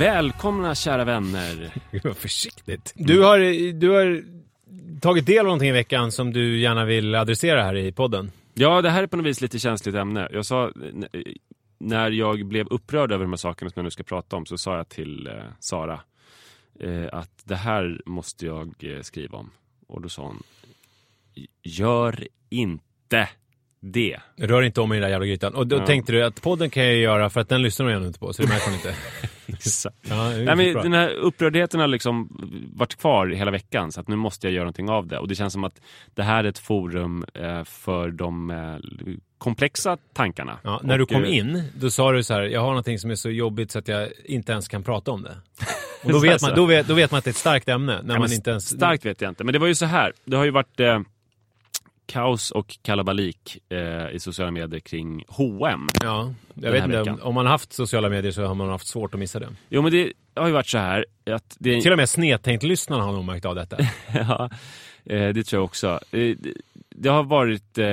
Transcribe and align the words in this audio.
Välkomna 0.00 0.74
kära 0.74 1.04
vänner! 1.04 1.72
Vad 2.04 2.16
försiktigt. 2.16 2.92
Du 2.96 3.22
har, 3.22 3.38
du 3.72 3.90
har 3.90 4.22
tagit 5.00 5.26
del 5.26 5.38
av 5.38 5.44
någonting 5.44 5.68
i 5.68 5.72
veckan 5.72 6.12
som 6.12 6.32
du 6.32 6.60
gärna 6.60 6.84
vill 6.84 7.14
adressera 7.14 7.62
här 7.62 7.76
i 7.76 7.92
podden. 7.92 8.32
Ja, 8.54 8.82
det 8.82 8.90
här 8.90 9.02
är 9.02 9.06
på 9.06 9.16
något 9.16 9.26
vis 9.26 9.40
lite 9.40 9.58
känsligt 9.58 9.94
ämne. 9.94 10.28
Jag 10.32 10.46
sa, 10.46 10.72
när 11.78 12.10
jag 12.10 12.46
blev 12.46 12.66
upprörd 12.66 13.12
över 13.12 13.24
de 13.24 13.30
här 13.32 13.36
sakerna 13.36 13.70
som 13.70 13.80
jag 13.80 13.84
nu 13.84 13.90
ska 13.90 14.02
prata 14.02 14.36
om, 14.36 14.46
så 14.46 14.58
sa 14.58 14.76
jag 14.76 14.88
till 14.88 15.26
eh, 15.26 15.32
Sara 15.60 16.00
eh, 16.80 17.06
att 17.12 17.42
det 17.44 17.56
här 17.56 18.00
måste 18.06 18.46
jag 18.46 18.74
eh, 18.80 19.00
skriva 19.02 19.38
om. 19.38 19.50
Och 19.86 20.00
då 20.00 20.08
sa 20.08 20.22
hon, 20.22 20.42
gör 21.62 22.28
inte 22.48 23.28
det. 23.80 24.20
Rör 24.36 24.62
inte 24.62 24.80
om 24.80 24.92
i 24.92 24.96
den 24.96 25.02
där 25.02 25.08
jävla 25.10 25.26
grytan. 25.26 25.54
Och 25.54 25.66
då 25.66 25.76
Ja. 25.76 25.86
tänkte 25.86 26.12
du 26.12 26.24
att 26.24 26.42
podden 26.42 26.70
kan 26.70 26.84
jag 26.84 26.94
göra 26.96 27.30
för 27.30 27.40
att 27.40 27.48
den 27.48 27.62
lyssnar 27.62 27.86
de 27.86 27.92
ändå 27.92 28.06
inte 28.06 28.18
på, 28.18 28.32
så 28.32 28.42
det 28.42 28.48
märker 28.48 28.64
hon 28.66 28.74
inte. 28.74 28.94
Exakt. 29.54 29.96
Ja, 30.08 30.30
Nej, 30.30 30.56
men 30.56 30.74
den 30.74 30.92
här 30.92 31.10
upprördheten 31.10 31.80
har 31.80 31.86
liksom 31.86 32.28
varit 32.74 32.96
kvar 32.96 33.26
hela 33.26 33.50
veckan 33.50 33.92
så 33.92 34.00
att 34.00 34.08
nu 34.08 34.16
måste 34.16 34.46
jag 34.46 34.54
göra 34.54 34.64
någonting 34.64 34.90
av 34.90 35.06
det. 35.06 35.18
Och 35.18 35.28
det 35.28 35.34
känns 35.34 35.52
som 35.52 35.64
att 35.64 35.80
det 36.14 36.22
här 36.22 36.44
är 36.44 36.48
ett 36.48 36.58
forum 36.58 37.24
eh, 37.34 37.64
för 37.64 38.10
de 38.10 38.50
eh, 38.50 38.76
komplexa 39.38 39.96
tankarna. 40.12 40.58
Ja, 40.64 40.80
när 40.84 40.98
du 40.98 41.02
Och, 41.04 41.10
kom 41.10 41.24
eh, 41.24 41.36
in, 41.36 41.62
då 41.74 41.90
sa 41.90 42.12
du 42.12 42.22
så 42.22 42.34
här, 42.34 42.42
jag 42.42 42.60
har 42.60 42.68
någonting 42.68 42.98
som 42.98 43.10
är 43.10 43.14
så 43.14 43.30
jobbigt 43.30 43.70
så 43.70 43.78
att 43.78 43.88
jag 43.88 44.08
inte 44.24 44.52
ens 44.52 44.68
kan 44.68 44.82
prata 44.82 45.10
om 45.10 45.22
det. 45.22 45.36
Och 46.04 46.12
då 46.12 46.18
vet 46.18 46.42
man, 46.42 46.54
då 46.56 46.66
vet, 46.66 46.88
då 46.88 46.94
vet 46.94 47.10
man 47.10 47.18
att 47.18 47.24
det 47.24 47.28
är 47.28 47.32
ett 47.32 47.36
starkt 47.36 47.68
ämne, 47.68 48.00
när 48.02 48.14
Ja, 48.14 48.20
man 48.20 48.32
inte 48.32 48.50
ens... 48.50 48.68
Starkt 48.68 49.04
vet 49.04 49.20
jag 49.20 49.28
inte, 49.28 49.44
men 49.44 49.52
det 49.52 49.58
var 49.58 49.66
ju 49.66 49.74
så 49.74 49.86
här. 49.86 50.12
Det 50.24 50.36
har 50.36 50.44
ju 50.44 50.50
varit 50.50 50.80
eh, 50.80 51.00
kaos 52.10 52.50
och 52.50 52.78
kalabalik 52.82 53.58
eh, 53.68 54.10
i 54.14 54.16
sociala 54.20 54.50
medier 54.50 54.80
kring 54.80 55.24
H&M. 55.28 55.86
Ja, 56.02 56.34
jag 56.54 56.72
vet 56.72 56.84
inte, 56.84 56.96
om, 56.98 57.04
veckan. 57.04 57.20
om 57.22 57.34
man 57.34 57.46
haft 57.46 57.72
sociala 57.72 58.08
medier 58.08 58.32
så 58.32 58.44
har 58.44 58.54
man 58.54 58.68
haft 58.68 58.86
svårt 58.86 59.14
att 59.14 59.20
missa 59.20 59.38
det. 59.38 59.48
Jo, 59.68 59.82
men 59.82 59.92
det 59.92 60.12
har 60.34 60.46
ju 60.46 60.52
varit 60.52 60.66
så 60.68 60.78
här 60.78 61.04
att 61.30 61.56
det... 61.58 61.80
Till 61.80 61.90
och 61.92 61.96
med 61.98 62.08
snedtänkt-lyssnarna 62.08 63.02
har 63.04 63.12
nog 63.12 63.24
märkt 63.24 63.44
av 63.44 63.54
detta. 63.54 63.76
ja, 64.14 64.50
eh, 65.04 65.28
det 65.28 65.44
tror 65.44 65.58
jag 65.60 65.64
också. 65.64 65.88
Eh, 66.10 66.36
det- 66.38 66.54
Det 67.02 67.08
har 67.08 67.22
varit 67.22 67.78
eh, 67.78 67.88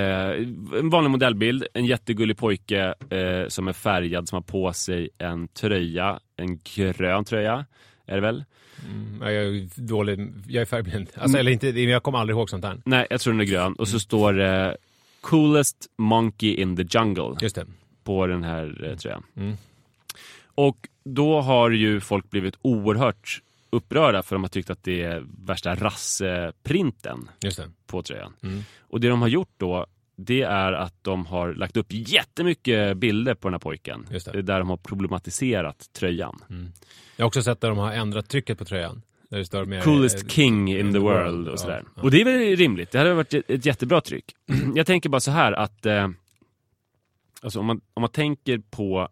en 0.80 0.90
vanlig 0.90 1.10
modellbild, 1.12 1.68
en 1.74 1.86
jättegullig 1.86 2.38
pojke 2.38 2.94
eh, 3.10 3.48
som 3.48 3.68
är 3.68 3.74
färgad 3.74 4.28
som 4.30 4.36
har 4.36 4.42
på 4.42 4.74
sig 4.74 5.10
en 5.18 5.48
tröja, 5.48 6.20
en 6.38 6.60
grön 6.76 7.26
tröja, 7.26 7.66
är 8.06 8.16
det 8.16 8.22
väl? 8.22 8.44
Mm, 8.88 9.22
jag 9.22 9.34
är 9.34 9.82
dålig, 9.82 10.34
jag 10.48 10.62
är 10.62 10.66
färgblind. 10.66 11.10
Alltså, 11.16 11.38
eller 11.38 11.52
inte, 11.52 11.68
jag 11.70 12.04
kommer 12.04 12.20
aldrig 12.20 12.38
ihåg 12.38 12.50
sånt 12.50 12.66
här. 12.66 12.82
Nej, 12.86 13.08
jag 13.10 13.22
tror 13.22 13.34
den 13.34 13.42
är 13.42 13.46
grön. 13.46 13.74
Och 13.74 13.88
så 13.88 14.00
står 14.00 14.34
det 14.34 14.78
Coolest 15.22 15.88
Monkey 15.98 16.54
in 16.54 16.76
the 16.76 16.98
Jungle 16.98 17.36
Just 17.42 17.56
det. 17.56 17.66
på 18.04 18.28
den 18.28 18.44
här 18.44 18.90
eh, 18.90 18.98
tröjan. 18.98 19.24
Mm. 19.36 19.58
Och 20.56 20.88
då 21.04 21.42
har 21.42 21.72
ju 21.72 22.00
folk 22.00 22.30
blivit 22.30 22.56
oerhört 22.62 23.42
upprörda 23.70 24.24
för 24.24 24.36
de 24.36 24.44
har 24.44 24.50
tyckt 24.50 24.70
att 24.70 24.84
det 24.84 25.04
är 25.04 25.26
värsta 25.46 25.76
rasseprinten 25.76 27.30
på 27.88 28.04
tröjan. 28.04 28.34
Mm. 28.44 28.64
Och 28.80 29.00
det 29.00 29.10
de 29.10 29.22
har 29.22 29.28
gjort 29.28 29.52
då, 29.58 29.86
det 30.18 30.42
är 30.42 30.74
att 30.74 30.94
de 31.02 31.26
har 31.26 31.54
lagt 31.54 31.78
upp 31.78 31.88
jättemycket 31.90 32.98
bilder 32.98 33.34
på 33.34 33.48
den 33.48 33.54
här 33.54 33.60
pojken. 33.60 34.08
Just 34.12 34.32
det. 34.32 34.42
Där 34.42 34.60
de 34.60 34.70
har 34.70 34.78
problematiserat 34.78 35.90
tröjan. 35.94 36.44
Jag 37.16 37.24
har 37.24 37.28
också 37.28 37.42
sett 37.42 37.62
där 37.62 37.70
de 37.70 37.78
har 37.78 37.92
ändrat 37.92 38.30
trycket 38.30 38.58
på 38.58 38.66
tröjan. 38.66 39.02
Där 39.30 39.38
det 39.38 39.46
står 39.46 39.66
mer, 39.66 39.82
Coolest 39.82 40.24
eh, 40.24 40.28
king 40.28 40.78
in 40.78 40.94
the 40.94 41.00
world 41.00 41.48
och 41.48 41.60
sådär. 41.60 41.84
Och 41.96 42.12
det 42.12 42.22
är 42.22 42.26
väl 42.26 42.56
rimligt, 42.56 42.92
det 42.92 42.98
hade 42.98 43.14
varit 43.14 43.34
ett 43.34 43.50
ett 43.50 43.66
jättebra 43.66 44.02
tryck. 44.02 44.36
Jag 44.76 44.86
tänker 44.86 45.10
bara 45.10 45.20
så 45.20 45.32
här 45.32 45.52
att 45.52 45.86
eh, 45.86 46.10
alltså 47.42 47.60
om, 47.60 47.66
man, 47.66 47.82
om 47.94 48.02
man 48.02 48.10
tänker 48.10 48.58
på 48.58 49.10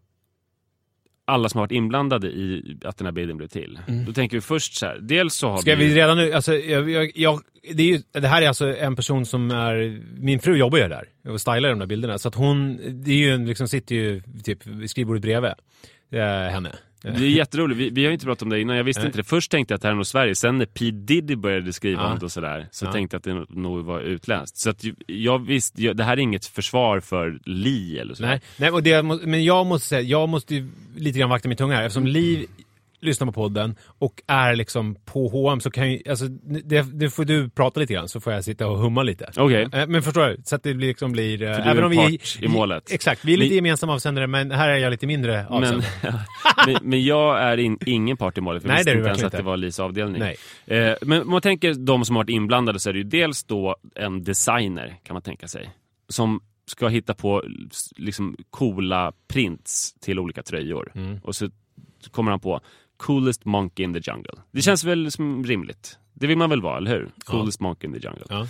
alla 1.26 1.48
som 1.48 1.58
har 1.58 1.62
varit 1.62 1.72
inblandade 1.72 2.26
i 2.26 2.76
att 2.84 2.96
den 2.98 3.06
här 3.06 3.12
bilden 3.12 3.36
blev 3.36 3.48
till. 3.48 3.78
Då 4.06 4.12
tänker 4.12 4.36
vi 4.36 4.40
först 4.40 4.74
så 4.74 4.86
här, 4.86 4.98
dels 5.00 5.34
så 5.34 5.46
har 5.46 5.52
Mm. 5.52 5.62
Ska 5.62 5.74
vi... 5.74 5.88
vi 5.88 5.94
redan 5.94 6.16
nu, 6.16 6.32
alltså, 6.32 6.54
jag, 6.54 6.90
jag, 6.90 7.12
jag, 7.14 7.40
det, 7.72 7.82
ju, 7.82 8.00
det 8.12 8.28
här 8.28 8.42
är 8.42 8.48
alltså 8.48 8.76
en 8.76 8.96
person 8.96 9.26
som 9.26 9.50
är, 9.50 10.02
min 10.20 10.40
fru 10.40 10.56
jobbar 10.56 10.78
ju 10.78 10.88
där 10.88 11.08
och 11.28 11.40
stylar 11.40 11.68
de 11.68 11.78
där 11.78 11.86
bilderna. 11.86 12.18
Så 12.18 12.28
att 12.28 12.34
hon, 12.34 12.80
det 13.04 13.10
är 13.10 13.16
ju, 13.16 13.46
liksom 13.46 13.68
sitter 13.68 13.94
ju 13.94 14.22
typ 14.44 14.66
vid 14.66 14.90
skrivbordet 14.90 15.22
bredvid 15.22 15.52
eh, 16.12 16.20
henne. 16.52 16.72
Det 17.02 17.08
är 17.08 17.20
jätteroligt, 17.20 17.80
vi, 17.80 17.90
vi 17.90 18.04
har 18.04 18.12
inte 18.12 18.24
pratat 18.24 18.42
om 18.42 18.48
det 18.48 18.60
innan, 18.60 18.76
jag 18.76 18.84
visste 18.84 19.00
Nej. 19.02 19.06
inte 19.06 19.18
det. 19.18 19.24
Först 19.24 19.50
tänkte 19.50 19.72
jag 19.72 19.76
att 19.76 19.82
det 19.82 19.88
här 19.88 19.92
är 19.92 19.96
nog 19.96 20.06
Sverige, 20.06 20.34
sen 20.34 20.58
när 20.58 20.66
P 20.66 20.90
Diddy 20.90 21.36
började 21.36 21.72
skriva 21.72 22.02
Ja. 22.02 22.12
om 22.12 22.18
det 22.18 22.24
och 22.24 22.32
sådär, 22.32 22.68
så 22.70 22.84
Ja. 22.84 22.92
tänkte 22.92 23.14
jag 23.14 23.18
att 23.36 23.48
det 23.48 23.54
nog 23.60 23.84
var 23.84 24.00
utländskt. 24.00 24.56
Så 24.58 24.70
att 24.70 24.84
jag 25.06 25.46
visste, 25.46 25.92
det 25.92 26.04
här 26.04 26.12
är 26.12 26.20
inget 26.20 26.46
försvar 26.46 27.00
för 27.00 27.38
Li 27.44 27.98
eller 27.98 28.14
så. 28.14 28.22
Nej, 28.22 28.40
nej 28.56 28.70
och 28.70 28.82
det, 28.82 29.02
men 29.02 29.44
jag 29.44 29.66
måste 29.66 29.88
säga, 29.88 30.00
jag 30.00 30.28
måste 30.28 30.54
ju 30.54 30.68
lite 30.96 31.18
grann 31.18 31.30
vakta 31.30 31.48
min 31.48 31.58
tunga 31.58 31.76
här. 31.76 31.82
Eftersom 31.84 32.06
Liv 32.06 32.46
lyssnar 33.00 33.26
på 33.26 33.32
podden 33.32 33.76
och 33.98 34.22
är 34.26 34.56
liksom 34.56 34.94
på 35.04 35.28
H&M 35.28 35.60
så 35.60 35.70
kan 35.70 35.92
ju, 35.92 36.02
alltså 36.10 36.28
det, 36.64 36.82
det 36.82 37.10
får 37.10 37.24
du 37.24 37.50
prata 37.50 37.80
lite 37.80 37.94
grann 37.94 38.08
så 38.08 38.20
får 38.20 38.32
jag 38.32 38.44
sitta 38.44 38.66
och 38.68 38.78
humma 38.78 39.02
lite. 39.02 39.30
Okej. 39.36 39.68
Eh, 39.72 39.86
Men 39.86 40.02
förstår 40.02 40.26
du? 40.28 40.36
Så 40.44 40.56
att 40.56 40.62
det 40.62 40.74
blir 40.74 40.88
liksom 40.88 41.12
blir... 41.12 41.42
eh, 41.42 41.54
För 41.54 41.62
du 41.62 41.70
är 41.70 41.82
en 41.82 41.96
part 41.96 42.38
i 42.42 42.48
målet. 42.48 42.92
Exakt, 42.92 43.24
vi 43.24 43.32
är 43.32 43.36
lite 43.36 43.48
Men- 43.50 43.56
gemensamma 43.56 43.94
avsändare 43.94 44.26
men 44.26 44.50
här 44.50 44.68
är 44.68 44.76
jag 44.76 44.90
lite 44.90 45.06
mindre 45.06 45.46
avsändare. 45.46 45.90
men, 46.66 46.76
men 46.82 47.04
jag 47.04 47.42
är 47.42 47.56
in, 47.56 47.78
ingen 47.86 48.16
part 48.16 48.38
i 48.38 48.40
målet, 48.40 48.62
för 48.62 48.68
jag 48.68 48.76
visste 48.76 48.92
inte 48.92 49.08
ens 49.08 49.22
att 49.24 49.32
det 49.32 49.42
var 49.42 49.56
Lis 49.56 49.80
avdelning. 49.80 50.20
Nej. 50.20 50.36
Eh, 50.66 50.94
men 51.02 51.22
om 51.22 51.30
man 51.30 51.40
tänker 51.42 51.74
de 51.74 52.04
som 52.04 52.16
har 52.16 52.22
varit 52.22 52.30
inblandade 52.30 52.78
så 52.80 52.88
är 52.88 52.92
det 52.92 52.98
ju 52.98 53.04
dels 53.04 53.44
då 53.44 53.76
en 53.94 54.22
designer, 54.24 54.96
kan 55.04 55.14
man 55.14 55.22
tänka 55.22 55.48
sig, 55.48 55.70
som 56.08 56.40
ska 56.70 56.88
hitta 56.88 57.14
på 57.14 57.42
liksom 57.96 58.36
coola 58.50 59.12
prints 59.28 59.94
till 60.00 60.18
olika 60.18 60.42
tröjor. 60.42 60.92
Mm. 60.94 61.18
Och 61.22 61.36
så 61.36 61.48
kommer 62.10 62.30
han 62.30 62.40
på 62.40 62.60
Coolest 62.96 63.44
Monkey 63.44 63.84
in 63.84 63.94
the 63.94 64.10
Jungle. 64.10 64.32
Det 64.50 64.62
känns 64.62 64.84
väl 64.84 65.10
som 65.10 65.44
rimligt. 65.44 65.98
Det 66.14 66.26
vill 66.26 66.38
man 66.38 66.50
väl 66.50 66.62
vara, 66.62 66.76
eller 66.76 66.90
hur? 66.90 67.10
Coolest 67.24 67.60
Monkey 67.60 67.88
in 67.88 68.00
the 68.00 68.06
Jungle. 68.06 68.24
Ja. 68.28 68.46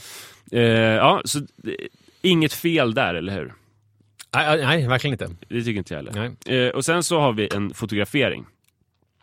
Eh, 0.53 0.61
ja, 0.95 1.23
så 1.25 1.41
inget 2.23 2.53
fel 2.53 2.95
där, 2.95 3.15
eller 3.15 3.35
hur? 3.35 3.55
Nej, 4.35 4.65
nej, 4.65 4.89
verkligen 4.89 5.15
inte. 5.15 5.31
Det 5.49 5.63
tycker 5.63 5.79
inte 5.79 5.95
jag 5.95 6.03
heller. 6.03 6.33
Eh, 6.47 6.69
och 6.69 6.85
sen 6.85 7.03
så 7.03 7.21
har 7.21 7.33
vi 7.33 7.49
en 7.55 7.75
fotografering. 7.75 8.47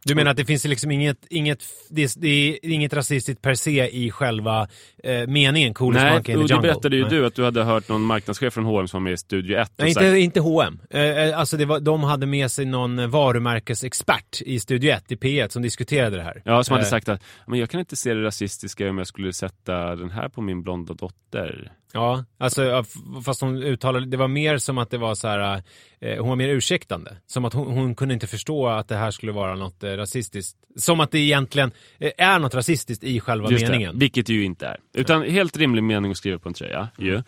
Du 0.05 0.15
menar 0.15 0.31
att 0.31 0.37
det 0.37 0.45
finns 0.45 0.65
liksom 0.65 0.91
inget, 0.91 1.17
inget, 1.29 1.63
det 1.89 2.03
är, 2.03 2.19
det 2.19 2.27
är 2.27 2.59
inget 2.69 2.93
rasistiskt 2.93 3.41
per 3.41 3.55
se 3.55 3.89
i 3.89 4.11
själva 4.11 4.67
eh, 5.03 5.27
meningen 5.27 5.73
Coolest 5.73 6.03
Nej, 6.03 6.13
Monkey 6.13 6.33
in 6.35 6.41
the 6.41 6.47
det 6.47 6.53
Jungle? 6.53 6.71
berättade 6.71 6.95
ju 6.95 7.01
Nej. 7.01 7.11
du 7.11 7.25
att 7.25 7.35
du 7.35 7.43
hade 7.43 7.63
hört 7.63 7.89
någon 7.89 8.01
marknadschef 8.01 8.53
från 8.53 8.65
H&M 8.65 8.87
som 8.87 8.97
var 8.97 9.03
med 9.03 9.13
i 9.13 9.17
Studio 9.17 9.57
1 9.57 9.67
och 9.69 9.73
Nej, 9.77 9.89
inte, 9.89 10.17
inte 10.17 10.39
H&M. 10.39 10.79
Eh, 10.89 11.01
eh, 11.01 11.39
alltså 11.39 11.57
det 11.57 11.65
var, 11.65 11.79
de 11.79 12.03
hade 12.03 12.25
med 12.25 12.51
sig 12.51 12.65
någon 12.65 13.09
varumärkesexpert 13.09 14.41
i 14.41 14.59
Studio 14.59 14.91
1 14.91 15.11
i 15.11 15.15
P1 15.15 15.49
som 15.49 15.61
diskuterade 15.61 16.15
det 16.17 16.23
här. 16.23 16.41
Ja, 16.45 16.63
som 16.63 16.73
hade 16.73 16.85
Eh, 16.85 16.89
sagt 16.89 17.09
att 17.09 17.23
men 17.47 17.59
jag 17.59 17.69
kan 17.69 17.79
inte 17.79 17.95
se 17.95 18.13
det 18.13 18.23
rasistiska 18.23 18.89
om 18.89 18.97
jag 18.97 19.07
skulle 19.07 19.33
sätta 19.33 19.95
den 19.95 20.09
här 20.11 20.29
på 20.29 20.41
min 20.41 20.63
blonda 20.63 20.93
dotter. 20.93 21.71
Ja, 21.95 22.25
alltså 22.37 22.83
fast 23.25 23.41
hon 23.41 23.63
uttalade, 23.63 24.05
det 24.05 24.17
var 24.17 24.27
mer 24.27 24.57
som 24.57 24.77
att 24.77 24.89
det 24.89 24.97
var 24.97 25.15
så 25.15 25.27
här, 25.27 25.63
eh, 25.99 26.17
hon 26.19 26.29
var 26.29 26.35
mer 26.35 26.49
ursäktande. 26.49 27.17
Som 27.27 27.45
att 27.45 27.53
hon, 27.53 27.67
hon 27.67 27.95
kunde 27.95 28.13
inte 28.13 28.27
förstå 28.27 28.67
att 28.67 28.87
det 28.87 28.95
här 28.95 29.11
skulle 29.11 29.31
vara 29.31 29.55
något 29.55 29.83
eh, 29.83 29.89
rasistiskt. 29.89 30.57
Som 30.75 30.99
att 30.99 31.11
det 31.11 31.19
egentligen 31.19 31.71
eh, 31.99 32.11
är 32.17 32.39
något 32.39 32.55
rasistiskt 32.55 33.03
i 33.03 33.19
själva 33.19 33.51
Just 33.51 33.65
meningen. 33.65 33.93
Det, 33.93 33.99
vilket 33.99 34.25
det 34.25 34.33
ju 34.33 34.43
inte 34.43 34.67
är. 34.67 34.77
Utan 34.93 35.23
helt 35.23 35.57
rimlig 35.57 35.83
mening 35.83 36.11
att 36.11 36.17
skriva 36.17 36.39
på 36.39 36.49
en 36.49 36.53
tröja. 36.53 36.89
Ju. 36.97 37.23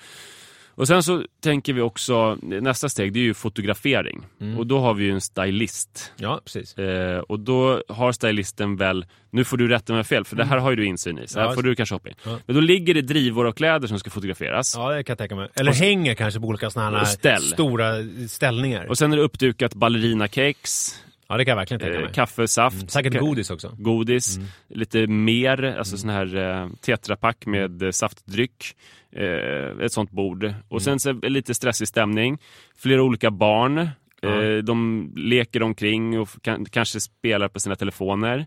Och 0.75 0.87
sen 0.87 1.03
så 1.03 1.23
tänker 1.43 1.73
vi 1.73 1.81
också, 1.81 2.37
nästa 2.41 2.89
steg 2.89 3.13
det 3.13 3.19
är 3.19 3.23
ju 3.23 3.33
fotografering. 3.33 4.25
Mm. 4.41 4.57
Och 4.59 4.67
då 4.67 4.79
har 4.79 4.93
vi 4.93 5.03
ju 5.03 5.11
en 5.11 5.21
stylist. 5.21 6.11
Ja, 6.17 6.41
precis. 6.45 6.77
Eh, 6.77 7.19
och 7.19 7.39
då 7.39 7.83
har 7.89 8.11
stylisten 8.11 8.75
väl, 8.75 9.05
nu 9.31 9.43
får 9.43 9.57
du 9.57 9.67
rätta 9.67 9.93
mig 9.93 10.03
fel 10.03 10.25
för 10.25 10.35
det 10.35 10.45
här 10.45 10.57
har 10.57 10.69
ju 10.69 10.75
du 10.75 10.85
insyn 10.85 11.19
i, 11.19 11.27
så 11.27 11.39
här 11.39 11.45
Mm. 11.45 11.51
Ja, 11.51 11.55
får 11.55 11.63
du 11.63 11.75
kanske 11.75 11.95
hoppa 11.95 12.09
in. 12.09 12.15
Ja. 12.23 12.39
Men 12.45 12.55
då 12.55 12.61
ligger 12.61 12.93
det 12.93 13.01
drivor 13.01 13.45
och 13.45 13.57
kläder 13.57 13.87
som 13.87 13.99
ska 13.99 14.09
fotograferas. 14.09 14.75
Ja, 14.77 14.89
det 14.89 15.03
kan 15.03 15.11
jag 15.13 15.17
tänka 15.17 15.35
mig. 15.35 15.49
Eller 15.55 15.71
Och 15.71 15.77
hänger 15.77 16.15
kanske 16.15 16.39
på 16.39 16.47
olika 16.47 16.69
sådana 16.69 16.97
här 16.97 17.05
ställ. 17.05 17.41
stora 17.41 17.93
ställningar. 18.29 18.85
Och 18.85 18.97
sen 18.97 19.13
är 19.13 19.17
det 19.17 19.23
uppdukat 19.23 19.73
ballerinakex, 19.75 20.91
ja, 21.27 21.37
det 21.37 21.45
kan 21.45 21.51
jag 21.51 21.55
verkligen 21.55 21.79
tänka 21.79 21.95
eh, 21.97 22.03
mig. 22.03 22.13
kaffe, 22.13 22.47
saft. 22.47 22.91
Säkert 22.91 23.13
ka- 23.13 23.19
godis 23.19 23.49
också. 23.49 23.75
godis, 23.79 24.37
Mm. 24.37 24.47
lite 24.69 25.07
mer, 25.07 25.63
alltså 25.63 25.97
sån 25.97 26.09
här 26.09 26.35
eh, 26.37 26.69
tetrapack 26.81 27.45
med 27.45 27.83
eh, 27.83 27.91
saftdryck, 27.91 28.75
eh, 29.11 29.85
ett 29.85 29.91
sånt 29.91 30.11
bord. 30.11 30.43
Mm. 30.43 30.55
Och 30.67 30.81
sen 30.81 30.99
så 30.99 31.09
är 31.09 31.13
det 31.13 31.29
lite 31.29 31.53
stressig 31.53 31.87
stämning, 31.87 32.37
flera 32.77 33.03
olika 33.03 33.31
barn, 33.31 33.77
eh, 34.21 34.57
de 34.63 35.11
leker 35.15 35.63
omkring 35.63 36.19
och 36.19 36.29
kan, 36.41 36.65
kanske 36.65 36.99
spelar 36.99 37.47
på 37.47 37.59
sina 37.59 37.75
telefoner, 37.75 38.45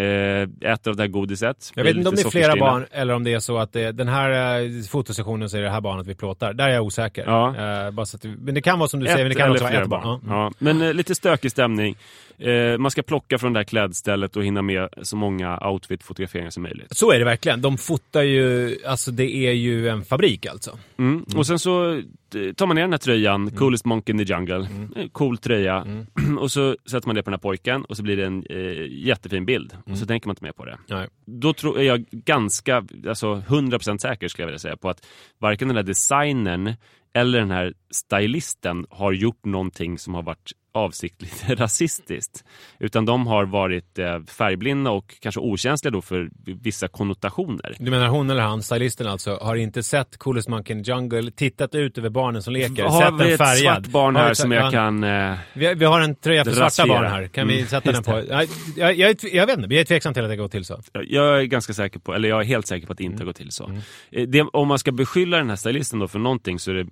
äter 0.00 0.90
av 0.90 0.96
det 0.96 1.02
här 1.02 1.08
godiset. 1.08 1.72
Jag 1.74 1.84
vet 1.84 1.96
inte 1.96 2.08
om 2.08 2.14
det 2.14 2.22
är 2.26 2.30
flera 2.30 2.56
barn 2.56 2.86
eller 2.90 3.14
om 3.14 3.24
det 3.24 3.32
är 3.32 3.38
så 3.38 3.58
att 3.58 3.72
det, 3.72 3.92
den 3.92 4.08
här 4.08 4.60
eh, 4.60 4.82
fotosessionen 4.90 5.50
så 5.50 5.56
är 5.56 5.62
det 5.62 5.70
här 5.70 5.80
barnet 5.80 6.06
vi 6.06 6.14
plåtar. 6.14 6.52
Där 6.52 6.68
är 6.68 6.74
jag 6.74 6.84
osäker. 6.84 7.24
Ja. 7.26 7.48
Eh, 7.48 7.90
bara 7.90 8.06
så 8.06 8.16
att, 8.16 8.24
men 8.24 8.54
det 8.54 8.62
kan 8.62 8.78
vara 8.78 8.88
som 8.88 9.00
du 9.00 9.06
Ett 9.06 9.12
säger, 9.12 9.24
men 9.24 9.36
det 9.36 9.42
kan 9.42 9.50
också 9.50 9.64
vara 9.64 9.82
ett 9.82 9.88
barn. 9.88 10.02
Ja. 10.04 10.20
Ja. 10.28 10.52
Men 10.58 10.82
eh, 10.82 10.94
lite 10.94 11.14
stökig 11.14 11.50
stämning. 11.50 11.96
Eh, 12.38 12.78
man 12.78 12.90
ska 12.90 13.02
plocka 13.02 13.38
från 13.38 13.52
det 13.52 13.58
här 13.58 13.64
klädstället 13.64 14.36
och 14.36 14.44
hinna 14.44 14.62
med 14.62 14.88
så 15.02 15.16
många 15.16 15.58
outfit-fotograferingar 15.58 16.50
som 16.50 16.62
möjligt. 16.62 16.96
Så 16.96 17.10
är 17.12 17.18
det 17.18 17.24
verkligen. 17.24 17.62
De 17.62 17.78
fotar 17.78 18.22
ju, 18.22 18.76
alltså 18.86 19.10
det 19.10 19.34
är 19.34 19.52
ju 19.52 19.88
en 19.88 20.04
fabrik 20.04 20.46
alltså. 20.46 20.78
Mm. 20.98 21.24
Och 21.36 21.46
sen 21.46 21.58
så 21.58 21.92
eh, 21.92 22.52
tar 22.56 22.66
man 22.66 22.74
ner 22.74 22.82
den 22.82 22.92
här 22.92 22.98
tröjan, 22.98 23.42
Mm. 23.46 23.54
Coolest 23.54 23.84
Monkey 23.84 24.12
in 24.12 24.26
the 24.26 24.32
Jungle. 24.32 24.68
Eh, 24.96 25.08
Cool 25.12 25.38
tröja. 25.38 25.86
och 26.38 26.50
så 26.50 26.76
sätter 26.90 27.08
man 27.08 27.14
det 27.16 27.22
på 27.22 27.30
den 27.30 27.38
här 27.38 27.42
pojken 27.42 27.84
och 27.84 27.96
så 27.96 28.02
blir 28.02 28.16
det 28.16 28.26
en 28.26 28.46
eh, 28.50 28.86
jättefin 29.06 29.46
bild. 29.46 29.76
Och 29.90 29.98
så 29.98 30.06
tänker 30.06 30.28
man 30.28 30.32
inte 30.32 30.44
mer 30.44 30.52
på 30.52 30.64
det. 30.64 30.78
Nej. 30.88 31.08
Då 31.24 31.52
tror 31.52 31.78
är 31.78 31.82
jag 31.82 32.04
ganska, 32.10 32.84
alltså 33.08 33.42
100% 33.48 33.98
säker 33.98 34.28
skulle 34.28 34.42
jag 34.42 34.46
vilja 34.46 34.58
säga 34.58 34.76
på 34.76 34.88
att 34.90 35.06
varken 35.38 35.68
den 35.68 35.76
här 35.76 35.84
designern 35.84 36.74
eller 37.14 37.38
den 37.38 37.50
här 37.50 37.74
stylisten 37.90 38.86
har 38.90 39.12
gjort 39.12 39.44
någonting 39.44 39.98
som 39.98 40.14
har 40.14 40.22
varit 40.22 40.52
avsiktligt 40.76 41.44
rasistiskt. 41.48 42.44
Utan 42.78 43.04
de 43.04 43.26
har 43.26 43.44
varit 43.44 43.98
eh, 43.98 44.20
färgblinda 44.22 44.90
och 44.90 45.14
kanske 45.20 45.40
okänsliga 45.40 45.90
då 45.90 46.02
för 46.02 46.30
vissa 46.44 46.88
konnotationer. 46.88 47.76
Du 47.78 47.90
menar 47.90 48.08
hon 48.08 48.30
eller 48.30 48.42
han, 48.42 48.62
stylisten 48.62 49.06
alltså, 49.06 49.36
har 49.42 49.56
inte 49.56 49.82
sett 49.82 50.16
Coolest 50.18 50.48
Monkey 50.48 50.76
in 50.76 50.84
the 50.84 50.90
Jungle, 50.90 51.30
tittat 51.30 51.74
ut 51.74 51.98
över 51.98 52.08
barnen 52.08 52.42
som 52.42 52.52
leker, 52.52 52.84
Har 52.84 53.02
sett 53.02 53.14
vi 53.14 53.24
den 53.24 53.32
ett 53.32 53.38
färgad. 53.38 53.84
svart 53.84 53.86
barn 53.92 54.14
Har 54.16 54.22
här 54.22 54.28
vi- 54.28 54.34
som 54.34 54.52
jag 54.52 54.64
ja. 54.66 54.70
kan... 54.70 55.04
Eh, 55.04 55.34
Vi, 55.54 55.74
vi 55.74 55.84
har 55.84 56.00
en 56.00 56.14
tröja 56.14 56.44
för 56.44 56.50
svarta 56.50 56.66
Rasera. 56.66 56.86
barn 56.86 57.04
här. 57.04 57.26
Kan 57.28 57.48
vi 57.48 57.54
Mm, 57.56 57.66
sätta 57.66 57.92
den 57.92 58.02
på? 58.02 58.22
Jag, 58.28 58.48
jag, 58.76 58.94
jag, 58.94 59.16
jag 59.32 59.46
vet 59.46 59.58
inte, 59.58 59.74
jag 59.74 59.80
är 59.80 59.84
tveksam 59.84 60.14
till 60.14 60.22
att 60.24 60.28
det 60.30 60.36
går 60.36 60.48
till 60.48 60.64
så. 60.64 60.80
Jag 60.92 61.40
är 61.40 61.44
ganska 61.44 61.72
säker 61.72 61.98
på, 61.98 62.14
eller 62.14 62.28
jag 62.28 62.40
är 62.40 62.44
helt 62.44 62.66
säker 62.66 62.86
på 62.86 62.92
att 62.92 62.98
det 62.98 63.04
inte 63.04 63.18
har 63.22 63.26
gått 63.26 63.36
till 63.36 63.50
så. 63.52 63.70
Eh, 64.10 64.22
Det, 64.28 64.42
om 64.42 64.68
man 64.68 64.78
ska 64.78 64.92
beskylla 64.92 65.36
den 65.36 65.48
här 65.48 65.56
stylisten 65.56 65.98
då 65.98 66.08
för 66.08 66.18
någonting 66.18 66.58
så 66.58 66.70
är 66.70 66.74
det 66.74 66.80
mm, 66.80 66.90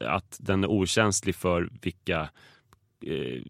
att 0.00 0.36
den 0.40 0.64
är 0.64 0.68
okänslig 0.70 1.34
för 1.34 1.68
vilka 1.82 2.28
eh, 3.06 3.42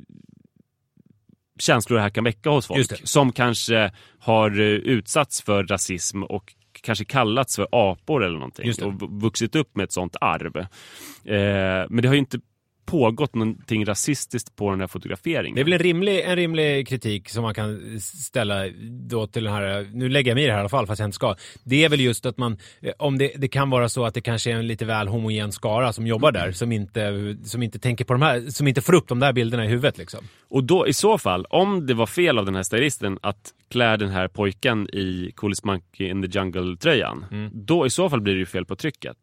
känslor 1.59 1.97
det 1.97 2.03
här 2.03 2.11
kan 2.11 2.25
väcka 2.25 2.51
hos 2.51 2.67
folk. 2.67 3.09
Som 3.09 3.33
kanske 3.33 3.93
har 4.19 4.61
eh, 4.61 4.67
utsatts 4.67 5.43
för 5.43 5.65
rasism 5.65 6.23
och 6.23 6.55
kanske 6.83 7.05
kallats 7.05 7.57
för 7.57 7.69
apor 7.73 8.25
eller 8.25 8.39
någonting 8.39 8.73
och 8.83 9.23
vuxit 9.23 9.57
upp 9.57 9.77
med 9.77 9.85
ett 9.85 9.93
sånt 9.93 10.17
arv. 10.21 10.57
Eh, 10.57 11.87
men 11.89 12.03
det 12.03 12.09
har 12.09 12.15
ju 12.15 12.21
inte 12.21 12.41
pågått 12.91 13.35
någonting 13.35 13.85
rasistiskt 13.85 14.57
på 14.57 14.71
den 14.71 14.81
här 14.81 14.87
fotograferingen. 14.87 15.55
Det 15.55 15.61
är 15.61 15.65
väl 15.65 15.73
en 15.73 15.79
rimlig, 15.79 16.21
en 16.21 16.37
rimlig 16.37 16.89
kritik 16.89 17.29
som 17.29 17.43
man 17.43 17.55
kan 17.55 18.01
ställa 18.01 18.69
då 19.09 19.27
till 19.27 19.45
den 19.45 19.53
här, 19.53 19.91
nu 19.93 20.09
lägger 20.09 20.31
jag 20.31 20.35
mig 20.37 20.45
i 20.45 20.47
det 20.47 20.53
här 20.53 20.59
i 20.59 20.61
alla 20.61 20.69
fall 20.69 20.87
fast 20.87 20.99
jag 20.99 21.07
inte 21.07 21.15
ska. 21.15 21.35
Det 21.65 21.85
är 21.85 21.89
väl 21.89 22.01
just 22.01 22.27
att 22.27 22.39
man, 22.39 22.59
eh, 22.81 22.93
om 22.99 23.19
det, 23.19 23.33
det 23.37 23.49
kan 23.49 23.71
vara 23.71 23.89
så 23.89 24.05
att 24.05 24.15
det 24.15 24.21
kanske 24.21 24.51
är 24.51 24.55
en 24.55 24.67
lite 24.67 24.85
väl 24.85 25.09
homogen 25.09 25.53
skara 25.53 25.93
som 25.93 26.07
jobbar 26.07 26.33
där, 26.33 26.53
som 26.53 26.73
inte, 26.73 27.37
som 27.45 27.63
inte 27.63 27.79
tänker 27.79 28.05
på 28.05 28.13
de 28.13 28.23
här, 28.23 28.51
som 28.51 28.69
inte 28.69 28.81
får 28.81 28.95
upp 28.95 29.09
de 29.09 29.19
där 29.19 29.33
bilderna 29.33 29.65
i 29.65 29.69
huvudet 29.69 29.99
liksom. 29.99 30.21
Och 30.49 30.65
då 30.65 30.87
i 30.89 30.93
så 30.93 31.19
fall, 31.19 31.45
om 31.51 31.87
det 31.87 31.95
var 31.95 32.07
fel 32.07 32.39
av 32.39 32.45
den 32.45 32.55
här 32.55 32.63
stylisten 32.63 33.19
att 33.23 33.51
klä 33.71 33.97
den 33.97 34.09
här 34.11 34.29
pojken 34.29 34.89
i 34.93 35.33
Coolest 35.35 35.65
Monkey 35.65 36.09
in 36.09 36.23
the 36.23 36.39
Jungle-tröjan, 36.39 37.25
Mm. 37.31 37.51
då 37.53 37.87
i 37.87 37.91
så 37.91 38.11
fall 38.11 38.21
blir 38.21 38.35
det 38.35 38.39
ju 38.41 38.47
fel 38.47 38.65
på 38.65 38.77
trycket. 38.77 39.17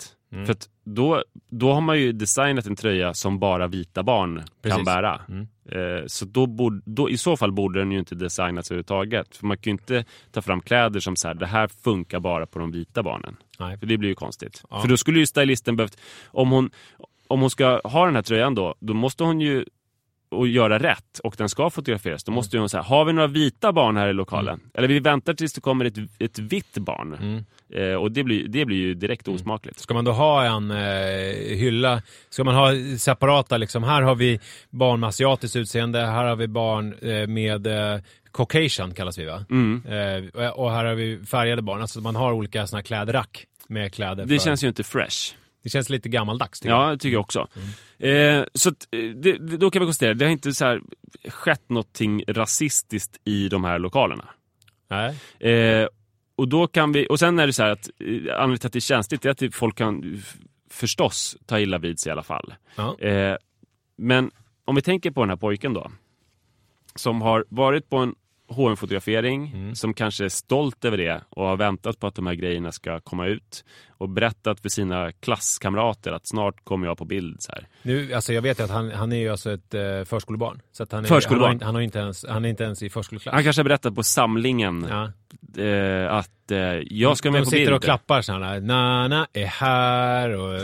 För 0.45 0.51
att 0.51 0.69
då, 0.83 1.23
då 1.49 1.73
har 1.73 1.81
man 1.81 1.99
ju 1.99 2.11
designat 2.11 2.65
en 2.65 2.75
tröja 2.75 3.13
som 3.13 3.39
bara 3.39 3.67
vita 3.67 4.03
barn 4.03 4.35
kan 4.37 4.47
Precis. 4.61 4.85
bära. 4.85 5.21
Mm. 5.29 5.47
Eh, 5.71 6.03
så 6.07 6.25
då, 6.25 6.45
borde, 6.45 6.81
då 6.85 7.09
i 7.09 7.17
så 7.17 7.37
fall 7.37 7.51
borde 7.51 7.79
den 7.79 7.91
ju 7.91 7.99
inte 7.99 8.15
designas 8.15 8.71
överhuvudtaget. 8.71 9.35
För 9.35 9.45
man 9.45 9.57
kan 9.57 9.71
ju 9.71 9.71
inte 9.71 10.05
ta 10.31 10.41
fram 10.41 10.61
kläder 10.61 10.99
som 10.99 11.15
så 11.15 11.27
här, 11.27 11.35
det 11.35 11.45
här 11.45 11.67
funkar 11.67 12.19
bara 12.19 12.45
på 12.45 12.59
de 12.59 12.71
vita 12.71 13.03
barnen. 13.03 13.37
Nej. 13.59 13.77
För 13.77 13.85
det 13.85 13.97
blir 13.97 14.09
ju 14.09 14.15
konstigt. 14.15 14.63
Ja. 14.69 14.81
För 14.81 14.87
då 14.87 14.97
skulle 14.97 15.19
ju 15.19 15.25
stylisten 15.25 15.75
behövt, 15.75 15.97
om 16.25 16.51
hon, 16.51 16.69
om 17.27 17.41
hon 17.41 17.49
ska 17.49 17.81
ha 17.83 18.05
den 18.05 18.15
här 18.15 18.21
tröjan 18.21 18.55
då, 18.55 18.75
då 18.79 18.93
måste 18.93 19.23
hon 19.23 19.41
ju 19.41 19.65
och 20.31 20.47
göra 20.47 20.79
rätt 20.79 21.19
och 21.23 21.35
den 21.37 21.49
ska 21.49 21.69
fotograferas, 21.69 22.23
då 22.23 22.31
måste 22.31 22.55
ju 22.55 22.59
hon 22.59 22.69
säga, 22.69 22.83
har 22.83 23.05
vi 23.05 23.13
några 23.13 23.27
vita 23.27 23.71
barn 23.73 23.97
här 23.97 24.07
i 24.07 24.13
lokalen? 24.13 24.59
Eller 24.73 24.87
vi 24.87 24.99
väntar 24.99 25.33
tills 25.33 25.53
det 25.53 25.61
kommer 25.61 25.85
ett, 25.85 25.97
ett 26.19 26.39
vitt 26.39 26.77
barn. 26.77 27.13
Mm. 27.13 27.45
Eh, 27.73 27.95
och 27.95 28.11
det 28.11 28.23
blir, 28.23 28.47
det 28.47 28.65
blir 28.65 28.77
ju 28.77 28.93
direkt 28.93 29.27
osmakligt. 29.27 29.79
Ska 29.79 29.93
man 29.93 30.05
då 30.05 30.11
ha 30.11 30.43
en 30.45 30.71
eh, 30.71 30.77
hylla, 31.57 32.01
ska 32.29 32.43
man 32.43 32.55
ha 32.55 32.71
separata 32.97 33.57
liksom, 33.57 33.83
här 33.83 34.01
har 34.01 34.15
vi 34.15 34.39
barn 34.69 34.99
med 34.99 35.07
asiatiskt 35.07 35.55
utseende, 35.55 35.99
här 36.05 36.23
har 36.25 36.35
vi 36.35 36.47
barn 36.47 36.93
eh, 37.01 37.27
med 37.27 37.67
eh, 37.67 37.99
Caucasian 38.33 38.93
kallas 38.93 39.17
vi 39.17 39.25
va? 39.25 39.45
Mm. 39.49 39.83
Eh, 40.35 40.49
och 40.49 40.71
här 40.71 40.85
har 40.85 40.95
vi 40.95 41.25
färgade 41.25 41.61
barn, 41.61 41.81
alltså 41.81 42.01
man 42.01 42.15
har 42.15 42.33
olika 42.33 42.67
såna 42.67 42.83
klädrack 42.83 43.45
med 43.67 43.93
kläder. 43.93 44.25
Det 44.25 44.37
för- 44.39 44.45
känns 44.45 44.63
ju 44.63 44.67
inte 44.67 44.83
fresh. 44.83 45.33
Det 45.67 45.71
känns 45.71 45.89
lite 45.89 46.09
gammaldags 46.09 46.59
tycker 46.59 46.75
Ja, 46.75 46.89
det 46.89 46.97
tycker 46.97 47.13
jag 47.13 47.21
också. 47.21 47.47
Eh, 47.99 48.43
så 48.53 48.69
att, 48.69 48.87
eh, 48.91 48.99
det, 49.09 49.37
då 49.57 49.71
kan 49.71 49.79
vi 49.79 49.85
konstatera, 49.85 50.13
det 50.13 50.25
har 50.25 50.31
inte 50.31 50.53
så 50.53 50.65
här, 50.65 50.81
skett 51.29 51.69
någonting 51.69 52.23
rasistiskt 52.27 53.17
i 53.23 53.49
de 53.49 53.63
här 53.63 53.79
lokalerna. 53.79 54.25
Nej. 54.89 55.15
Eh, 55.51 55.87
och 56.35 56.47
då 56.47 56.67
kan 56.67 56.91
vi, 56.91 57.07
och 57.09 57.19
sen 57.19 57.39
är 57.39 57.47
det 57.47 57.53
så 57.53 57.63
här 57.63 57.69
att 57.69 57.89
eh, 57.99 58.07
anledningen 58.07 58.57
till 58.57 58.67
att 58.67 58.73
det 58.73 58.79
är 58.79 58.81
känsligt 58.81 59.25
är 59.25 59.29
att 59.29 59.55
folk 59.55 59.77
kan 59.77 60.23
förstås 60.69 61.37
ta 61.45 61.59
illa 61.59 61.77
vid 61.77 61.99
sig 61.99 62.09
i 62.09 62.11
alla 62.11 62.23
fall. 62.23 62.53
Ja. 62.75 62.99
Eh, 62.99 63.35
men 63.97 64.31
om 64.65 64.75
vi 64.75 64.81
tänker 64.81 65.11
på 65.11 65.21
den 65.21 65.29
här 65.29 65.37
pojken 65.37 65.73
då. 65.73 65.91
Som 66.95 67.21
har 67.21 67.45
varit 67.49 67.89
på 67.89 67.97
en 67.97 68.15
hm 68.55 68.75
fotografering 68.77 69.51
Mm. 69.55 69.75
som 69.75 69.93
kanske 69.93 70.25
är 70.25 70.29
stolt 70.29 70.85
över 70.85 70.97
det 70.97 71.21
och 71.29 71.45
har 71.45 71.57
väntat 71.57 71.99
på 71.99 72.07
att 72.07 72.15
de 72.15 72.27
här 72.27 72.33
grejerna 72.33 72.71
ska 72.71 72.99
komma 72.99 73.27
ut 73.27 73.65
och 73.97 74.09
berättat 74.09 74.59
för 74.59 74.69
sina 74.69 75.11
klasskamrater 75.11 76.11
att 76.11 76.27
snart 76.27 76.63
kommer 76.63 76.87
jag 76.87 76.97
på 76.97 77.05
bild. 77.05 77.35
Så 77.39 77.51
här. 77.51 77.67
Nu, 77.81 78.13
alltså 78.13 78.33
jag 78.33 78.41
vet 78.41 78.59
ju 78.59 78.63
att 78.63 78.69
han, 78.69 78.91
han 78.91 79.11
är 79.11 79.17
ju 79.17 79.29
alltså 79.29 79.51
ett 79.51 79.73
eh, 79.73 79.81
förskolebarn. 80.05 80.61
Så 80.71 80.83
att 80.83 80.91
han, 80.91 81.03
är, 81.03 81.07
Förskolebarn. 81.07 81.41
Han, 81.43 81.49
har, 81.49 81.51
inte- 81.53 81.65
han, 81.65 81.75
har 81.75 81.81
inte 81.81 81.99
ens, 81.99 82.25
han 82.29 82.45
är 82.45 82.49
inte 82.49 82.63
ens 82.63 82.83
i 82.83 82.89
förskoleklass. 82.89 83.33
Han 83.33 83.43
kanske 83.43 83.59
har 83.59 83.63
berättat 83.63 83.95
på 83.95 84.03
samlingen 84.03 84.87
ja. 84.89 85.03
eh, 85.63 86.13
att 86.13 86.51
eh, 86.51 86.57
jag 86.89 87.17
ska 87.17 87.31
med 87.31 87.41
De 87.41 87.43
på 87.45 87.49
sitter 87.49 87.65
bild. 87.65 87.75
och 87.75 87.83
klappar 87.83 88.21
så 88.21 88.33
här. 88.33 88.59
Nana 88.59 89.27
är 89.33 89.45
här 89.45 90.29
och 90.29 90.55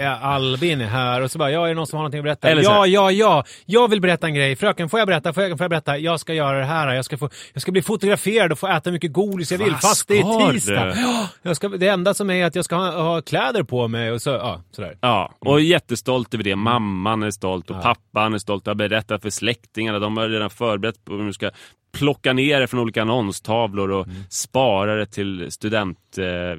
eh, 0.00 0.24
Albin 0.24 0.80
är 0.80 0.86
här. 0.86 1.20
Och 1.20 1.30
så 1.30 1.38
bara, 1.38 1.50
ja 1.50 1.64
är 1.64 1.68
det 1.68 1.74
någon 1.74 1.86
som 1.86 1.96
har 1.96 2.02
någonting 2.02 2.18
att 2.20 2.24
berätta? 2.24 2.48
Eller 2.48 2.62
ja, 2.62 2.86
ja, 2.86 3.10
ja. 3.10 3.44
Jag 3.66 3.88
vill 3.90 4.00
berätta 4.00 4.26
en 4.26 4.34
grej. 4.34 4.56
Fröken, 4.56 4.88
får 4.88 4.98
jag 4.98 5.06
berätta? 5.08 5.32
Fröken, 5.32 5.58
får 5.58 5.64
jag 5.64 5.70
berätta? 5.70 5.98
Jag 5.98 6.20
ska 6.20 6.34
göra 6.34 6.58
det 6.58 6.64
här. 6.64 6.94
Jag 6.94 7.04
ska, 7.04 7.18
få, 7.18 7.30
jag 7.52 7.62
ska 7.62 7.72
bli 7.72 7.82
fotograferad 7.82 8.52
och 8.52 8.58
få 8.58 8.66
äta 8.68 8.90
mycket 8.90 9.12
godis 9.12 9.50
jag 9.52 9.58
vill. 9.58 9.74
Fast 9.74 10.08
det 10.08 10.18
är 10.18 10.52
tisdag. 10.52 10.94
jag 11.42 11.56
ska, 11.56 11.68
det 11.68 11.88
enda 11.88 12.14
som 12.14 12.30
är 12.30 12.44
att 12.46 12.54
jag 12.54 12.64
ska 12.64 12.76
ha, 12.76 12.81
ha 12.90 13.22
kläder 13.22 13.62
på 13.62 13.88
mig 13.88 14.10
och 14.12 14.22
så, 14.22 14.30
ja, 14.30 14.62
sådär. 14.70 14.96
Ja, 15.00 15.34
och 15.38 15.60
jättestolt 15.60 16.34
över 16.34 16.44
det. 16.44 16.56
Mamman 16.56 17.22
är 17.22 17.30
stolt 17.30 17.70
och 17.70 17.76
Mm. 17.76 17.86
Ja. 17.88 17.94
pappan 17.94 18.34
är 18.34 18.38
stolt 18.38 18.66
och 18.66 18.70
har 18.70 18.74
berättat 18.74 19.22
för 19.22 19.30
släktingarna. 19.30 19.98
De 19.98 20.16
har 20.16 20.28
redan 20.28 20.50
förberett 20.50 21.04
på 21.04 21.12
hur 21.12 21.24
de 21.24 21.32
ska 21.32 21.50
plocka 21.92 22.32
ner 22.32 22.60
det 22.60 22.66
från 22.66 22.80
olika 22.80 23.02
annonstavlor 23.02 23.90
och 23.90 24.06
Mm. 24.06 24.16
spara 24.30 24.94
det 24.96 25.06
till 25.06 25.50
student... 25.52 26.18
Eh, 26.18 26.58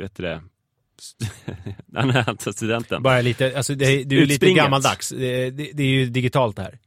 vet 0.00 0.16
du 0.16 0.22
det? 0.22 0.40
Alltså 2.26 2.52
studenten. 2.52 3.02
Bara 3.02 3.20
lite, 3.20 3.56
alltså 3.56 3.74
det, 3.74 3.84
är- 3.86 4.04
det 4.04 4.16
är 4.22 4.26
lite 4.26 4.52
gammaldags. 4.52 5.08
Det, 5.08 5.50
det, 5.50 5.70
det 5.74 5.82
är 5.82 5.86
ju 5.86 6.06
digitalt 6.06 6.56
det 6.56 6.62
här. 6.62 6.78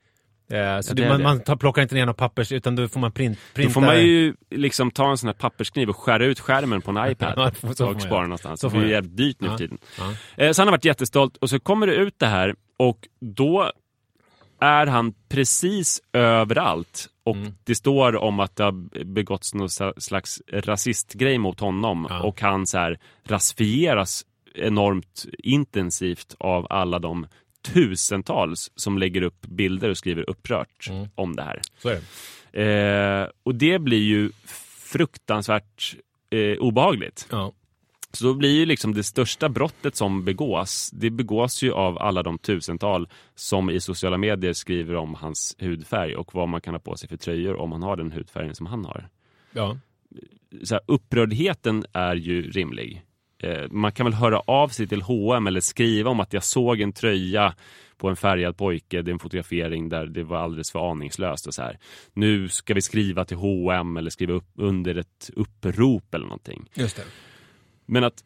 Eh, 0.54 0.80
Så 0.82 0.94
det, 0.94 1.10
man, 1.10 1.22
man 1.24 1.40
tar, 1.40 1.56
plockar 1.56 1.82
inte 1.82 1.96
ner 1.96 2.06
något 2.06 2.18
pappers 2.18 2.52
utan 2.52 2.76
då 2.76 2.88
får 2.88 3.00
man 3.00 3.12
print, 3.12 3.38
Då 3.38 3.56
printa. 3.56 3.74
får 3.74 3.82
man 3.82 4.02
ju 4.02 4.34
liksom 4.52 4.92
ta 4.92 5.10
en 5.12 5.18
sån 5.18 5.28
här 5.28 5.34
papperskniv 5.34 5.90
och 5.90 5.98
skära 5.98 6.26
ut 6.26 6.40
skärmen 6.40 6.82
på 6.82 6.92
en 6.92 6.98
iPad 7.12 7.34
Ja, 7.36 7.74
så 7.74 7.88
och 7.90 8.02
spara 8.02 8.14
göra. 8.16 8.22
någonstans. 8.24 8.60
Så 8.62 8.70
det 8.70 8.78
är 8.78 8.82
ju 8.84 8.90
jävligt 8.92 9.18
dyrt 9.18 9.42
nu 9.42 9.48
för 9.50 9.58
tiden. 9.58 9.78
Eh, 10.38 10.52
Så 10.52 10.62
han 10.62 10.68
har 10.68 10.72
varit 10.72 10.86
jättestolt 10.86 11.38
och 11.38 11.50
så 11.50 11.60
kommer 11.60 11.88
det 11.88 11.96
ut 11.96 12.20
det 12.20 12.28
här 12.28 12.56
och 12.78 13.08
då 13.20 13.72
är 14.60 14.88
han 14.88 15.14
precis 15.30 16.02
överallt 16.14 17.08
och 17.24 17.36
Mm. 17.36 17.54
det 17.64 17.76
står 17.76 18.16
om 18.16 18.40
att 18.40 18.56
det 18.56 18.64
har 18.64 19.04
begåtts 19.06 19.54
någon 19.54 19.70
slags 19.98 20.42
rasistgrej 20.54 21.38
mot 21.38 21.60
honom 21.60 22.08
Ja. 22.10 22.24
och 22.24 22.42
han 22.42 22.68
så 22.68 22.78
här 22.78 23.00
rasifieras 23.28 24.26
enormt 24.56 25.26
intensivt 25.40 26.36
av 26.40 26.68
alla 26.70 27.00
de 27.00 27.28
tusentals 27.64 28.72
som 28.76 28.98
lägger 28.98 29.22
upp 29.22 29.42
bilder 29.42 29.90
och 29.90 29.98
skriver 29.98 30.30
upprört 30.30 30.88
Mm. 30.90 31.08
om 31.16 31.36
det 31.36 31.44
här. 31.44 31.62
Det. 31.84 32.02
Eh, 32.64 33.30
och 33.44 33.56
det 33.56 33.80
blir 33.80 34.04
ju 34.04 34.32
fruktansvärt 34.94 35.96
eh, 36.30 36.58
obehagligt. 36.58 37.28
Ja. 37.32 37.54
Så 38.12 38.26
då 38.26 38.34
blir 38.34 38.50
ju 38.60 38.66
liksom 38.66 38.94
det 38.94 39.04
största 39.04 39.50
brottet 39.50 39.96
som 39.96 40.26
begås, 40.26 40.90
det 40.94 41.10
begås 41.10 41.64
ju 41.64 41.72
av 41.72 41.98
alla 41.98 42.24
de 42.24 42.38
tusental 42.38 43.08
som 43.36 43.70
i 43.70 43.80
sociala 43.82 44.18
medier 44.18 44.54
skriver 44.54 44.96
om 44.96 45.14
hans 45.14 45.56
hudfärg 45.60 46.16
och 46.16 46.36
vad 46.36 46.50
man 46.50 46.62
kan 46.62 46.74
ha 46.74 46.80
på 46.80 46.98
sig 46.98 47.10
för 47.10 47.18
tröjor 47.18 47.56
om 47.56 47.70
man 47.70 47.84
har 47.84 47.96
den 47.98 48.12
hudfärgen 48.12 48.56
som 48.56 48.66
han 48.66 48.86
har. 48.86 49.10
Ja. 49.52 49.78
Så 50.64 50.76
här, 50.76 50.82
upprördheten 50.88 51.86
är 51.94 52.16
ju 52.16 52.52
rimlig. 52.52 53.04
Eh, 53.44 53.68
man 53.72 53.92
kan 53.92 54.06
väl 54.06 54.14
höra 54.14 54.40
av 54.40 54.68
sig 54.68 54.88
till 54.88 55.02
H&M 55.02 55.48
eller 55.48 55.62
skriva 55.62 56.10
om 56.10 56.20
att 56.20 56.34
jag 56.34 56.44
såg 56.44 56.82
en 56.82 56.94
tröja 56.94 57.56
på 57.98 58.10
en 58.10 58.16
färgad 58.16 58.58
pojke, 58.58 59.02
det 59.02 59.12
är 59.12 59.14
en 59.14 59.20
fotografering 59.20 59.90
där 59.90 60.06
det 60.06 60.24
var 60.24 60.38
alldeles 60.38 60.72
för 60.72 60.92
aningslöst 60.92 61.48
och 61.48 61.54
så 61.54 61.62
här. 61.62 61.78
Nu 62.14 62.50
ska 62.50 62.74
vi 62.74 62.82
skriva 62.82 63.26
till 63.26 63.38
H&M 63.38 63.98
eller 63.98 64.10
skriva 64.10 64.34
upp 64.34 64.50
under 64.56 64.96
ett 64.96 65.30
upprop 65.36 66.14
eller 66.16 66.26
någonting. 66.26 66.70
Just 66.74 66.96
det. 66.96 67.04
Men 67.86 68.04
att 68.04 68.24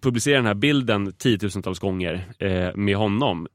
publicera 0.00 0.36
den 0.36 0.46
här 0.46 0.54
bilden 0.54 1.12
tiotusentals 1.12 1.78
gånger 1.78 2.24
eh, 2.38 2.76
med 2.76 2.96
honom 2.96 3.46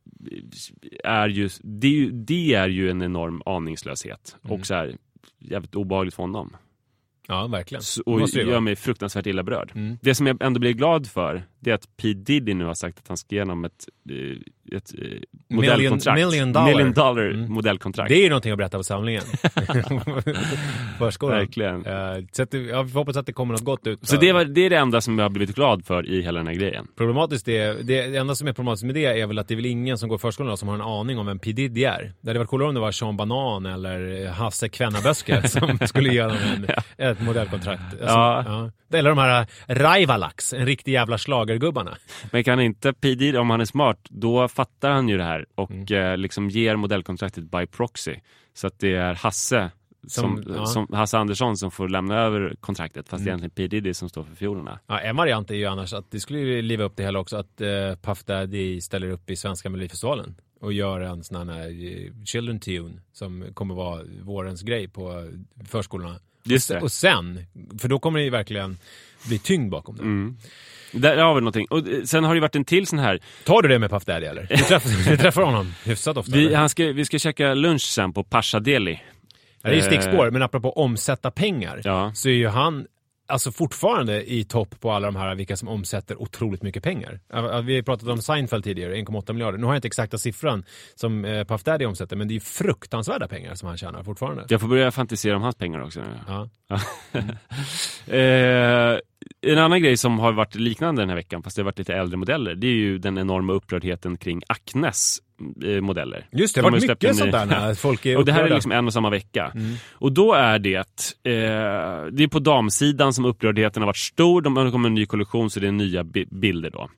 är 1.04 1.30
ju, 1.30 1.50
det, 1.62 1.88
är 1.88 1.92
ju, 1.92 2.12
det 2.12 2.54
är 2.54 2.68
ju 2.68 2.90
en 2.90 3.02
enorm 3.02 3.42
aningslöshet 3.46 4.36
Mm. 4.44 4.60
och 4.60 4.66
så 4.66 4.74
här, 4.74 4.98
jävligt 5.40 5.76
obehagligt 5.76 6.16
för 6.16 6.24
honom. 6.24 6.56
Ja, 7.32 7.48
verkligen. 7.48 7.82
Så, 7.82 8.02
och 8.06 8.30
gör 8.30 8.60
mig 8.60 8.76
fruktansvärt 8.76 9.26
illa 9.26 9.44
berörd. 9.44 9.72
Mm. 9.76 9.98
Det 10.02 10.16
som 10.16 10.28
jag 10.28 10.42
ändå 10.44 10.60
blir 10.60 10.74
glad 10.74 11.08
för 11.08 11.44
det 11.64 11.72
är 11.72 11.76
att 11.76 11.98
P 12.02 12.14
Diddy 12.14 12.54
nu 12.54 12.66
har 12.66 12.74
sagt 12.74 12.98
att 13.00 13.08
han 13.08 13.18
ska 13.18 13.36
igenom 13.36 13.66
ett, 13.66 13.86
eh, 14.10 14.78
ett 14.78 14.92
eh, 14.98 15.56
modellkontrakt. 15.56 16.20
million 16.20 16.54
dollar. 16.54 16.68
Million 16.68 16.94
dollar 16.94 17.30
Mm. 17.32 17.52
modellkontrakt. 17.54 18.10
Det 18.10 18.16
är 18.16 18.24
ju 18.24 18.30
någonting 18.30 18.52
att 18.52 18.58
berätta 18.58 18.78
på 18.78 18.84
samlingen. 18.84 19.24
Förskolan. 20.98 21.38
Verkligen. 21.38 21.86
Eh, 21.86 22.26
så 22.32 22.44
att 22.44 22.54
jag 22.54 22.84
hoppas 22.84 23.18
att 23.18 23.26
det 23.26 23.34
kommer 23.34 23.54
något 23.54 23.64
gott 23.64 23.88
ut. 23.88 24.08
Så 24.08 24.16
det, 24.18 24.32
var, 24.34 24.46
det 24.46 24.62
är 24.62 24.70
det 24.70 24.76
enda 24.76 25.02
som 25.02 25.18
jag 25.20 25.26
har 25.26 25.30
blivit 25.30 25.56
glad 25.56 25.86
för 25.86 26.10
i 26.10 26.22
hela 26.22 26.40
den 26.40 26.48
här 26.48 26.54
grejen. 26.54 26.88
Problematiskt 26.98 27.48
är, 27.48 27.74
det, 27.84 28.08
det 28.08 28.16
enda 28.18 28.36
som 28.36 28.48
är 28.48 28.54
problematiskt 28.54 28.86
med 28.86 28.96
det 28.96 29.06
är 29.06 29.28
väl 29.28 29.40
att 29.40 29.48
det 29.48 29.54
är 29.54 29.56
väl 29.56 29.66
ingen 29.66 29.98
som 29.98 30.10
går 30.10 30.16
i 30.16 30.20
förskolan 30.20 30.58
som 30.58 30.68
har 30.68 30.76
en 30.76 30.82
aning 30.82 31.20
om 31.20 31.26
vem 31.26 31.40
P 31.40 31.52
Diddy 31.52 31.84
är. 31.84 32.14
Det 32.22 32.30
hade 32.30 32.40
varit 32.40 32.50
coolare 32.50 32.68
om 32.70 32.76
det 32.76 32.82
var 32.82 32.92
Sean 32.92 33.18
Banan 33.18 33.66
eller 33.66 34.28
Hasse 34.30 34.70
Kvennaböske 34.70 35.48
som 35.48 35.80
skulle 35.86 36.14
göra 36.14 36.32
en, 36.38 36.68
ett 36.98 37.22
modellkontrakt. 37.22 37.82
Alltså, 37.92 38.06
Ja. 38.06 38.44
ja. 38.48 38.72
Eller 38.98 39.10
de 39.10 39.18
här 39.18 39.48
Raivalax, 39.68 40.54
en 40.54 40.66
riktig 40.66 40.92
jävla 40.94 41.18
schlagergubbarna. 41.52 41.98
Men 42.32 42.44
kan 42.44 42.60
inte 42.60 42.94
P 42.94 43.16
Diddy, 43.16 43.38
om 43.38 43.50
han 43.50 43.62
är 43.62 43.66
smart, 43.66 44.00
då 44.10 44.48
fattar 44.48 44.90
han 44.92 45.10
ju 45.10 45.18
det 45.18 45.24
här 45.24 45.46
och 45.56 45.72
Mm. 45.72 46.12
eh, 46.12 46.18
liksom 46.18 46.50
ger 46.50 46.76
modellkontraktet 46.76 47.44
by 47.52 47.66
proxy. 47.66 48.16
Så 48.54 48.68
att 48.68 48.80
det 48.80 48.96
är 48.96 49.14
Hasse, 49.14 49.72
som, 50.08 50.44
Som- 50.44 50.54
ja. 50.56 50.66
som, 50.66 50.88
Hasse 50.94 51.18
Andersson 51.18 51.58
som 51.58 51.72
får 51.72 51.90
lämna 51.90 52.16
över 52.20 52.56
kontraktet 52.60 53.10
fast 53.10 53.22
Mm. 53.22 53.28
egentligen 53.28 53.50
P 53.52 53.68
Diddy 53.68 53.94
som 53.94 54.10
står 54.10 54.24
för 54.24 54.36
fiolerna. 54.36 54.80
Ja, 54.88 55.00
en 55.00 55.16
variant 55.16 55.52
är 55.52 55.56
ju 55.56 55.66
annars 55.66 55.94
att 55.94 56.12
det 56.12 56.20
skulle 56.20 56.62
liva 56.62 56.84
upp 56.84 56.96
det 56.96 57.04
hela 57.04 57.20
också 57.20 57.38
att 57.38 57.62
eh, 57.62 57.68
Puff 58.02 58.24
Daddy 58.24 58.82
ställer 58.82 59.10
upp 59.10 59.30
i 59.30 59.36
Svenska 59.36 59.70
Melodifestivalen 59.70 60.36
och 60.60 60.74
gör 60.74 61.00
en 61.02 61.24
sån 61.24 61.50
här 61.50 61.60
eh, 61.68 62.24
Children 62.26 62.60
Tune 62.60 62.94
som 63.14 63.46
kommer 63.54 63.76
vara 63.76 64.02
vårens 64.22 64.62
grej 64.62 64.88
på 64.88 65.30
förskolorna. 65.70 66.16
Just 66.44 66.70
det. 66.70 66.82
och 66.82 66.92
sen, 66.92 67.40
för 67.80 67.88
då 67.88 68.00
kommer 68.00 68.20
det 68.20 68.24
ju 68.26 68.30
verkligen 68.32 68.78
bli 69.28 69.40
tyngd 69.40 69.72
bakom 69.72 69.96
det. 69.96 70.02
Mm. 70.04 70.38
Där 70.92 71.18
har 71.18 71.36
vi 71.36 71.42
någonting. 71.42 71.68
Och 71.70 71.78
eh, 71.78 72.04
sen 72.04 72.24
har 72.24 72.36
det 72.36 72.42
varit 72.42 72.56
en 72.56 72.66
till 72.66 72.88
sån 72.88 73.00
här. 73.00 73.20
Tar 73.44 73.62
du 73.62 73.68
det 73.70 73.80
med 73.80 73.90
Puff 73.90 74.06
Daddy 74.06 74.26
eller? 74.26 74.48
Du 74.50 74.58
träffar, 74.58 75.10
du 75.12 75.18
träffar 75.18 75.42
honom 75.42 75.74
hyfsat 75.86 76.18
ofta? 76.18 76.32
Vi, 76.32 76.46
eller? 76.46 76.58
han 76.58 76.70
ska, 76.70 76.84
vi 76.86 77.06
ska 77.06 77.20
käka 77.20 77.54
lunch 77.54 77.82
sen 77.82 78.14
på 78.14 78.24
Pasha 78.24 78.60
Deli. 78.60 79.00
Ja, 79.62 79.70
det 79.70 79.70
är 79.70 79.74
ju 79.74 79.80
eh, 79.80 79.86
stickspår, 79.86 80.32
men 80.32 80.42
apropå 80.42 80.72
omsätta 80.72 81.32
pengar 81.32 81.82
Ja. 81.84 82.12
så 82.16 82.30
är 82.30 82.34
ju 82.34 82.48
han 82.48 82.86
alltså 83.28 83.52
fortfarande 83.52 84.32
i 84.32 84.44
topp 84.44 84.80
på 84.80 84.92
alla 84.92 85.08
de 85.08 85.16
här 85.16 85.36
vilka 85.36 85.58
som 85.58 85.68
omsätter 85.68 86.22
otroligt 86.22 86.64
mycket 86.64 86.84
pengar. 86.84 87.20
Vi 87.62 87.76
har 87.76 87.82
pratat 87.82 88.08
om 88.10 88.22
Seinfeld 88.22 88.64
tidigare, 88.64 88.96
1,8 88.96 89.34
miljarder. 89.34 89.58
Nu 89.58 89.66
har 89.66 89.74
jag 89.74 89.78
inte 89.78 89.88
exakta 89.88 90.18
siffran 90.18 90.66
som 90.96 91.26
eh, 91.26 91.44
Puff 91.44 91.64
Daddy 91.64 91.86
omsätter, 91.86 92.16
men 92.16 92.28
det 92.28 92.32
är 92.32 92.36
ju 92.36 92.40
fruktansvärda 92.40 93.28
pengar 93.28 93.56
som 93.56 93.68
han 93.68 93.78
tjänar 93.78 94.04
fortfarande. 94.04 94.46
Jag 94.50 94.62
får 94.62 94.68
börja 94.68 94.92
fantisera 94.92 95.36
om 95.36 95.42
hans 95.42 95.56
pengar 95.56 95.80
också. 95.84 96.00
nu. 96.00 96.08
Ja. 96.28 96.50
Eh, 98.08 98.98
en 99.42 99.58
annan 99.58 99.82
grej 99.82 99.98
som 99.98 100.20
har 100.20 100.32
varit 100.32 100.56
liknande 100.56 101.02
den 101.02 101.10
här 101.10 101.16
veckan, 101.16 101.44
fast 101.44 101.56
det 101.56 101.62
har 101.62 101.66
varit 101.66 101.80
lite 101.80 101.94
äldre 101.94 102.18
modeller, 102.18 102.56
det 102.56 102.68
är 102.68 102.72
ju 102.72 102.98
den 102.98 103.18
enorma 103.18 103.54
upprördheten 103.54 104.18
kring 104.18 104.42
Acnes 104.48 105.18
eh, 105.66 105.82
modeller. 105.82 106.28
Just 106.32 106.56
det, 106.56 106.62
det 106.62 106.64
De 106.64 106.66
har 106.66 106.72
varit 106.72 106.90
mycket 106.90 107.16
sånt 107.16 107.32
där 107.32 107.46
när 107.46 107.74
folk 107.88 108.06
är 108.06 108.18
Och 108.18 108.26
det 108.26 108.32
här 108.32 108.44
är 108.44 108.50
liksom 108.50 108.72
en 108.72 108.88
och 108.88 108.94
samma 108.94 109.10
vecka. 109.10 109.52
Mm. 109.56 109.76
Och 109.92 110.12
då 110.12 110.34
är 110.34 110.60
det, 110.60 110.76
eh, 110.78 110.84
det 112.12 112.24
är 112.24 112.28
på 112.28 112.40
damsidan 112.40 113.14
som 113.14 113.26
upprördheten 113.26 113.82
har 113.82 113.88
varit 113.88 113.98
stor. 113.98 114.42
De 114.42 114.58
har 114.58 114.72
kommit 114.72 114.90
en 114.90 114.94
ny 114.94 115.06
kollektion 115.06 115.50
så 115.50 115.60
det 115.60 115.68
är 115.68 115.72
nya 115.72 116.04
bi- 116.04 116.28
bilder 116.32 116.70
då. 116.70 116.90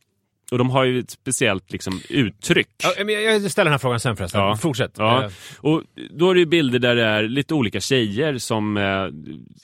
Och 0.54 0.60
de 0.60 0.70
har 0.70 0.84
ju 0.84 1.00
ett 1.00 1.10
speciellt 1.10 1.72
liksom, 1.72 2.02
uttryck. 2.10 2.68
Ja, 2.84 3.04
men 3.06 3.24
jag 3.24 3.52
ställer 3.52 3.66
den 3.66 3.74
här 3.74 3.78
frågan 3.78 4.00
sen 4.00 4.16
förresten. 4.18 4.42
Ja. 4.42 4.56
Fortsätt. 4.56 4.92
Ja. 4.98 5.24
Eh, 5.24 5.32
Och 5.58 5.84
då 6.10 6.30
är 6.30 6.34
det 6.34 6.40
ju 6.40 6.46
bilder 6.46 6.80
där 6.80 6.96
det 6.96 7.04
är 7.06 7.24
lite 7.24 7.54
olika 7.54 7.80
tjejer 7.80 8.38
som 8.38 8.78
eh, 8.78 9.08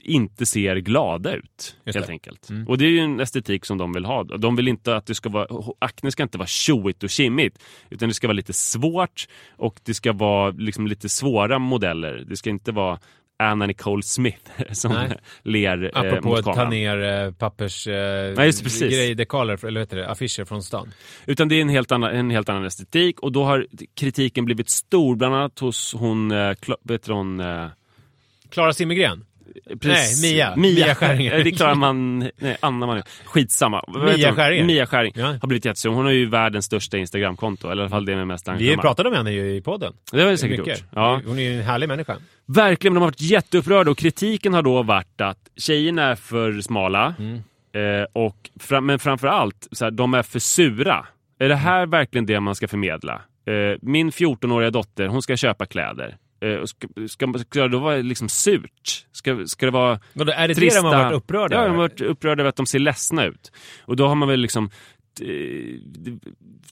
inte 0.03 0.45
ser 0.45 0.75
glada 0.75 1.35
ut. 1.35 1.75
Just 1.85 1.95
helt 1.95 2.07
det. 2.07 2.13
enkelt. 2.13 2.49
Mm. 2.49 2.67
Och 2.67 2.77
det 2.77 2.85
är 2.85 2.89
ju 2.89 2.99
en 2.99 3.19
estetik 3.19 3.65
som 3.65 3.77
de 3.77 3.93
vill 3.93 4.05
ha. 4.05 4.23
De 4.23 4.55
vill 4.55 4.67
inte 4.67 4.95
att 4.95 5.05
det 5.05 5.15
ska 5.15 5.29
vara, 5.29 5.47
akne 5.79 6.11
ska 6.11 6.23
inte 6.23 6.37
vara 6.37 6.47
tjoigt 6.47 7.03
och 7.03 7.09
kimmigt. 7.09 7.59
Utan 7.89 8.07
det 8.09 8.13
ska 8.15 8.27
vara 8.27 8.35
lite 8.35 8.53
svårt 8.53 9.27
och 9.57 9.79
det 9.83 9.93
ska 9.93 10.13
vara 10.13 10.51
liksom 10.51 10.87
lite 10.87 11.09
svåra 11.09 11.59
modeller. 11.59 12.23
Det 12.27 12.37
ska 12.37 12.49
inte 12.49 12.71
vara 12.71 12.99
Anna 13.39 13.65
Nicole 13.65 14.03
Smith 14.03 14.51
som 14.71 14.91
Nej. 14.93 15.17
ler 15.43 15.83
eh, 15.83 15.89
Apropå 15.99 16.27
mot 16.29 16.39
att 16.39 16.45
ta 16.45 16.53
kameran. 16.53 16.69
ner 16.69 17.25
eh, 17.25 17.31
pappers... 17.31 17.87
Eh, 17.87 17.93
Ja, 17.95 18.45
just. 18.45 18.79
Grej, 18.79 19.15
dekaler, 19.15 19.65
eller 19.65 19.79
heter 19.79 19.97
det? 19.97 20.09
Affischer 20.09 20.45
från 20.45 20.63
stan. 20.63 20.93
Utan 21.25 21.47
det 21.47 21.55
är 21.55 21.61
en 21.61 21.69
helt, 21.69 21.91
annan, 21.91 22.11
en 22.15 22.29
helt 22.29 22.49
annan 22.49 22.65
estetik 22.65 23.19
och 23.19 23.31
då 23.31 23.43
har 23.43 23.67
kritiken 23.95 24.45
blivit 24.45 24.69
stor, 24.69 25.15
bland 25.15 25.35
annat 25.35 25.59
hos 25.59 25.93
hon, 25.93 26.31
eh, 26.31 26.35
Kla- 26.35 26.75
vet 26.83 27.03
du, 27.03 27.13
hon 27.13 27.39
eh, 27.39 27.65
Klara 28.49 28.73
Zimmergren? 28.73 29.25
Precis- 29.81 30.21
Nej, 30.21 30.33
Mia. 30.33 30.55
Mia, 30.55 30.85
Mia 30.85 30.95
Skäringer. 30.95 31.43
Det 31.43 31.51
klarar 31.51 31.75
man, 31.75 32.19
nej, 32.19 32.57
Anna 32.59 32.85
man, 32.85 33.01
skitsamma. 33.25 33.83
Mia? 34.15 34.33
Skäringer. 34.33 34.63
Mia 34.65 34.85
Skäring 34.85 35.13
Ja. 35.15 35.25
har 35.41 35.47
blivit 35.47 35.65
jättestor. 35.65 35.89
Hon 35.91 36.05
har 36.05 36.11
ju 36.11 36.25
världens 36.25 36.65
största 36.65 36.97
Instagramkonto, 36.97 37.69
eller 37.69 37.81
i 37.81 37.83
alla 37.83 37.89
fall 37.89 38.05
det 38.05 38.15
med 38.15 38.27
mest 38.27 38.47
Vi 38.47 38.51
engagemang. 38.51 38.81
pratade 38.81 39.09
om 39.09 39.15
henne 39.15 39.31
ju 39.31 39.55
i 39.55 39.61
podden. 39.61 39.93
Det 40.11 40.21
har 40.21 40.29
vi 40.29 40.37
säkert 40.37 40.59
Mycket. 40.59 40.79
gjort. 40.79 40.87
Ja. 40.95 41.21
Hon 41.25 41.39
är 41.39 41.43
ju 41.43 41.57
en 41.59 41.63
härlig 41.65 41.87
människa. 41.87 42.17
Verkligen, 42.45 42.93
men 42.93 42.99
de 42.99 43.03
har 43.03 43.07
varit 43.11 43.21
jätteupprörda 43.21 43.91
och 43.91 43.97
kritiken 43.97 44.53
har 44.53 44.61
då 44.61 44.83
varit 44.83 45.21
att 45.21 45.39
tjejerna 45.57 46.03
är 46.03 46.15
för 46.15 46.61
smala, 46.61 47.13
Mm. 47.19 47.35
eh, 47.73 48.05
och 48.13 48.49
fram, 48.59 48.85
men 48.85 48.99
framför 48.99 49.27
allt, 49.27 49.67
så 49.71 49.85
här, 49.85 49.91
de 49.91 50.13
är 50.13 50.23
för 50.23 50.39
sura. 50.39 51.05
Är 51.39 51.49
det 51.49 51.55
här 51.55 51.85
verkligen 51.85 52.25
det 52.25 52.39
man 52.39 52.55
ska 52.55 52.67
förmedla? 52.67 53.13
Eh, 53.47 53.77
min 53.81 54.11
14-åriga 54.11 54.69
dotter, 54.71 55.07
hon 55.07 55.21
ska 55.21 55.37
köpa 55.37 55.65
kläder. 55.65 56.17
Eh, 56.41 56.63
ska, 56.63 56.87
ska, 57.07 57.33
ska 57.39 57.61
det 57.61 57.67
då 57.67 57.79
vara 57.79 57.97
liksom 57.97 58.29
surt? 58.29 59.05
Ska, 59.11 59.45
ska 59.45 59.65
det 59.65 59.71
vara 59.71 59.99
Vadå, 60.13 60.31
är 60.31 60.47
det 60.47 60.55
trista? 60.55 60.81
det 60.81 60.87
de 60.87 60.95
har 60.95 61.03
varit 61.03 61.15
upprörda 61.15 61.55
Ja, 61.55 61.63
de 61.63 61.69
har 61.69 61.77
varit 61.77 62.01
upprörda 62.01 62.41
över 62.41 62.49
att 62.49 62.55
de 62.55 62.65
ser 62.65 62.79
ledsna 62.79 63.25
ut. 63.25 63.51
Och 63.85 63.95
då 63.95 64.07
har 64.07 64.15
man 64.15 64.29
väl 64.29 64.39
liksom 64.39 64.69
eh, 65.21 65.29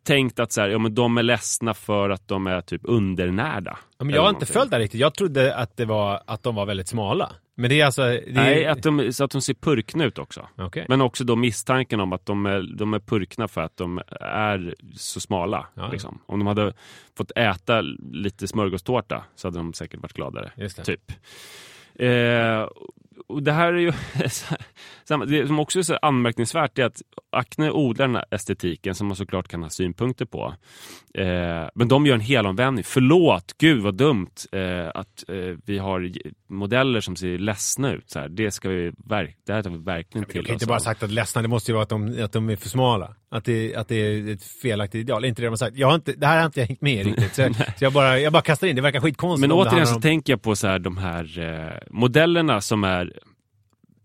tänkt 0.03 0.39
att 0.39 0.51
så 0.51 0.61
här, 0.61 0.69
ja, 0.69 0.77
men 0.77 0.95
de 0.95 1.17
är 1.17 1.23
ledsna 1.23 1.73
för 1.73 2.09
att 2.09 2.27
de 2.27 2.47
är 2.47 2.61
typ 2.61 2.81
undernärda. 2.83 3.77
Ja, 3.97 4.05
men 4.05 4.15
jag 4.15 4.21
har 4.21 4.29
inte 4.29 4.45
följt 4.45 4.71
det 4.71 4.79
riktigt. 4.79 5.01
Jag 5.01 5.13
trodde 5.13 5.55
att, 5.55 5.77
det 5.77 5.85
var, 5.85 6.21
att 6.27 6.43
de 6.43 6.55
var 6.55 6.65
väldigt 6.65 6.87
smala. 6.87 7.31
Men 7.59 7.69
det 7.69 7.81
är 7.81 7.85
alltså... 7.85 8.01
Det 8.01 8.17
är, 8.17 8.33
Nej, 8.33 8.65
att 8.65 8.83
de, 8.83 9.13
så 9.13 9.23
att 9.23 9.31
de 9.31 9.41
ser 9.41 9.53
purkna 9.53 10.05
ut 10.05 10.19
också. 10.19 10.47
Okej. 10.57 10.85
Men 10.89 11.01
också 11.01 11.23
då 11.23 11.35
misstanken 11.35 11.99
om 11.99 12.13
att 12.13 12.25
de 12.25 12.45
är, 12.45 12.75
de 12.77 12.93
är 12.93 12.99
purkna 12.99 13.47
för 13.47 13.61
att 13.61 13.77
de 13.77 14.01
är 14.21 14.75
så 14.93 15.19
smala. 15.19 15.67
Ja. 15.73 15.89
Liksom. 15.91 16.19
Om 16.25 16.39
de 16.39 16.47
hade 16.47 16.73
fått 17.17 17.31
äta 17.35 17.81
lite 18.11 18.47
smörgåstårta 18.47 19.23
så 19.35 19.47
hade 19.47 19.57
de 19.57 19.73
säkert 19.73 20.01
varit 20.01 20.13
gladare. 20.13 20.51
Typ. 20.83 21.11
Eh, 21.95 22.67
och 23.29 23.43
det 23.43 23.51
här 23.51 23.73
är 23.73 23.77
ju 23.77 23.91
det 25.27 25.47
som 25.47 25.59
också 25.59 25.79
är 25.79 25.83
så 25.83 25.97
anmärkningsvärt 26.01 26.79
är 26.79 26.85
att 26.85 27.01
Acne 27.31 27.71
odlar 27.71 28.07
den 28.07 28.15
här 28.15 28.25
estetiken 28.31 28.95
som 28.95 29.07
man 29.07 29.15
såklart 29.15 29.47
kan 29.47 29.63
ha 29.63 29.69
synpunkter 29.69 30.25
på. 30.25 30.53
Eh, 31.13 31.69
men 31.75 31.87
de 31.87 32.05
gör 32.05 32.15
en 32.15 32.21
helomvändning. 32.21 32.83
Förlåt, 32.83 33.53
gud 33.57 33.83
vad 33.83 33.95
dumt 33.95 34.29
eh, 34.51 34.87
att 34.93 35.23
eh, 35.27 35.35
vi 35.65 35.77
har 35.77 36.11
modeller 36.49 37.01
som 37.01 37.15
ser 37.15 37.37
ledsna 37.37 37.91
ut. 37.91 38.09
Så 38.09 38.19
här. 38.19 38.29
Det, 38.29 38.51
ska 38.51 38.69
vi 38.69 38.91
verk- 38.97 39.37
det 39.45 39.53
här 39.53 39.63
tar 39.63 39.69
vi 39.69 39.77
verkligen 39.77 40.27
Du 40.27 40.31
till 40.33 40.45
kan 40.45 40.53
inte 40.53 40.65
oss 40.65 40.69
bara 40.69 40.79
sagt 40.79 41.03
att 41.03 41.11
ledsna, 41.11 41.41
det 41.41 41.47
måste 41.47 41.71
ju 41.71 41.73
vara 41.73 41.83
att 41.83 41.89
de, 41.89 42.23
att 42.23 42.31
de 42.31 42.49
är 42.49 42.55
för 42.55 42.69
smala. 42.69 43.15
Att 43.29 43.45
det, 43.45 43.75
att 43.75 43.87
det 43.87 43.95
är 43.95 44.29
ett 44.29 44.43
felaktigt 44.43 44.99
ideal. 44.99 45.25
Inte 45.25 45.41
det 45.41 45.45
de 45.45 45.49
har 45.49 45.57
sagt. 45.57 45.77
Jag 45.77 45.87
har 45.87 45.95
inte, 45.95 46.13
det 46.13 46.27
här 46.27 46.37
har 46.37 46.45
inte 46.45 46.59
jag 46.59 46.67
hängt 46.67 46.81
med 46.81 46.93
i 46.93 47.03
riktigt. 47.03 47.35
Så, 47.35 47.53
så 47.53 47.83
jag, 47.85 47.93
bara, 47.93 48.19
jag 48.19 48.33
bara 48.33 48.41
kastar 48.41 48.67
in, 48.67 48.75
det 48.75 48.81
verkar 48.81 48.99
skitkonstigt. 48.99 49.41
Men 49.49 49.51
återigen 49.57 49.87
så 49.87 49.95
om- 49.95 50.01
tänker 50.01 50.33
jag 50.33 50.41
på 50.41 50.55
så 50.55 50.67
här, 50.67 50.79
de 50.79 50.97
här 50.97 51.39
eh, 51.39 51.77
modellerna 51.91 52.61
som 52.61 52.83
är... 52.83 53.13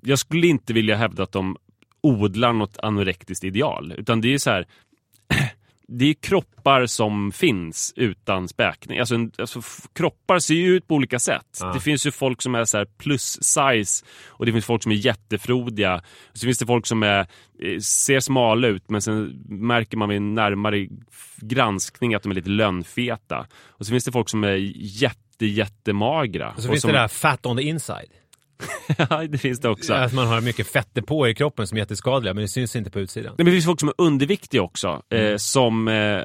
Jag 0.02 0.18
skulle 0.18 0.46
inte 0.46 0.72
vilja 0.72 0.96
hävda 0.96 1.22
att 1.22 1.32
de 1.32 1.56
odlar 2.00 2.52
något 2.52 2.78
anorektiskt 2.78 3.44
ideal. 3.44 3.94
Utan 3.98 4.20
det 4.20 4.34
är 4.34 4.38
så 4.38 4.50
här... 4.50 4.66
Det 5.88 6.04
är 6.04 6.14
kroppar 6.14 6.86
som 6.86 7.32
finns 7.32 7.92
utan 7.96 8.48
späkning. 8.48 8.98
Alltså, 8.98 9.14
en, 9.14 9.32
alltså 9.38 9.60
kroppar 9.92 10.38
ser 10.38 10.54
ju 10.54 10.76
ut 10.76 10.88
på 10.88 10.94
olika 10.94 11.18
sätt. 11.18 11.58
Ja. 11.60 11.72
Det 11.72 11.80
finns 11.80 12.06
ju 12.06 12.10
folk 12.10 12.42
som 12.42 12.54
är 12.54 12.64
så 12.64 12.78
här 12.78 12.84
plus 12.84 13.38
size 13.42 14.04
och 14.26 14.46
det 14.46 14.52
finns 14.52 14.64
folk 14.64 14.82
som 14.82 14.92
är 14.92 14.96
jättefrodiga. 14.96 15.94
Och 16.30 16.38
så 16.38 16.46
finns 16.46 16.58
det 16.58 16.66
folk 16.66 16.86
som 16.86 17.02
är, 17.02 17.18
eh, 17.62 17.78
ser 17.78 18.20
smala 18.20 18.68
ut 18.68 18.90
men 18.90 19.02
sen 19.02 19.44
märker 19.48 19.96
man 19.96 20.08
vid 20.08 20.16
en 20.16 20.34
närmare 20.34 20.88
granskning 21.36 22.14
att 22.14 22.22
de 22.22 22.32
är 22.32 22.34
lite 22.34 22.50
lönnfeta. 22.50 23.46
Och 23.66 23.86
så 23.86 23.90
finns 23.90 24.04
det 24.04 24.12
folk 24.12 24.28
som 24.28 24.44
är 24.44 24.56
jätte, 24.74 25.46
jättemagra. 25.46 26.50
Och 26.56 26.62
så 26.62 26.68
finns 26.68 26.82
som, 26.82 26.92
det 26.92 26.98
där 26.98 27.08
fat 27.08 27.46
on 27.46 27.56
the 27.56 27.62
inside. 27.62 28.10
ja, 29.10 29.26
det 29.28 29.38
finns 29.38 29.60
det 29.60 29.68
också. 29.68 29.94
Att 29.94 30.12
man 30.12 30.26
har 30.26 30.40
mycket 30.40 30.66
fetter 30.66 31.02
på 31.02 31.28
i 31.28 31.34
kroppen 31.34 31.66
som 31.66 31.76
är 31.76 31.80
jätteskadliga, 31.80 32.34
men 32.34 32.42
det 32.42 32.48
syns 32.48 32.76
inte 32.76 32.90
på 32.90 33.00
utsidan. 33.00 33.34
Men 33.36 33.46
det 33.46 33.52
finns 33.52 33.64
folk 33.66 33.80
som 33.80 33.88
är 33.88 33.94
underviktiga 33.98 34.62
också. 34.62 35.02
Mm. 35.10 35.32
Eh, 35.32 35.36
som, 35.36 35.88
eh, 35.88 36.20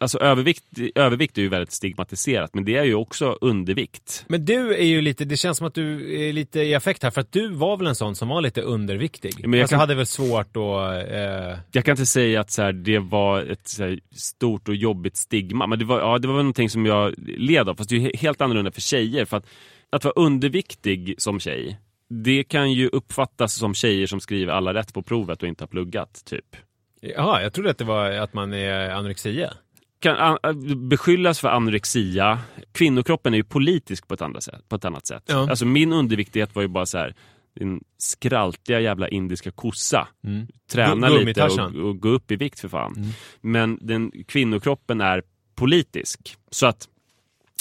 alltså 0.00 0.18
övervikt, 0.18 0.64
övervikt 0.94 1.38
är 1.38 1.42
ju 1.42 1.48
väldigt 1.48 1.72
stigmatiserat, 1.72 2.54
men 2.54 2.64
det 2.64 2.76
är 2.76 2.84
ju 2.84 2.94
också 2.94 3.38
undervikt. 3.40 4.24
Men 4.28 4.44
du 4.44 4.74
är 4.76 4.84
ju 4.84 5.00
lite, 5.00 5.24
det 5.24 5.36
känns 5.36 5.58
som 5.58 5.66
att 5.66 5.74
du 5.74 6.18
är 6.28 6.32
lite 6.32 6.60
i 6.60 6.74
affekt 6.74 7.02
här, 7.02 7.10
för 7.10 7.20
att 7.20 7.32
du 7.32 7.48
var 7.48 7.76
väl 7.76 7.86
en 7.86 7.94
sån 7.94 8.16
som 8.16 8.28
var 8.28 8.40
lite 8.40 8.60
underviktig? 8.62 9.34
Men 9.42 9.52
jag 9.52 9.60
alltså 9.60 9.72
kan- 9.72 9.80
hade 9.80 9.94
väl 9.94 10.06
svårt 10.06 10.56
att... 10.56 11.10
Eh, 11.12 11.58
Jag 11.72 11.84
kan 11.84 11.92
inte 11.92 12.06
säga 12.06 12.40
att 12.40 12.50
så 12.50 12.62
här, 12.62 12.72
det 12.72 12.98
var 12.98 13.40
ett 13.42 13.76
här, 13.78 14.00
stort 14.14 14.68
och 14.68 14.74
jobbigt 14.74 15.16
stigma, 15.16 15.66
men 15.66 15.78
det 15.78 15.84
var, 15.84 16.00
ja, 16.00 16.18
det 16.18 16.28
var 16.28 16.34
väl 16.34 16.44
någonting 16.44 16.70
som 16.70 16.86
jag 16.86 17.14
led 17.18 17.68
av. 17.68 17.74
Fast 17.74 17.90
det 17.90 17.96
är 17.96 18.00
ju 18.00 18.08
he- 18.08 18.16
helt 18.16 18.40
annorlunda 18.40 18.70
för 18.72 18.80
tjejer. 18.80 19.24
För 19.24 19.36
att, 19.36 19.46
att 19.90 20.04
vara 20.04 20.14
underviktig 20.16 21.14
som 21.18 21.40
tjej, 21.40 21.78
det 22.10 22.44
kan 22.44 22.72
ju 22.72 22.88
uppfattas 22.88 23.54
som 23.54 23.74
tjejer 23.74 24.06
som 24.06 24.20
skriver 24.20 24.52
alla 24.52 24.74
rätt 24.74 24.94
på 24.94 25.02
provet 25.02 25.42
och 25.42 25.48
inte 25.48 25.62
har 25.64 25.68
pluggat, 25.68 26.22
typ. 26.24 26.56
Jaha, 27.00 27.42
jag 27.42 27.52
trodde 27.52 27.70
att 27.70 27.78
det 27.78 27.84
var 27.84 28.10
att 28.10 28.34
man 28.34 28.52
är 28.52 28.90
anorexia. 28.90 29.52
kan 30.00 30.16
an- 30.16 30.88
beskyllas 30.88 31.40
för 31.40 31.48
anorexia. 31.48 32.38
Kvinnokroppen 32.72 33.34
är 33.34 33.38
ju 33.38 33.44
politisk 33.44 34.08
på 34.08 34.14
ett 34.14 34.22
annat 34.22 34.42
sätt. 34.42 34.68
På 34.68 34.76
ett 34.76 34.84
annat 34.84 35.06
sätt. 35.06 35.22
Ja. 35.26 35.50
Alltså 35.50 35.64
min 35.66 35.92
underviktighet 35.92 36.54
var 36.54 36.62
ju 36.62 36.68
bara 36.68 36.86
så 36.86 36.98
här 36.98 37.14
din 37.58 37.80
skraltiga 37.98 38.80
jävla 38.80 39.08
indiska 39.08 39.50
kossa. 39.50 40.08
Träna 40.72 41.08
Gu- 41.08 41.24
lite 41.24 41.44
och, 41.44 41.74
och 41.88 42.00
gå 42.00 42.08
upp 42.08 42.30
i 42.30 42.36
vikt 42.36 42.60
för 42.60 42.68
fan. 42.68 43.12
Men 43.40 43.78
den 43.82 44.12
kvinnokroppen 44.28 45.00
är 45.00 45.22
politisk. 45.54 46.36
Så 46.50 46.66
att 46.66 46.88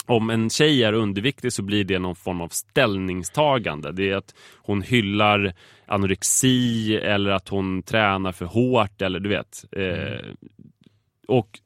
om 0.10 0.30
en 0.30 0.50
tjej 0.50 0.84
är 0.84 0.93
underviktig 0.93 1.54
så 1.54 1.62
blir 1.62 1.84
det 1.84 2.00
någon 2.00 2.15
form 2.15 2.41
av 2.41 2.48
ställningstagande. 2.48 3.91
Det 3.91 4.10
är 4.10 4.15
att 4.15 4.36
hon 4.56 4.82
hyllar 4.82 5.54
anorexi 5.86 6.96
eller 6.96 7.32
att 7.32 7.50
hon 7.50 7.84
tränar 7.84 8.32
för 8.32 8.46
hårt 8.46 9.02
eller 9.02 9.20
du 9.20 9.30
vet. 9.30 9.65
Eh, 9.72 10.26
och 11.28 11.60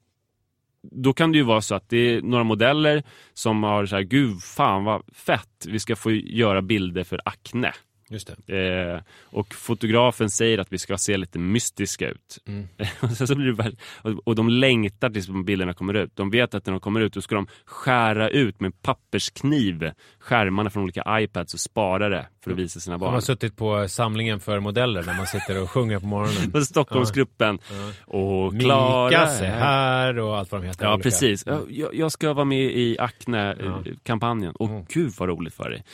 då 0.82 1.12
kan 1.12 1.32
det 1.32 1.38
ju 1.38 1.44
vara 1.44 1.60
så 1.60 1.74
att 1.74 1.88
det 1.88 1.96
är 1.96 2.22
några 2.22 2.44
modeller 2.44 3.02
som 3.32 3.62
har 3.62 3.86
så 3.86 3.96
här, 3.96 4.02
gud 4.02 4.42
fan 4.42 4.84
vad 4.84 5.02
fett, 5.12 5.66
vi 5.68 5.78
ska 5.78 5.96
få 5.96 6.10
göra 6.10 6.62
bilder 6.62 7.04
för 7.04 7.20
akne. 7.24 7.72
Just 8.12 8.30
det. 8.46 8.92
Eh, 8.94 9.00
och 9.22 9.54
fotografen 9.54 10.30
säger 10.30 10.58
att 10.58 10.72
vi 10.72 10.78
ska 10.78 10.98
se 10.98 11.16
lite 11.16 11.38
mystiska 11.38 12.08
ut. 12.08 12.38
och, 13.00 13.10
sen 13.10 13.26
så 13.26 13.34
blir 13.34 13.46
det 13.46 13.52
väl, 13.52 13.76
och, 14.02 14.12
och 14.24 14.34
de 14.34 14.48
längtar 14.48 15.10
tills 15.10 15.28
bilderna 15.28 15.74
kommer 15.74 15.94
ut. 15.94 16.10
De 16.16 16.30
vet 16.30 16.54
att 16.54 16.66
när 16.66 16.70
de 16.72 16.80
kommer 16.80 17.00
ut, 17.00 17.12
då 17.12 17.20
ska 17.20 17.34
de 17.34 17.46
skära 17.64 18.28
ut 18.28 18.60
med 18.60 18.82
papperskniv 18.82 19.90
skärmarna 20.18 20.70
från 20.70 20.82
olika 20.82 21.20
iPads 21.20 21.54
och 21.54 21.60
spara 21.60 22.08
det 22.08 22.26
för 22.44 22.50
att 22.50 22.56
visa 22.58 22.80
sina 22.80 22.94
De 22.94 23.00
barn. 23.00 23.14
har 23.14 23.20
suttit 23.20 23.56
på 23.56 23.88
samlingen 23.88 24.40
för 24.40 24.60
modeller 24.60 25.02
där 25.02 25.14
man 25.16 25.26
sitter 25.26 25.62
och 25.62 25.70
sjunger 25.70 25.98
på 25.98 26.06
morgonen. 26.06 26.50
På 26.52 26.60
Stockholmsgruppen. 26.60 27.58
Och 28.06 28.60
Klara 28.60 29.04
Mika, 29.10 29.26
se 29.26 29.44
här 29.46 30.18
och 30.18 30.38
allt 30.38 30.52
vad 30.52 30.60
de 30.62 30.66
heter. 30.66 30.84
Ja, 30.84 30.94
olika. 30.94 31.02
precis. 31.02 31.44
Ja, 31.46 31.60
Jag, 31.68 31.94
jag 31.94 32.12
ska 32.12 32.32
vara 32.32 32.44
med 32.44 32.58
i 32.62 32.96
Acne-kampanjen. 32.98 34.52
Och 34.56 34.68
Mm. 34.72 34.84
gud 34.88 35.12
vad 35.18 35.28
roligt 35.28 35.54
för 35.54 35.70
dig. 35.70 35.84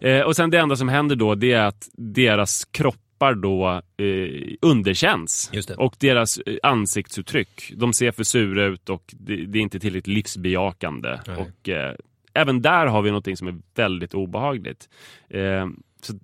Eh, 0.00 0.20
och 0.20 0.36
sen 0.36 0.50
det 0.50 0.58
enda 0.58 0.76
som 0.76 0.88
händer 0.88 1.16
då, 1.16 1.34
det 1.34 1.52
är 1.52 1.64
att 1.64 1.88
deras 1.92 2.64
kroppar 2.64 3.34
då 3.34 3.82
eh, 3.96 4.54
underkänns. 4.60 5.50
Och 5.76 5.94
deras 5.98 6.38
eh, 6.38 6.56
ansiktsuttryck. 6.62 7.72
De 7.76 7.92
ser 7.92 8.10
för 8.10 8.24
sura 8.24 8.64
ut 8.64 8.88
och 8.88 9.14
det, 9.18 9.36
det 9.46 9.58
är 9.58 9.62
inte 9.62 9.80
tillräckligt 9.80 10.14
livsbejakande. 10.14 11.18
Nej. 11.26 11.36
Och 11.36 11.68
eh, 11.68 11.94
även 12.34 12.62
där 12.62 12.86
har 12.86 13.02
vi 13.02 13.10
något 13.10 13.38
som 13.38 13.48
är 13.48 13.58
väldigt 13.74 14.14
obehagligt. 14.14 14.88
Eh, 15.28 15.66
så 16.02 16.14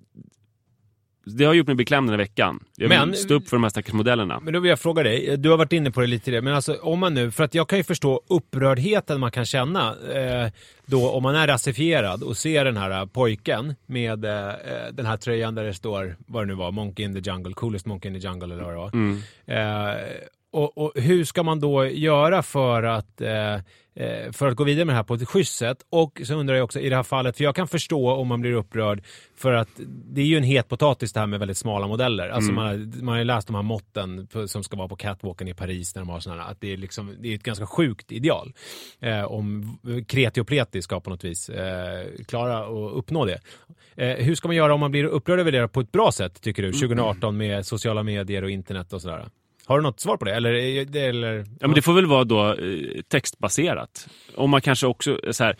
det 1.25 1.45
har 1.45 1.53
gjort 1.53 1.67
mig 1.67 1.75
beklämd 1.75 2.07
den 2.07 2.13
här 2.13 2.17
veckan. 2.25 2.63
Jag 2.75 2.89
vill 2.89 2.97
Men- 2.99 3.13
stå 3.15 3.33
upp 3.33 3.49
för 3.49 3.55
de 3.57 3.63
här 3.63 3.69
stackars 3.69 3.93
modellerna. 3.93 4.39
Men 4.39 4.53
då 4.53 4.59
vill 4.59 4.69
jag 4.69 4.79
fråga 4.79 5.03
dig, 5.03 5.37
du 5.37 5.49
har 5.49 5.57
varit 5.57 5.73
inne 5.73 5.91
på 5.91 6.01
det 6.01 6.07
lite, 6.07 6.41
men 6.41 6.53
alltså 6.53 6.73
om 6.81 6.99
man 6.99 7.13
nu, 7.13 7.31
för 7.31 7.43
att 7.43 7.55
jag 7.55 7.69
kan 7.69 7.77
ju 7.77 7.83
förstå 7.83 8.21
upprördheten 8.29 9.19
man 9.19 9.31
kan 9.31 9.45
känna 9.45 9.95
eh, 10.13 10.51
då 10.85 11.09
om 11.09 11.23
man 11.23 11.35
är 11.35 11.47
rasifierad 11.47 12.23
och 12.23 12.37
ser 12.37 12.65
den 12.65 12.77
här 12.77 12.91
eh, 13.01 13.05
pojken 13.05 13.75
med 13.85 14.25
eh, 14.25 14.47
eh, 14.47 14.53
den 14.93 15.05
här 15.05 15.17
tröjan 15.17 15.55
där 15.55 15.63
det 15.63 15.73
står, 15.73 16.15
vad 16.27 16.43
det 16.43 16.47
nu 16.47 16.53
var, 16.53 16.71
Monkey 16.71 17.05
in 17.05 17.13
the 17.23 17.29
Jungle, 17.29 17.53
coolest 17.53 17.85
Monkey 17.85 18.11
in 18.11 18.21
the 18.21 18.27
Jungle 18.27 18.53
eller 18.53 18.63
vad 18.63 18.73
det 18.73 18.77
var. 18.77 18.91
Mm. 18.93 19.21
Eh, 19.45 19.95
och, 20.51 20.77
och 20.77 20.91
hur 20.95 21.23
ska 21.23 21.43
man 21.43 21.59
då 21.59 21.85
göra 21.85 22.43
för 22.43 22.83
att 22.83 23.21
eh, 23.21 23.53
eh, 23.53 23.59
för 24.31 24.47
att 24.47 24.55
gå 24.55 24.63
vidare 24.63 24.85
med 24.85 24.93
det 24.93 24.97
här 24.97 25.03
på 25.03 25.13
ett 25.13 25.27
schysst 25.27 25.55
sätt. 25.55 25.77
Och 25.89 26.21
så 26.25 26.33
undrar 26.35 26.55
jag 26.55 26.63
också 26.63 26.79
i 26.79 26.89
det 26.89 26.95
här 26.95 27.03
fallet, 27.03 27.37
för 27.37 27.43
jag 27.43 27.55
kan 27.55 27.67
förstå 27.67 28.11
om 28.11 28.27
man 28.27 28.41
blir 28.41 28.51
upprörd 28.53 29.03
för 29.35 29.53
att 29.53 29.69
det 29.85 30.21
är 30.21 30.25
ju 30.25 30.37
en 30.37 30.43
het 30.43 30.67
potatis 30.69 31.13
det 31.13 31.19
här 31.19 31.27
med 31.27 31.39
väldigt 31.39 31.57
smala 31.57 31.87
modeller. 31.87 32.29
Alltså 32.29 32.51
Mm. 32.51 32.55
man, 32.63 32.65
har, 32.65 33.01
man 33.03 33.11
har 33.13 33.19
ju 33.19 33.23
läst 33.23 33.47
de 33.47 33.55
här 33.55 33.63
måtten 33.63 34.27
på, 34.27 34.47
som 34.47 34.63
ska 34.63 34.77
vara 34.77 34.87
på 34.87 34.95
catwalken 34.95 35.47
i 35.47 35.53
Paris 35.53 35.95
när 35.95 36.01
de 36.01 36.09
har 36.09 36.19
sådana 36.19 36.43
här, 36.43 36.51
att 36.51 36.61
det 36.61 36.73
är 36.73 36.77
liksom, 36.77 37.15
det 37.19 37.27
är 37.31 37.35
ett 37.35 37.43
ganska 37.43 37.65
sjukt 37.65 38.11
ideal. 38.11 38.53
Eh, 38.99 39.23
om 39.23 39.77
kreti 40.07 40.41
och 40.41 40.47
pleti 40.47 40.81
ska 40.81 40.99
på 40.99 41.09
något 41.09 41.23
vis 41.23 41.49
eh, 41.49 42.05
klara 42.27 42.57
att 42.57 42.93
uppnå 42.93 43.25
det. 43.25 43.39
Eh, 43.95 44.25
hur 44.25 44.35
ska 44.35 44.47
man 44.47 44.55
göra 44.55 44.73
om 44.73 44.79
man 44.79 44.91
blir 44.91 45.03
upprörd 45.05 45.39
över 45.39 45.51
det 45.51 45.67
på 45.67 45.79
ett 45.79 45.91
bra 45.91 46.11
sätt 46.11 46.41
tycker 46.41 46.63
du? 46.63 46.71
2018 46.71 47.37
med 47.37 47.65
sociala 47.65 48.03
medier 48.03 48.43
och 48.43 48.49
internet 48.49 48.93
och 48.93 49.01
sådär. 49.01 49.25
Har 49.65 49.77
du 49.77 49.83
något 49.83 49.99
svar 49.99 50.17
på 50.17 50.25
det? 50.25 50.35
Eller, 50.35 50.53
är 50.53 50.85
det- 50.85 50.99
eller 50.99 51.37
Ja, 51.37 51.67
men 51.67 51.73
det 51.73 51.81
får 51.81 51.93
väl 51.93 52.05
vara 52.05 52.23
då 52.23 52.53
eh, 52.53 53.01
textbaserat. 53.07 54.07
Om 54.35 54.49
man 54.49 54.61
kanske 54.61 54.87
också, 54.87 55.19
eh, 55.25 55.31
så 55.31 55.43
här, 55.43 55.55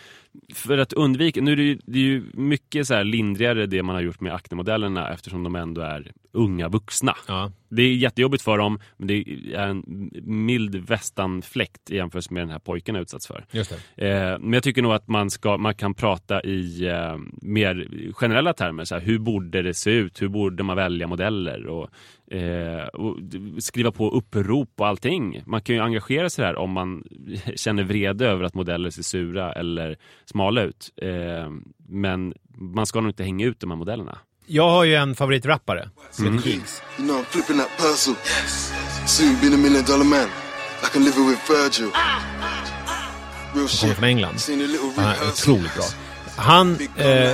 för 0.54 0.78
att 0.78 0.94
undvika, 0.94 1.42
nu 1.42 1.52
är 1.52 1.56
det 1.56 1.64
ju, 1.64 1.78
det 1.86 2.00
är 2.00 2.04
ju 2.04 2.24
mycket 2.34 2.88
så 2.88 2.94
här 2.94 3.04
lindrigare 3.04 3.66
det 3.66 3.84
man 3.84 3.96
har 3.96 4.02
gjort 4.02 4.22
med 4.22 4.34
Acne-modellerna 4.34 5.14
eftersom 5.14 5.44
de 5.44 5.56
ändå 5.56 5.82
är 5.82 6.12
unga 6.32 6.68
vuxna. 6.70 7.16
Ja. 7.28 7.52
Det 7.70 7.82
är 7.82 7.94
jättejobbigt 7.96 8.44
för 8.44 8.58
dem, 8.58 8.80
men 8.98 9.08
det 9.08 9.14
är 9.54 9.68
en 9.68 9.84
mild 10.24 10.76
västanfläkt 10.76 11.90
i 11.92 11.96
jämförelse 11.96 12.34
med 12.34 12.42
den 12.44 12.50
här 12.50 12.60
pojken 12.60 12.96
har 12.96 13.02
utsatts 13.02 13.28
för. 13.28 13.46
Just 13.52 13.76
det. 13.96 14.08
Eh, 14.10 14.40
men 14.40 14.54
jag 14.54 14.64
tycker 14.64 14.82
nog 14.82 14.94
att 14.94 15.08
man, 15.08 15.30
ska, 15.30 15.58
man 15.58 15.76
kan 15.76 15.94
prata 15.94 16.42
i 16.44 16.86
eh, 16.88 17.18
mer 17.42 17.88
generella 18.14 18.54
termer. 18.54 18.84
Så 18.86 18.96
här, 18.96 19.02
hur 19.02 19.20
borde 19.20 19.62
det 19.62 19.74
se 19.74 19.92
ut? 19.92 20.22
Hur 20.22 20.28
borde 20.28 20.64
man 20.64 20.76
välja 20.78 21.08
modeller? 21.08 21.68
Och, 21.68 21.90
eh, 22.34 22.88
och 22.88 23.18
skriva 23.60 23.92
på 23.92 24.10
upprop 24.10 24.70
och 24.78 24.88
allting. 24.88 25.44
Man 25.46 25.62
kan 25.62 25.76
ju 25.76 25.82
engagera 25.82 26.30
sig 26.30 26.46
där 26.46 26.56
om 26.56 26.72
man 26.72 27.04
känner 27.56 27.84
vrede 27.84 28.28
över 28.28 28.44
att 28.44 28.54
modeller 28.54 28.90
ser 28.90 29.04
sura 29.04 29.54
eller 29.54 29.98
smala 30.26 30.62
ut. 30.62 30.90
Eh, 31.02 31.50
men 31.90 32.34
man 32.58 32.86
ska 32.86 33.02
nog 33.02 33.10
inte 33.10 33.24
hänga 33.24 33.46
ut 33.46 33.60
de 33.60 33.72
här 33.72 33.78
modellerna. 33.78 34.18
Jag 34.46 34.70
har 34.70 34.84
ju 34.84 34.96
en 34.96 35.16
favoritrappare 35.16 35.90
som 36.12 36.26
heter 36.38 36.50
Giggs. 36.50 36.82
You 37.00 37.08
know 37.08 37.18
I'm 37.20 37.24
flipping 37.26 37.58
that 37.58 37.70
puzzle. 37.78 38.16
Soon 39.08 39.36
being 39.42 39.54
a 39.54 39.58
million 39.58 39.84
dollar 39.86 40.06
man. 40.06 40.28
Like 40.82 41.00
I'm 41.00 41.04
living 41.06 41.28
with 41.30 41.52
Virgil. 41.52 41.90
Real 43.56 43.68
Kommer 43.82 43.94
från 43.94 44.04
England. 44.04 44.36
Han 44.96 45.06
är 45.06 45.28
otroligt 45.32 45.76
bra. 45.76 45.84
Han, 46.38 46.78
eh, 46.98 47.32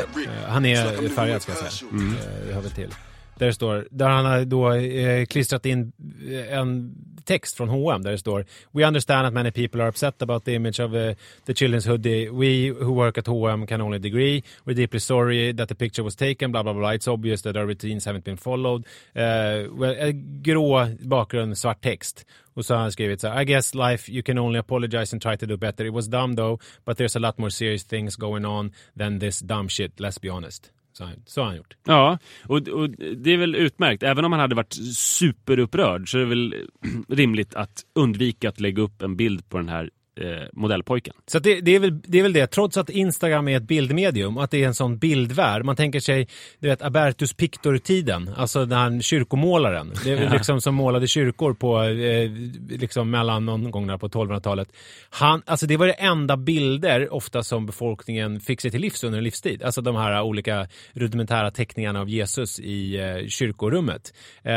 han 0.48 0.66
är 0.66 1.10
färgad 1.16 1.42
ska 1.42 1.52
jag 1.52 1.72
säga. 1.72 1.90
Eh, 1.94 2.48
Det 2.48 2.54
hör 2.54 2.62
väl 2.62 2.72
till. 2.72 2.94
Där 3.40 3.48
det 3.48 3.54
står, 3.54 3.88
där 3.92 4.10
han 4.10 4.26
har 4.26 4.46
då 4.46 4.74
eh, 4.74 5.26
klistrat 5.26 5.66
in 5.66 5.92
eh, 6.32 6.58
en 6.58 6.96
text 7.26 7.58
från 7.58 7.70
H&M 7.70 8.02
där 8.02 8.12
det 8.12 8.18
står 8.18 8.46
We 8.72 8.88
understand 8.88 9.26
that 9.26 9.34
many 9.34 9.52
people 9.52 9.82
are 9.82 9.90
upset 9.90 10.22
about 10.22 10.46
the 10.46 10.54
image 10.54 10.80
of 10.80 10.94
uh, 10.94 11.14
the 11.46 11.54
children's 11.54 11.88
hoodie. 11.88 12.30
We 12.30 12.74
who 12.84 12.94
work 12.94 13.18
at 13.18 13.28
H&M 13.28 13.68
can 13.68 13.82
only 13.82 14.00
degree. 14.00 14.44
We're 14.66 14.74
deeply 14.74 15.00
sorry 15.00 15.54
that 15.54 15.70
the 15.70 15.76
picture 15.76 16.04
was 16.04 16.16
taken. 16.16 16.52
Blah 16.52 16.64
blah 16.64 16.74
blah. 16.74 16.90
It's 16.90 17.08
obvious 17.08 17.42
that 17.42 17.58
our 17.58 17.66
routines 17.66 18.06
haven't 18.06 18.24
been 18.24 18.38
followed. 18.38 18.86
Uh, 19.16 19.68
well, 19.80 20.12
grå 20.42 20.88
bakgrund, 21.00 21.58
svart 21.58 21.82
text. 21.82 22.26
Och 22.54 22.66
så 22.66 22.74
har 22.74 22.82
han 22.82 22.92
skrivit 22.92 23.22
så 23.22 23.28
här, 23.28 23.42
I 23.42 23.46
guess 23.46 23.76
life 23.76 24.12
you 24.12 24.24
can 24.24 24.38
only 24.38 24.60
apologize 24.60 25.16
and 25.16 25.22
try 25.22 25.38
to 25.38 25.46
do 25.46 25.58
better. 25.58 25.86
It 25.86 25.94
was 25.94 26.08
dumb 26.08 26.36
though, 26.36 26.60
but 26.86 26.98
there's 26.98 27.16
a 27.16 27.20
lot 27.20 27.38
more 27.38 27.50
serious 27.50 27.84
things 27.84 28.16
going 28.16 28.46
on 28.46 28.72
than 28.98 29.20
this 29.20 29.40
dumb 29.40 29.70
shit, 29.70 30.00
let's 30.00 30.22
be 30.22 30.30
honest. 30.30 30.72
Så, 30.94 31.04
han- 31.04 31.24
så 31.26 31.42
har 31.42 31.48
han 31.48 31.58
gjort. 31.58 31.76
Ja, 31.86 32.18
och, 32.46 32.68
och 32.68 32.90
det 32.90 33.34
är 33.34 33.38
väl 33.38 33.56
utmärkt. 33.56 34.04
Även 34.04 34.26
om 34.26 34.32
han 34.32 34.42
hade 34.42 34.56
varit 34.56 34.74
superupprörd 34.96 36.12
så 36.12 36.18
är 36.18 36.22
det 36.22 36.28
väl 36.28 36.56
rimligt 37.08 37.54
att 37.56 37.84
undvika 37.96 38.50
att 38.50 38.60
lägga 38.60 38.82
upp 38.84 39.02
en 39.02 39.16
bild 39.16 39.50
på 39.50 39.58
den 39.58 39.70
här 39.70 39.90
eh, 40.20 40.48
modellpojken. 40.54 41.14
Så 41.28 41.40
det, 41.40 41.62
det, 41.62 41.76
är 41.76 41.80
väl, 41.80 42.02
det 42.02 42.20
är 42.20 42.24
väl 42.24 42.34
det, 42.34 42.48
trots 42.48 42.78
att 42.78 42.90
Instagram 42.90 43.48
är 43.48 43.58
ett 43.58 43.64
bildmedium, 43.64 44.38
att 44.38 44.52
det 44.52 44.64
är 44.64 44.68
en 44.68 44.74
sån 44.74 44.98
bildvärld. 44.98 45.66
Man 45.66 45.76
tänker 45.76 46.00
sig, 46.00 46.28
du 46.60 46.68
vet, 46.68 46.82
Abertus 46.82 47.34
Pictor-tiden, 47.34 48.30
alltså 48.38 48.66
den 48.66 48.80
här 48.80 49.02
kyrkomålaren. 49.02 49.94
Det 50.04 50.12
är 50.12 50.30
liksom 50.30 50.62
som 50.62 50.76
målade 50.76 51.08
kyrkor 51.08 51.54
på, 51.54 51.84
eh, 51.84 52.32
liksom 52.70 53.10
mellan 53.10 53.46
någon 53.46 53.72
gång 53.72 53.88
där 53.88 53.98
på 53.98 54.10
1200-talet. 54.10 54.68
Han, 55.10 55.42
alltså 55.46 55.68
det 55.68 55.78
var 55.78 55.88
det 55.88 55.94
enda 55.94 56.38
bilder 56.38 57.14
ofta 57.14 57.44
som 57.44 57.66
befolkningen 57.66 58.40
fick 58.40 58.62
sig 58.62 58.72
till 58.72 58.82
livs 58.82 59.04
under 59.04 59.18
en 59.18 59.24
livstid. 59.24 59.64
Alltså 59.64 59.82
de 59.82 59.96
här 59.96 60.22
olika 60.22 60.68
rudimentära 60.94 61.52
teckningarna 61.52 62.02
av 62.02 62.10
Jesus 62.10 62.60
i 62.60 63.00
eh, 63.00 63.28
kyrkorummet. 63.28 64.14
Eh, 64.44 64.54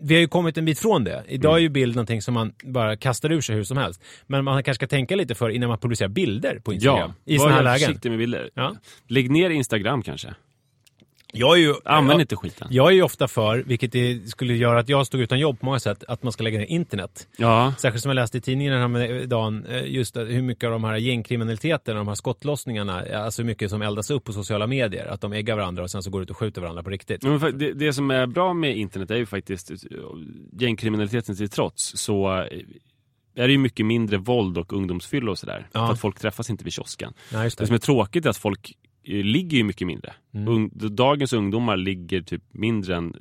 vi 0.00 0.14
har 0.14 0.20
ju 0.20 0.28
kommit 0.28 0.58
en 0.58 0.64
bit 0.64 0.78
från 0.78 1.04
det. 1.04 1.24
Idag 1.28 1.54
är 1.54 1.60
ju 1.60 1.68
bild 1.68 1.96
någonting 1.96 2.22
som 2.22 2.34
man 2.34 2.52
bara 2.64 2.96
kastar 2.96 3.32
ur 3.32 3.40
sig 3.40 3.56
hur 3.56 3.64
som 3.64 3.76
helst. 3.76 4.02
Men 4.26 4.44
man 4.44 4.62
kanske 4.62 4.74
ska 4.74 4.86
tänka 4.86 5.03
lite 5.10 5.34
för 5.34 5.48
innan 5.50 5.68
man 5.68 5.78
publicerar 5.78 6.08
bilder 6.08 6.58
på 6.64 6.72
Instagram. 6.72 7.12
I 7.24 7.36
var 7.36 7.38
sådana 7.44 7.56
här 7.56 7.62
lägen. 7.64 7.86
försiktig 7.88 8.10
med 8.10 8.18
bilder. 8.18 8.50
Ja. 8.54 8.74
Lägg 9.08 9.30
ner 9.30 9.50
Instagram 9.50 10.02
kanske. 10.02 10.34
Jag 11.36 11.56
är 11.56 11.60
ju, 11.60 11.74
Använd 11.84 12.20
jag, 12.20 12.24
inte 12.24 12.36
skiten. 12.36 12.68
jag 12.70 12.88
är 12.88 12.92
ju 12.92 13.02
ofta 13.02 13.28
för, 13.28 13.58
vilket 13.66 13.92
det 13.92 14.28
skulle 14.30 14.54
göra 14.54 14.78
att 14.80 14.88
jag 14.88 15.06
stod 15.06 15.20
utan 15.20 15.38
jobb 15.38 15.60
på 15.60 15.66
många 15.66 15.78
sätt, 15.78 16.04
att 16.08 16.22
man 16.22 16.32
ska 16.32 16.44
lägga 16.44 16.58
ner 16.58 16.66
internet. 16.66 17.28
Ja, 17.36 17.74
Särskilt 17.78 18.02
som 18.02 18.08
jag 18.10 18.14
läste 18.14 18.38
i 18.38 18.40
tidningen 18.40 18.72
den 18.72 18.80
här 18.80 18.88
med- 18.88 19.28
dagen, 19.28 19.66
eh, 19.66 19.84
just 19.86 20.14
det, 20.14 20.24
hur 20.24 20.42
mycket 20.42 20.64
av 20.64 20.70
de 20.70 20.84
här 20.84 20.96
gängkriminaliteten, 20.96 21.96
de 21.96 22.08
här 22.08 22.14
skottlossningarna, 22.14 23.04
eh, 23.06 23.24
alltså 23.24 23.42
hur 23.42 23.46
mycket 23.46 23.70
som 23.70 23.82
eldas 23.82 24.10
upp 24.10 24.24
på 24.24 24.32
sociala 24.32 24.66
medier. 24.66 25.06
Att 25.06 25.20
de 25.20 25.32
äggar 25.32 25.56
varandra 25.56 25.82
och 25.82 25.90
sen 25.90 26.02
så 26.02 26.10
går 26.10 26.22
ut 26.22 26.30
och 26.30 26.36
skjuter 26.36 26.60
varandra 26.60 26.82
på 26.82 26.90
riktigt. 26.90 27.20
Det, 27.54 27.72
det 27.72 27.92
som 27.92 28.10
är 28.10 28.26
bra 28.26 28.52
med 28.54 28.76
internet 28.76 29.10
är 29.10 29.16
ju 29.16 29.26
faktiskt, 29.26 29.70
eh, 29.70 29.76
gängkriminaliteten 30.58 31.36
till 31.36 31.48
trots, 31.48 31.92
så 31.96 32.36
eh, 32.42 32.46
är 33.34 33.46
det 33.46 33.52
ju 33.52 33.58
mycket 33.58 33.86
mindre 33.86 34.16
våld 34.16 34.58
och 34.58 34.72
ungdomsfylla 34.72 35.30
och 35.30 35.38
sådär. 35.38 35.68
Ja. 35.72 35.86
För 35.86 35.92
att 35.92 36.00
folk 36.00 36.18
träffas 36.18 36.50
inte 36.50 36.64
vid 36.64 36.72
kiosken. 36.72 37.12
Ja, 37.32 37.38
Det 37.38 37.56
det. 37.58 37.66
som 37.66 37.74
är 37.74 37.78
tråkigt 37.78 38.26
är 38.26 38.30
att 38.30 38.36
folk 38.36 38.72
eh, 39.04 39.24
ligger 39.24 39.58
ju 39.58 39.64
mycket 39.64 39.86
mindre. 39.86 40.14
Mm. 40.34 40.70
Dagens 40.74 41.32
ungdomar 41.32 41.76
ligger 41.76 42.22
typ 42.22 42.42
mindre 42.52 42.96
än 42.96 43.14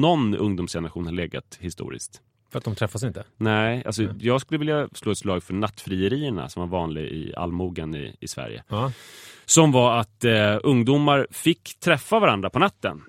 någon 0.00 0.34
ungdomsgeneration 0.36 1.06
har 1.06 1.12
legat 1.12 1.58
historiskt. 1.60 2.20
För 2.50 2.58
att 2.58 2.64
de 2.64 2.74
träffas 2.74 3.02
inte. 3.02 3.24
Nej, 3.36 3.82
alltså 3.86 4.08
jag 4.18 4.40
skulle 4.40 4.58
vilja 4.58 4.88
slå 4.94 5.12
ett 5.12 5.18
slag 5.18 5.42
för 5.42 5.54
nattfrierierna 5.54 6.48
som 6.48 6.60
var 6.60 6.78
vanliga 6.78 7.04
i 7.04 7.34
allmogen 7.36 7.94
i, 7.94 8.16
i 8.20 8.28
Sverige. 8.28 8.64
Ja. 8.68 8.92
Som 9.44 9.72
var 9.72 9.96
att 9.98 10.24
eh, 10.24 10.58
ungdomar 10.62 11.26
fick 11.30 11.80
träffa 11.80 12.18
varandra 12.18 12.50
på 12.50 12.58
natten. 12.58 13.02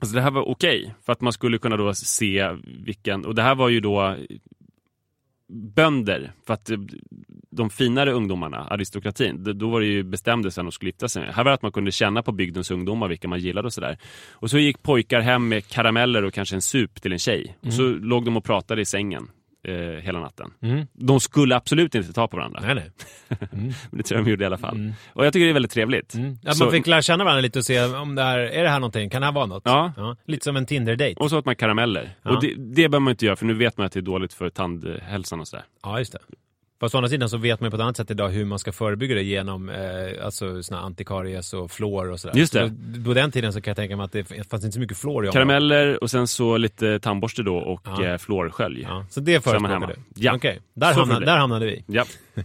Alltså 0.00 0.16
det 0.16 0.22
här 0.22 0.30
var 0.30 0.48
okej, 0.48 0.94
för 1.04 1.12
att 1.12 1.20
man 1.20 1.32
skulle 1.32 1.58
kunna 1.58 1.76
då 1.76 1.94
se 1.94 2.48
vilken, 2.84 3.24
och 3.24 3.34
det 3.34 3.42
här 3.42 3.54
var 3.54 3.68
ju 3.68 3.80
då 3.80 4.16
bönder, 5.48 6.32
för 6.46 6.54
att 6.54 6.70
eh, 6.70 6.78
de 7.50 7.70
finare 7.70 8.12
ungdomarna, 8.12 8.58
aristokratin, 8.58 9.58
då 9.58 9.70
var 9.70 9.80
det 9.80 9.86
ju 9.86 10.02
bestämde 10.02 10.50
sig 10.50 10.62
när 10.62 10.66
de 10.66 10.72
skulle 10.72 10.88
gifta 10.88 11.08
sig. 11.08 11.22
Här 11.22 11.44
var 11.44 11.50
det 11.50 11.54
att 11.54 11.62
man 11.62 11.72
kunde 11.72 11.92
känna 11.92 12.22
på 12.22 12.32
bygdens 12.32 12.70
ungdomar 12.70 13.08
vilka 13.08 13.28
man 13.28 13.38
gillade 13.38 13.66
och 13.66 13.72
sådär. 13.72 13.98
Och 14.30 14.50
så 14.50 14.58
gick 14.58 14.82
pojkar 14.82 15.20
hem 15.20 15.48
med 15.48 15.66
karameller 15.66 16.24
och 16.24 16.34
kanske 16.34 16.54
en 16.54 16.62
sup 16.62 17.02
till 17.02 17.12
en 17.12 17.18
tjej. 17.18 17.56
Och 17.60 17.72
så 17.72 17.82
låg 17.82 18.24
de 18.24 18.36
och 18.36 18.44
pratade 18.44 18.80
i 18.80 18.84
sängen 18.84 19.28
eh, 19.68 20.00
hela 20.02 20.20
natten. 20.20 20.50
Mm. 20.62 20.86
De 20.92 21.20
skulle 21.20 21.56
absolut 21.56 21.94
inte 21.94 22.12
ta 22.12 22.28
på 22.28 22.36
varandra. 22.36 22.60
Nej, 22.64 22.74
nej. 22.74 22.90
Men 23.50 23.72
det 23.90 24.02
tror 24.02 24.18
jag 24.18 24.26
de 24.26 24.30
gjorde 24.30 24.44
i 24.44 24.46
alla 24.46 24.58
fall. 24.58 24.92
Och 25.12 25.26
jag 25.26 25.32
tycker 25.32 25.44
det 25.44 25.50
är 25.50 25.54
väldigt 25.54 25.72
trevligt. 25.72 26.14
Mm. 26.14 26.38
Att 26.46 26.56
Så- 26.56 26.64
man 26.64 26.72
fick 26.72 26.86
lära 26.86 27.02
känna 27.02 27.24
varandra 27.24 27.40
lite 27.40 27.58
och 27.58 27.64
se 27.64 27.84
om 27.84 28.14
det 28.14 28.22
här, 28.22 28.38
är 28.38 28.62
det 28.62 28.68
här 28.68 28.80
någonting? 28.80 29.10
Kan 29.10 29.20
det 29.20 29.26
här 29.26 29.32
vara 29.34 29.46
något? 29.46 29.62
Ja. 29.64 30.16
Lite 30.26 30.44
som 30.44 30.56
en 30.56 30.66
Tinder-date. 30.66 31.14
Och 31.16 31.30
så 31.30 31.38
åt 31.38 31.44
man 31.44 31.56
karameller. 31.56 32.10
Ja. 32.22 32.30
Och 32.30 32.40
det, 32.42 32.54
det 32.56 32.74
behöver 32.74 32.98
man 33.00 33.10
inte 33.10 33.26
göra 33.26 33.36
för 33.36 33.46
nu 33.46 33.54
vet 33.54 33.76
man 33.76 33.86
att 33.86 33.92
det 33.92 34.00
är 34.00 34.02
dåligt 34.02 34.32
för 34.32 34.50
tandhälsan 34.50 35.40
och 35.40 35.48
sådär. 35.48 35.64
Ja, 35.82 35.98
just 35.98 36.12
det. 36.12 36.18
Fast 36.80 36.94
å 36.94 36.98
andra 36.98 37.08
sidan 37.08 37.28
så 37.30 37.36
vet 37.42 37.60
man 37.60 37.70
på 37.70 37.76
ett 37.76 37.80
annat 37.82 37.96
sätt 37.96 38.10
idag 38.10 38.28
hur 38.28 38.44
man 38.44 38.58
ska 38.58 38.72
förebygga 38.72 39.14
det 39.14 39.22
genom 39.22 39.68
eh, 39.68 40.24
alltså 40.24 40.62
såna 40.62 40.80
antikaries 40.80 41.52
och 41.52 41.70
fluor 41.70 42.10
och 42.10 42.20
sådär. 42.20 42.36
Just 42.38 42.52
det. 42.52 42.72
Så 42.96 43.04
på 43.04 43.14
den 43.14 43.30
tiden 43.30 43.52
så 43.52 43.60
kan 43.60 43.70
jag 43.70 43.76
tänka 43.76 43.96
mig 43.96 44.04
att 44.04 44.12
det 44.12 44.24
fanns 44.24 44.64
inte 44.64 44.72
så 44.74 44.80
mycket 44.80 44.96
fluor 44.98 45.14
i 45.14 45.16
området. 45.16 45.32
Karameller 45.32 46.02
och 46.02 46.10
sen 46.10 46.26
så 46.28 46.56
lite 46.56 47.00
tandborste 47.00 47.42
då 47.42 47.56
och 47.56 47.80
Ja. 47.84 48.04
eh, 48.04 48.18
fluorskölj. 48.18 48.82
Ja, 48.82 49.06
så 49.10 49.20
det 49.20 49.40
förespråkar 49.44 49.86
du? 49.86 49.94
Ja. 50.22 50.34
Okej, 50.36 50.60
där, 50.74 50.92
Så 50.92 50.98
hamnade, 51.00 51.26
där 51.26 51.36
hamnade 51.36 51.66
vi. 51.66 51.84
Ja. 51.86 52.04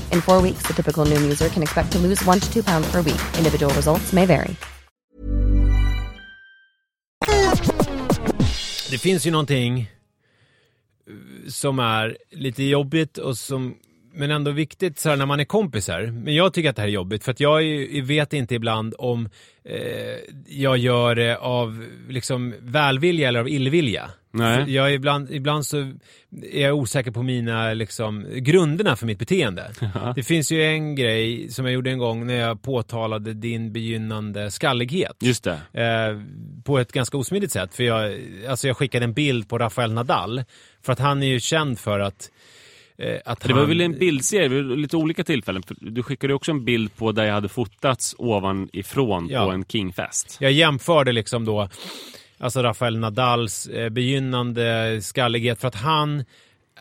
In 0.13 0.21
four 0.21 0.41
weeks, 0.41 0.63
the 0.67 0.73
typical 0.73 1.05
Noom 1.05 1.21
user 1.21 1.49
can 1.49 1.63
expect 1.63 1.91
to 1.91 1.99
lose 1.99 2.25
one 2.25 2.39
to 2.39 2.53
two 2.53 2.63
pounds 2.63 2.91
per 2.91 3.01
week. 3.01 3.21
Individual 3.37 3.73
results 3.73 4.13
may 4.13 4.25
vary. 4.25 4.55
Det 8.91 8.97
finns 8.97 9.25
ju 9.25 9.31
någonting 9.31 9.79
eh, 9.81 11.49
som 11.49 11.79
är 11.79 12.17
lite 12.31 12.63
jobbigt 12.63 13.17
och 13.17 13.37
som 13.37 13.75
men 14.13 14.31
ändå 14.31 14.51
viktigt 14.51 14.99
så 14.99 15.09
här, 15.09 15.15
när 15.15 15.25
man 15.25 15.39
är 15.39 15.45
kompisar. 15.45 16.01
Men 16.01 16.35
jag 16.35 16.53
tycker 16.53 16.69
att 16.69 16.75
det 16.75 16.81
här 16.81 16.89
är 16.89 16.93
jobbigt 16.93 17.23
för 17.23 17.31
att 17.31 17.39
jag 17.39 17.63
är, 17.63 18.01
vet 18.01 18.33
inte 18.33 18.55
ibland 18.55 18.95
om 18.97 19.29
eh, 19.65 19.79
jag 20.47 20.77
gör 20.77 21.15
det 21.15 21.37
av 21.37 21.85
liksom 22.09 22.53
välvilja 22.59 23.27
eller 23.27 23.39
av 23.39 23.49
illvilja. 23.49 24.09
Nej. 24.33 24.73
Jag 24.73 24.89
är 24.89 24.93
ibland, 24.93 25.31
ibland 25.31 25.65
så 25.65 25.77
är 26.51 26.61
jag 26.61 26.75
osäker 26.75 27.11
på 27.11 27.23
mina 27.23 27.73
liksom, 27.73 28.25
grunderna 28.35 28.95
för 28.95 29.05
mitt 29.05 29.19
beteende. 29.19 29.71
Det 30.15 30.23
finns 30.23 30.51
ju 30.51 30.63
en 30.63 30.95
grej 30.95 31.49
som 31.49 31.65
jag 31.65 31.73
gjorde 31.73 31.91
en 31.91 31.97
gång 31.97 32.27
när 32.27 32.33
jag 32.33 32.61
påtalade 32.61 33.33
din 33.33 33.73
begynnande 33.73 34.51
skallighet. 34.51 35.17
Just 35.19 35.43
det. 35.43 35.81
Eh, 35.81 36.21
på 36.63 36.79
ett 36.79 36.91
ganska 36.91 37.17
osmidigt 37.17 37.51
sätt. 37.51 37.75
För 37.75 37.83
jag, 37.83 38.19
alltså 38.49 38.67
jag 38.67 38.77
skickade 38.77 39.05
en 39.05 39.13
bild 39.13 39.49
på 39.49 39.57
Rafael 39.57 39.93
Nadal. 39.93 40.43
För 40.81 40.93
att 40.93 40.99
han 40.99 41.23
är 41.23 41.27
ju 41.27 41.39
känd 41.39 41.79
för 41.79 41.99
att 41.99 42.29
att 43.25 43.39
Det 43.39 43.53
var 43.53 43.59
han, 43.59 43.69
väl 43.69 43.81
en 43.81 43.99
bildserie, 43.99 44.49
var 44.49 44.75
lite 44.75 44.97
olika 44.97 45.23
tillfällen. 45.23 45.63
Du 45.79 46.03
skickade 46.03 46.33
också 46.33 46.51
en 46.51 46.65
bild 46.65 46.95
på 46.95 47.11
där 47.11 47.23
jag 47.25 47.33
hade 47.33 47.49
fotats 47.49 48.15
ovanifrån 48.17 49.27
Ja. 49.31 49.45
på 49.45 49.51
en 49.51 49.65
Kingfest. 49.65 50.37
Jag 50.39 50.51
jämförde 50.51 51.11
liksom 51.11 51.45
då 51.45 51.69
alltså 52.39 52.63
Rafael 52.63 52.97
Nadals 52.97 53.67
eh, 53.67 53.89
begynnande 53.89 54.99
skallighet 55.01 55.59
för 55.61 55.67
att 55.67 55.75
han 55.75 56.23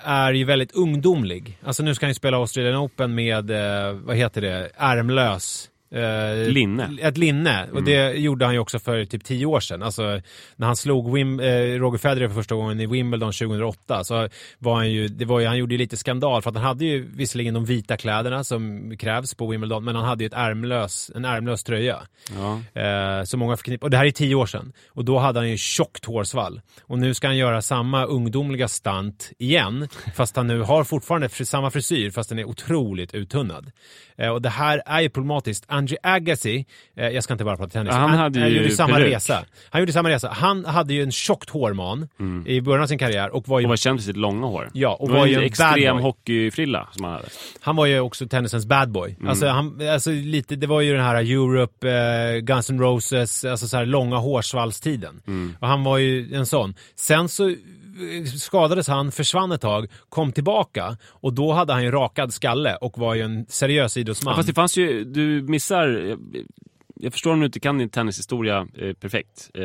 är 0.05 0.33
ju 0.33 0.45
väldigt 0.45 0.73
ungdomlig. 0.73 1.59
Alltså 1.65 1.83
nu 1.83 1.95
ska 1.95 2.07
han 2.07 2.11
ju 2.11 2.15
spela 2.15 2.37
Australian 2.37 2.77
Open 2.77 3.15
med, 3.15 3.51
eh, 3.51 3.93
vad 3.93 4.17
heter 4.17 4.41
det, 4.41 4.71
ärmlös 4.77 5.70
eh, 5.95 6.49
Linne. 6.49 6.89
Ett 7.01 7.19
linne. 7.19 7.69
Och 7.73 7.83
det 7.83 8.13
gjorde 8.13 8.45
han 8.45 8.55
ju 8.55 8.61
också 8.61 8.79
för 8.79 9.05
typ 9.05 9.25
tio 9.25 9.47
år 9.47 9.61
sedan. 9.61 9.83
Alltså 9.83 10.03
när 10.57 10.67
han 10.67 10.77
slog 10.77 11.13
Wim, 11.15 11.41
eh, 11.41 11.47
Roger 11.79 11.99
Federer 11.99 12.29
för 12.29 12.35
första 12.35 12.55
gången 12.55 12.81
i 12.81 12.87
Wimbledon 12.87 13.33
2008 13.33 14.05
så 14.05 14.29
var 14.59 14.75
han 14.75 14.91
ju, 14.91 15.09
det 15.09 15.25
var 15.25 15.41
ju, 15.41 15.47
han 15.47 15.59
gjorde 15.59 15.75
ju 15.75 15.79
lite 15.79 15.97
skandal 15.97 16.43
för 16.43 16.51
att 16.51 16.57
han 16.57 16.65
hade 16.65 16.85
ju 16.85 17.11
visserligen 17.15 17.55
de 17.55 17.65
vita 17.65 17.97
kläderna 17.97 18.45
som 18.45 18.93
krävs 18.99 19.35
på 19.35 19.47
Wimbledon 19.47 19.85
men 19.85 19.97
han 19.97 20.05
hade 20.05 20.25
ju 20.25 20.27
ett 20.27 20.35
ärmlös, 20.35 21.11
en 21.15 21.25
ärmlös 21.25 21.65
tröja. 21.65 21.99
Ja. 22.37 22.81
Eh, 22.83 23.25
så 23.25 23.37
många 23.37 23.57
förknippar. 23.57 23.87
Och 23.87 23.91
det 23.91 23.97
här 23.97 24.07
är 24.07 24.11
tio 24.11 24.35
år 24.35 24.47
sedan. 24.47 24.73
Och 24.89 25.05
då 25.05 25.19
hade 25.19 25.39
han 25.41 25.51
ju 25.51 25.57
tjockt 25.57 26.05
hårsvall. 26.05 26.61
Och 26.83 26.99
nu 26.99 27.15
ska 27.15 27.27
han 27.27 27.37
göra 27.37 27.63
samma 27.63 28.05
ungdomliga 28.05 28.69
stunt 28.69 29.31
igen. 29.39 29.89
Fast 30.15 30.37
han 30.37 30.47
nu 30.47 30.61
har 30.61 30.85
fortfarande 30.85 31.29
fri- 31.29 31.47
samma 31.47 31.71
frisyr 31.71 32.11
fast 32.11 32.29
den 32.29 32.39
är 32.39 32.45
otroligt 32.45 33.15
uttunnad. 33.15 33.71
Eh, 34.19 34.29
och 34.29 34.43
det 34.43 34.49
här 34.49 34.83
är 34.87 35.01
ju 35.01 35.09
problematiskt. 35.11 35.65
Angie 35.81 35.99
Agassi, 36.03 36.67
eh, 36.97 37.09
jag 37.09 37.25
ska 37.25 37.35
inte 37.35 37.45
bara 37.45 37.57
prata 37.57 37.71
tennis. 37.71 37.93
Ja, 37.95 37.99
han 37.99 38.19
hade 38.19 38.49
ju 38.49 38.57
gjorde 38.57 38.71
samma 38.71 38.95
peruk. 38.95 39.15
resa. 39.15 39.45
Han 39.71 39.81
gjorde 39.81 39.93
samma 39.93 40.11
resa. 40.11 40.29
Han 40.29 40.65
hade 40.65 40.95
ju 40.95 41.03
en 41.03 41.13
tjockt 41.13 41.51
hårman 41.51 42.09
i 42.47 42.61
början 42.61 42.83
av 42.83 42.87
sin 42.87 42.99
karriär 42.99 43.31
och 43.31 43.49
var 43.49 43.61
ju 43.61 43.67
Och 43.67 43.69
var 43.69 43.77
känd 43.77 43.99
för 43.99 44.05
sitt 44.05 44.17
långa 44.17 44.47
hår. 44.47 44.71
Ja, 44.73 44.97
och 45.01 45.09
var 45.09 45.19
var 45.19 45.27
ju 45.27 45.35
en 45.35 45.43
extrem 45.43 45.97
hockeyfrilla 45.97 46.89
som 46.93 47.05
han 47.05 47.13
hade. 47.13 47.29
Han 47.61 47.77
var 47.77 47.87
ju 47.87 48.01
också 48.01 48.29
tennisens 48.29 48.67
bad 48.67 48.91
boy. 48.91 49.17
Mm. 49.19 49.29
Alltså, 49.29 49.47
han, 49.47 49.89
alltså 49.89 50.11
lite, 50.11 50.57
det 50.57 50.67
var 50.67 50.81
ju 50.81 50.93
den 50.93 51.05
här 51.05 51.15
Europe, 51.15 51.91
eh, 51.91 52.39
Guns 52.41 52.71
N' 52.71 52.81
Roses, 52.81 53.45
alltså 53.45 53.69
så 53.69 53.77
här 53.77 53.87
långa 53.87 54.17
hårsvallstiden. 54.17 55.23
Mm. 55.27 55.57
Och 55.61 55.69
han 55.69 55.85
var 55.85 55.99
ju 55.99 56.35
en 56.35 56.47
sån. 56.47 56.75
Sen 56.97 57.29
så 57.29 57.49
eh, 57.49 57.55
skadades 58.39 58.89
han, 58.89 59.13
försvann 59.13 59.53
ett 59.53 59.61
tag, 59.61 59.87
kom 60.09 60.33
tillbaka 60.33 60.97
och 61.07 61.33
då 61.33 61.53
hade 61.53 61.73
han 61.73 61.83
ju 61.83 61.91
rakad 61.91 62.35
skalle 62.35 62.77
och 62.77 62.99
var 62.99 63.15
ju 63.15 63.23
en 63.23 63.47
seriös 63.49 63.97
idrottsman. 63.97 64.33
Ja, 64.33 64.37
fast 64.37 64.49
det 64.49 64.55
fanns 64.55 64.77
ju, 64.77 65.05
du 65.05 65.43
missar, 65.43 66.17
jag, 67.03 67.13
förstår 67.13 67.33
om 67.33 67.41
du 67.41 67.47
inte 67.47 67.61
kan 67.61 67.79
din 67.79 67.89
tennishistoria 67.89 68.67
eh, 68.79 68.93
perfekt. 68.93 69.51
Eh, 69.55 69.63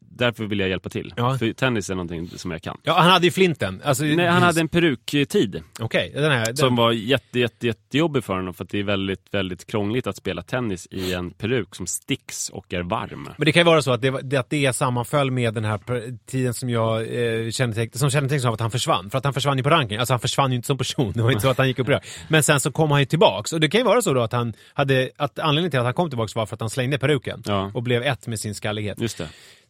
därför 0.00 0.44
vill 0.44 0.60
jag 0.60 0.68
hjälpa 0.68 0.88
till. 0.88 1.14
Ja. 1.16 1.38
För 1.38 1.52
tennis 1.52 1.90
är 1.90 1.94
någonting 1.94 2.28
som 2.28 2.50
jag 2.50 2.62
kan. 2.62 2.78
Ja, 2.82 2.98
han 2.98 3.10
hade 3.10 3.24
ju 3.24 3.30
flinten. 3.30 3.82
Alltså, 3.84 4.04
Nej, 4.04 4.26
han 4.26 4.42
hade 4.42 4.60
en 4.60 4.68
peruktid 4.68 5.62
Okej, 5.80 6.12
den 6.14 6.32
här. 6.32 6.46
Den... 6.46 6.56
som 6.56 6.76
var 6.76 6.92
jätte, 6.92 7.38
jätte, 7.38 7.66
jättejobbig 7.66 8.24
för 8.24 8.34
honom 8.34 8.54
för 8.54 8.64
att 8.64 8.70
det 8.70 8.78
är 8.78 8.82
väldigt, 8.82 9.34
väldigt 9.34 9.66
krångligt 9.66 10.06
att 10.06 10.16
spela 10.16 10.42
tennis 10.42 10.88
i 10.90 11.12
en 11.12 11.30
peruk 11.30 11.74
som 11.74 11.86
sticks 11.86 12.48
och 12.48 12.74
är 12.74 12.82
varm. 12.82 13.28
Men 13.36 13.44
det 13.44 13.52
kan 13.52 13.60
ju 13.60 13.64
vara 13.64 13.82
så 13.82 13.92
att 13.92 14.02
det, 14.02 14.38
att 14.38 14.50
det 14.50 14.76
sammanföll 14.76 15.30
med 15.30 15.54
den 15.54 15.64
här 15.64 15.80
tiden 16.26 16.54
som 16.54 16.70
jag 16.70 17.00
eh, 17.00 17.50
känneteck, 17.50 17.96
som 17.96 18.10
kännetecknas 18.10 18.44
av 18.44 18.54
att 18.54 18.60
han 18.60 18.70
försvann. 18.70 19.10
För 19.10 19.18
att 19.18 19.24
han 19.24 19.34
försvann 19.34 19.56
ju 19.56 19.62
på 19.62 19.70
ranking. 19.70 19.98
Alltså 19.98 20.12
han 20.12 20.20
försvann 20.20 20.50
ju 20.50 20.56
inte 20.56 20.66
som 20.66 20.78
person. 20.78 21.12
Det 21.12 21.22
var 21.22 21.30
inte 21.30 21.42
så 21.42 21.48
att 21.48 21.58
han 21.58 21.68
gick 21.68 21.78
upp 21.78 21.88
rök. 21.88 22.06
Men 22.28 22.42
sen 22.42 22.60
så 22.60 22.72
kom 22.72 22.90
han 22.90 23.00
ju 23.00 23.06
tillbaks. 23.06 23.52
Och 23.52 23.60
det 23.60 23.68
kan 23.68 23.80
ju 23.80 23.84
vara 23.84 24.02
så 24.02 24.14
då 24.14 24.22
att 24.22 24.32
han 24.32 24.54
hade, 24.74 25.10
att 25.16 25.38
anledningen 25.38 25.70
till 25.70 25.80
att 25.80 25.84
han 25.84 25.94
kom 25.94 26.10
tillbaks 26.10 26.27
var 26.36 26.46
för 26.46 26.56
att 26.56 26.60
han 26.60 26.70
slängde 26.70 26.98
peruken. 26.98 27.42
Ja. 27.46 27.70
Och 27.74 27.82
blev 27.82 28.02
ett 28.02 28.26
med 28.26 28.40
sin 28.40 28.54
skallighet. 28.54 29.00
Just 29.00 29.18
det. 29.18 29.28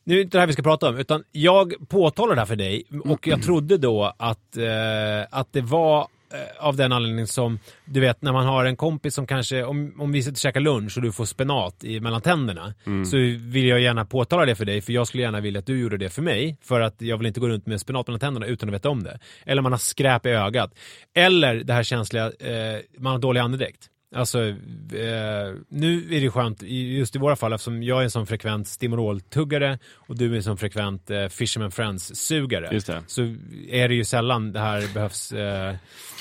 Nu 0.09 0.14
är 0.14 0.16
det 0.16 0.23
inte 0.23 0.37
det 0.37 0.40
här 0.40 0.47
vi 0.47 0.53
ska 0.53 0.62
prata 0.62 0.88
om, 0.88 0.99
utan 0.99 1.25
jag 1.33 1.75
påtalar 1.88 2.35
det 2.35 2.40
här 2.40 2.47
för 2.47 2.57
dig 2.57 2.85
och 3.05 3.27
jag 3.27 3.42
trodde 3.42 3.79
då 3.79 4.14
att, 4.18 4.57
eh, 4.57 5.27
att 5.31 5.53
det 5.53 5.61
var 5.61 6.01
eh, 6.01 6.66
av 6.66 6.77
den 6.77 6.92
anledningen 6.92 7.27
som, 7.27 7.59
du 7.85 8.01
vet 8.01 8.23
när 8.23 8.33
man 8.33 8.47
har 8.47 8.64
en 8.64 8.77
kompis 8.77 9.14
som 9.14 9.27
kanske, 9.27 9.64
om, 9.64 9.94
om 9.99 10.12
vi 10.12 10.23
sitter 10.23 10.33
och 10.33 10.38
käkar 10.38 10.61
lunch 10.61 10.97
och 10.97 11.03
du 11.03 11.12
får 11.12 11.25
spenat 11.25 11.85
i, 11.85 12.01
mellan 12.01 12.21
tänderna, 12.21 12.75
så 13.11 13.16
vill 13.38 13.66
jag 13.66 13.81
gärna 13.81 14.05
påtala 14.05 14.47
det 14.47 14.55
för 14.55 14.64
dig, 14.64 14.81
för 14.81 14.92
jag 14.92 15.07
skulle 15.07 15.23
gärna 15.23 15.40
vilja 15.40 15.59
att 15.59 15.66
du 15.66 15.81
gjorde 15.81 15.97
det 15.97 16.11
för 16.11 16.23
mig, 16.23 16.57
för 16.62 16.81
att 16.81 17.03
jag 17.03 17.18
vill 17.18 17.27
inte 17.27 17.40
gå 17.40 17.49
runt 17.49 17.66
med 17.66 17.81
spenat 17.81 18.07
mellan 18.07 18.21
tänderna 18.21 18.47
utan 18.47 18.68
att 18.68 18.75
veta 18.75 18.88
om 18.88 19.03
det. 19.03 19.18
Eller 19.47 19.62
man 19.62 19.73
har 19.73 19.79
skräp 19.79 20.27
i 20.27 20.31
ögat. 20.31 20.75
Eller 21.14 21.55
det 21.55 21.73
här 21.73 21.83
känsliga, 21.83 22.25
eh, 22.25 22.81
man 22.99 23.12
har 23.12 23.18
dålig 23.18 23.40
andedräkt. 23.40 23.88
Alltså, 24.14 24.49
eh, 24.49 25.55
nu 25.68 26.14
är 26.16 26.21
det 26.21 26.31
skönt, 26.31 26.62
just 26.62 27.16
i 27.16 27.18
våra 27.18 27.37
fall, 27.37 27.53
eftersom 27.53 27.83
jag 27.83 27.99
är 28.01 28.05
en 28.05 28.11
sån 28.11 28.27
frekvent 28.27 28.66
Stimorol-tuggare 28.66 29.79
och 29.94 30.16
du 30.16 30.33
är 30.33 30.37
en 30.37 30.42
sån 30.42 30.57
frekvent 30.57 31.11
eh, 31.11 31.29
Fisherman 31.29 31.71
Friends-sugare. 31.71 32.68
Det. 32.71 33.03
Så 33.07 33.23
är 33.68 33.88
det 33.88 33.94
ju 33.94 34.05
sällan 34.05 34.53
det 34.53 34.61
här 34.61 34.94
behövs 34.94 35.33
eh, 35.33 35.68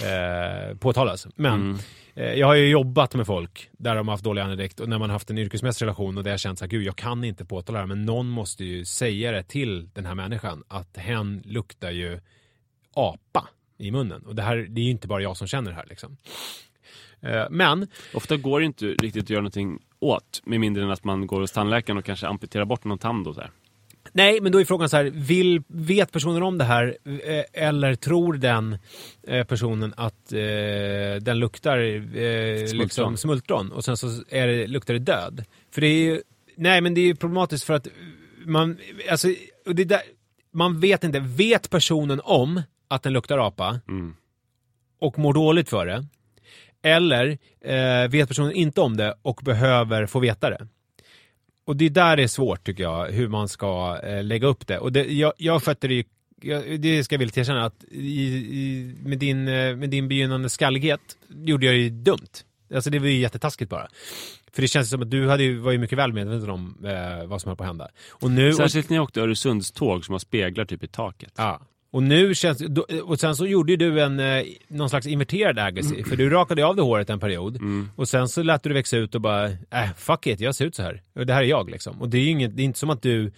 eh, 0.04 0.78
påtalas. 0.80 1.28
Men 1.36 1.80
eh, 2.16 2.34
jag 2.34 2.48
har 2.48 2.56
ju 2.56 2.70
jobbat 2.70 3.16
med 3.16 3.26
folk 3.26 3.70
där 3.72 3.96
de 3.96 4.08
har 4.08 4.14
haft 4.14 4.24
dålig 4.24 4.42
andedräkt 4.42 4.80
och 4.80 4.90
när 4.90 4.98
man 4.98 5.10
har 5.10 5.16
haft 5.16 5.30
en 5.30 5.38
yrkesmässig 5.38 5.86
relation 5.86 6.18
och 6.18 6.24
där 6.24 6.32
jag 6.32 6.40
känt 6.40 6.62
att 6.62 6.70
gud, 6.70 6.84
jag 6.84 6.96
kan 6.96 7.24
inte 7.24 7.46
påtala 7.46 7.78
det 7.78 7.82
här, 7.82 7.88
men 7.88 8.06
någon 8.06 8.30
måste 8.30 8.66
ju 8.66 8.86
säga 8.86 9.32
det 9.32 9.44
till 9.44 9.90
den 9.94 10.06
här 10.06 10.16
människan 10.16 10.64
att 10.68 10.98
hen 10.98 11.42
luktar 11.46 11.92
ju 11.92 12.20
apa 12.94 13.48
i 13.78 13.92
munnen. 13.92 14.26
Och 14.26 14.36
det 14.36 14.42
här, 14.42 14.56
det 14.70 14.82
är 14.82 14.86
ju 14.86 14.92
inte 14.92 15.08
bara 15.08 15.22
jag 15.22 15.38
som 15.38 15.48
känner 15.48 15.72
det 15.72 15.76
här 15.76 15.86
liksom. 15.90 16.18
Eh, 17.22 17.46
Men 17.50 17.88
Ofta 18.14 18.38
går 18.38 18.60
det 18.60 18.66
inte 18.66 18.86
riktigt 18.86 19.24
att 19.24 19.30
göra 19.30 19.42
någonting 19.42 19.80
åt 20.00 20.42
med 20.46 20.60
mindre 20.60 20.84
än 20.84 20.92
att 20.92 21.04
man 21.04 21.28
går 21.28 21.40
hos 21.42 21.52
tandläkaren 21.52 21.98
och 21.98 22.06
kanske 22.06 22.28
amputerar 22.28 22.66
bort 22.66 22.84
någon 22.84 22.98
tand 22.98 23.28
och 23.28 23.36
så 23.36 23.42
här. 23.42 23.52
Nej, 24.12 24.42
men 24.42 24.52
då 24.52 24.60
är 24.62 24.66
frågan 24.66 24.90
så 24.90 24.98
här, 24.98 25.04
vill, 25.14 25.64
vet 25.68 26.12
personen 26.12 26.44
om 26.44 26.58
det 26.58 26.64
här 26.64 26.98
eh, 27.06 27.44
eller 27.68 27.96
tror 27.96 28.34
den 28.34 28.78
eh, 29.28 29.44
personen 29.48 29.94
att 29.98 30.34
eh, 30.34 30.40
den 31.22 31.40
luktar 31.40 31.78
eh, 32.18 32.74
liksom 32.74 33.18
smultron 33.18 33.72
och 33.72 33.86
sen 33.86 33.98
så 33.98 34.08
är 34.30 34.48
det, 34.48 34.68
luktar 34.68 34.94
det 34.94 35.00
död? 35.00 35.44
För 35.72 35.82
det 35.82 35.88
är 35.88 36.04
ju, 36.04 36.22
nej 36.56 36.82
men 36.82 36.94
det 36.94 37.02
är 37.02 37.06
ju 37.06 37.16
problematiskt 37.16 37.64
för 37.66 37.74
att 37.74 37.88
man, 38.46 38.78
alltså, 39.12 39.28
det 39.66 39.84
där, 39.84 40.02
man 40.52 40.80
vet 40.80 41.04
inte, 41.04 41.20
vet 41.20 41.70
personen 41.70 42.22
om 42.24 42.62
att 42.88 43.04
den 43.04 43.14
luktar 43.14 43.48
apa 43.48 43.80
och 45.00 45.20
mår 45.20 45.34
dåligt 45.34 45.70
för 45.70 45.86
det? 45.86 46.06
Eller 46.84 47.38
eh, 47.62 48.10
vet 48.10 48.28
personen 48.28 48.52
inte 48.52 48.82
om 48.82 48.98
det 48.98 49.16
och 49.22 49.40
behöver 49.44 50.06
få 50.06 50.20
veta 50.20 50.50
det? 50.50 50.68
Och 51.66 51.76
det 51.76 51.86
är 51.86 51.90
där 51.90 52.18
det 52.18 52.24
är 52.24 52.28
svårt 52.28 52.64
tycker 52.64 52.84
jag, 52.84 53.08
hur 53.08 53.28
man 53.28 53.50
ska 53.50 54.00
eh, 54.04 54.24
lägga 54.24 54.48
upp 54.48 54.68
det. 54.68 54.80
Och 54.80 54.92
det, 54.92 55.04
jag, 55.04 55.34
jag 55.38 55.64
skötte 55.64 55.88
det 55.88 55.94
ju, 55.94 56.04
jag, 56.42 56.80
det 56.80 57.04
ska 57.04 57.16
jag 57.16 57.20
villigt 57.20 57.38
erkänna, 57.38 57.66
att 57.66 57.84
i, 57.92 58.24
i, 58.34 58.96
med, 59.04 59.18
din, 59.18 59.48
eh, 59.48 59.76
med 59.76 59.90
din 59.90 60.08
begynnande 60.08 60.50
skallighet 60.50 61.02
gjorde 61.30 61.66
jag 61.66 61.76
ju 61.76 61.90
dumt. 61.90 62.44
Alltså 62.74 62.90
det 62.90 63.00
var 63.00 63.08
ju 63.08 63.20
jättetaskigt 63.20 63.70
bara. 63.70 63.88
För 64.54 64.62
det 64.62 64.68
känns 64.68 64.90
som 64.90 65.02
att 65.02 65.12
du 65.12 65.30
hade 65.30 65.44
ju, 65.44 65.58
var 65.58 65.72
ju 65.72 65.78
mycket 65.78 65.98
väl 65.98 66.14
medveten 66.14 66.50
om 66.50 66.86
eh, 66.86 67.28
vad 67.28 67.42
som 67.42 67.50
höll 67.50 67.58
på 67.58 67.64
att 67.64 67.70
hända. 67.70 67.90
Och 68.10 68.32
nu... 68.32 68.54
Särskilt 68.54 68.90
när 68.90 68.98
jag 68.98 69.04
åkte 69.04 69.22
Öresundståg 69.22 70.06
som 70.06 70.12
har 70.12 70.20
speglar 70.20 70.66
typ 70.66 70.84
i 70.84 70.88
taket. 70.88 71.34
Ja. 71.38 71.62
Och 71.92 72.04
nu 72.04 72.36
känns 72.36 72.62
och 73.04 73.20
sen 73.20 73.36
så 73.36 73.46
gjorde 73.48 73.72
ju 73.72 73.78
du 73.78 74.02
en 74.02 74.20
eh, 74.20 74.44
någon 74.68 74.90
slags 74.90 75.08
inverterad 75.08 75.60
Agassi, 75.60 76.04
för 76.04 76.16
du 76.16 76.30
rakade 76.30 76.66
av 76.66 76.76
det 76.76 76.82
håret 76.82 77.10
en 77.10 77.20
period 77.20 77.60
och 77.96 78.10
sen 78.10 78.28
så 78.30 78.44
lät 78.44 78.64
du 78.64 78.70
det 78.70 78.74
växa 78.74 78.98
ut 78.98 79.16
och 79.16 79.22
bara, 79.22 79.46
äh, 79.50 79.94
fuck 79.98 80.28
it, 80.28 80.40
jag 80.40 80.56
ser 80.56 80.66
ut 80.66 80.76
så 80.76 80.84
här. 80.84 81.02
Och 81.16 81.26
det 81.26 81.34
här 81.34 81.42
är 81.42 81.46
jag 81.46 81.70
liksom. 81.70 82.02
Och 82.02 82.10
det 82.10 82.18
är 82.18 82.22
ju 82.22 82.30
inget, 82.30 82.56
det 82.58 82.62
är 82.62 82.66
inte 82.66 82.80
som 82.80 82.90
att 82.90 83.02
du... 83.02 83.32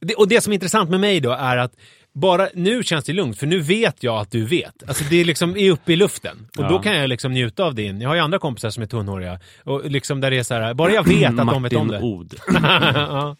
Det, 0.00 0.14
och 0.14 0.28
det 0.28 0.40
som 0.40 0.52
är 0.52 0.54
intressant 0.54 0.90
med 0.90 1.00
mig 1.00 1.20
då 1.20 1.30
är 1.30 1.56
att 1.56 1.72
bara 2.12 2.48
nu 2.54 2.82
känns 2.82 3.04
det 3.04 3.12
lugnt, 3.12 3.38
för 3.38 3.46
nu 3.46 3.60
vet 3.60 4.02
jag 4.02 4.18
att 4.20 4.30
du 4.30 4.44
vet. 4.44 4.88
Alltså 4.88 5.04
det 5.10 5.16
är 5.16 5.24
liksom 5.24 5.56
är 5.56 5.70
uppe 5.70 5.92
i 5.92 5.96
luften. 5.96 6.48
Och 6.58 6.64
Ja. 6.64 6.68
då 6.68 6.78
kan 6.78 6.96
jag 6.96 7.08
liksom 7.08 7.32
njuta 7.32 7.64
av 7.64 7.74
din. 7.74 8.00
Jag 8.00 8.08
har 8.08 8.14
ju 8.14 8.20
andra 8.20 8.38
kompisar 8.38 8.70
som 8.70 8.82
är 8.82 8.86
tunnhåriga. 8.86 9.40
Och 9.64 9.90
liksom 9.90 10.20
där 10.20 10.30
det 10.30 10.38
är 10.38 10.42
så 10.42 10.54
här, 10.54 10.74
bara 10.74 10.92
jag 10.92 11.08
vet 11.08 11.28
att 11.30 11.36
de 11.36 11.46
vet 11.46 11.54
om 11.56 11.62
Martin 11.62 11.88
det. 11.88 12.00
Od. 12.00 12.34
ja. 12.62 13.36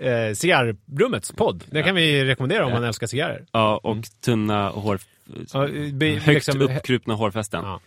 Eh, 0.00 0.34
Cigarrbrummets 0.34 1.32
podd. 1.32 1.64
Den 1.70 1.84
kan 1.84 1.94
vi 1.94 2.24
rekommendera 2.24 2.66
om 2.66 2.72
man 2.72 2.84
älskar 2.84 3.06
cigarrer. 3.06 3.44
Ja, 3.52 3.80
och 3.82 3.96
tunna 4.24 4.68
hår... 4.68 4.98
Ja, 5.52 5.68
be, 5.92 6.06
Högt 6.06 6.26
liksom- 6.26 6.60
uppkrupna 6.60 7.14
hårfästen. 7.14 7.64
Ja. 7.64 7.80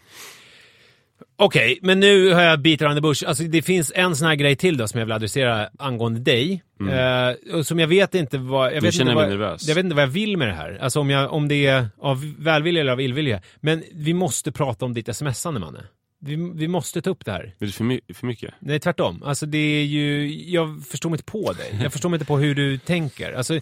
Okej, 1.35 1.79
men 1.81 1.99
nu 1.99 2.33
har 2.33 2.41
jag 2.41 2.59
bit 2.59 2.81
around 2.81 2.97
the 2.97 3.01
bush. 3.01 3.23
Alltså, 3.27 3.43
det 3.43 3.61
finns 3.61 3.91
en 3.95 4.15
sån 4.15 4.27
här 4.27 4.35
grej 4.35 4.55
till 4.55 4.77
då 4.77 4.87
som 4.87 4.99
jag 4.99 5.05
vill 5.05 5.13
adressera 5.13 5.69
angående 5.79 6.19
dig. 6.19 6.63
Eh, 6.91 7.55
och 7.55 7.67
som 7.67 7.79
jag 7.79 7.87
vet 7.87 8.15
inte 8.15 8.37
vad... 8.37 8.73
Jag 8.73 8.81
vet 8.81 8.93
känner 8.93 9.11
inte 9.11 9.15
vad, 9.15 9.29
mig 9.29 9.37
nervös. 9.37 9.67
Jag 9.67 9.75
vet 9.75 9.83
inte 9.83 9.95
vad 9.95 10.03
jag 10.03 10.07
vill 10.07 10.37
med 10.37 10.47
det 10.47 10.53
här. 10.53 10.77
Alltså 10.81 10.99
om, 10.99 11.09
jag, 11.09 11.33
om 11.33 11.47
det 11.47 11.65
är 11.65 11.87
av 12.01 12.33
välvilja 12.39 12.81
eller 12.81 12.91
av 12.91 13.01
illvilja. 13.01 13.41
Men 13.59 13.83
vi 13.93 14.13
måste 14.13 14.51
prata 14.51 14.85
om 14.85 14.93
ditt 14.93 15.15
smsande, 15.15 15.59
Manne. 15.59 15.79
Vi, 16.21 16.35
vi 16.55 16.67
måste 16.67 17.01
ta 17.01 17.09
upp 17.09 17.25
det 17.25 17.31
här. 17.31 17.55
Är 17.59 17.65
det 17.65 17.71
för, 17.71 17.83
my- 17.83 18.01
för 18.13 18.27
mycket? 18.27 18.53
Nej, 18.59 18.79
tvärtom. 18.79 19.23
Alltså 19.23 19.45
det 19.45 19.57
är 19.57 19.83
ju... 19.83 20.33
Jag 20.51 20.83
förstår 20.89 21.09
mig 21.09 21.17
inte 21.17 21.31
på 21.31 21.53
dig. 21.53 21.79
Jag 21.83 21.91
förstår 21.91 22.09
mig 22.09 22.17
inte 22.17 22.25
på 22.25 22.37
hur 22.37 22.55
du 22.55 22.77
tänker. 22.77 23.33
Alltså, 23.33 23.59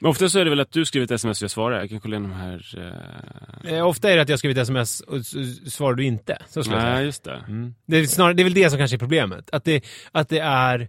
Men 0.00 0.10
ofta 0.10 0.28
så 0.28 0.38
är 0.38 0.44
det 0.44 0.50
väl 0.50 0.60
att 0.60 0.72
du 0.72 0.84
skriver 0.84 1.04
ett 1.04 1.10
sms 1.10 1.40
och 1.40 1.44
jag 1.44 1.50
svarar. 1.50 1.80
Jag 1.80 1.88
kan 1.88 2.00
kolla 2.00 2.16
igenom 2.16 2.32
här... 2.32 2.78
Eh... 3.64 3.74
eh, 3.74 3.86
ofta 3.86 4.10
är 4.10 4.16
det 4.16 4.22
att 4.22 4.28
jag 4.28 4.38
skrivit 4.38 4.58
sms 4.58 5.00
och 5.00 5.26
svarar 5.66 5.94
du 5.94 6.04
inte. 6.04 6.38
Så 6.48 6.62
skulle. 6.62 6.78
Nej, 6.78 7.04
just 7.04 7.24
det. 7.24 7.44
Mm. 7.48 7.74
Det, 7.86 7.96
är 7.96 8.04
snarare, 8.06 8.34
det 8.34 8.42
är 8.42 8.44
väl 8.44 8.54
det 8.54 8.70
som 8.70 8.78
kanske 8.78 8.96
är 8.96 8.98
problemet. 8.98 9.50
Att 9.52 9.64
det, 9.64 9.84
att 10.12 10.28
det 10.28 10.38
är... 10.38 10.88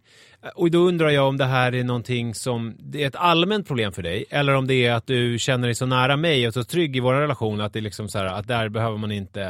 Och 0.56 0.72
då 0.72 0.80
undrar 0.80 1.10
jag 1.10 1.28
om 1.28 1.38
det 1.38 1.46
här 1.46 1.76
är 1.76 1.84
någonting 1.84 2.36
som... 2.36 2.76
Det 2.80 3.04
är 3.04 3.08
ett 3.08 3.16
allmänt 3.16 3.68
problem 3.68 3.92
för 3.92 4.04
dig. 4.04 4.26
Eller 4.30 4.54
om 4.54 4.68
det 4.68 4.86
är 4.86 4.94
att 4.94 5.08
du 5.08 5.40
känner 5.40 5.68
dig 5.68 5.76
så 5.76 5.86
nära 5.86 6.18
mig 6.18 6.48
och 6.48 6.54
så 6.54 6.64
trygg 6.64 6.96
i 6.96 7.00
vår 7.00 7.14
relation 7.14 7.62
att 7.62 7.74
det 7.74 7.80
är 7.80 7.82
liksom 7.82 8.10
så 8.10 8.18
här, 8.18 8.26
att 8.26 8.48
där 8.48 8.70
behöver 8.70 8.98
man 8.98 9.12
inte... 9.12 9.44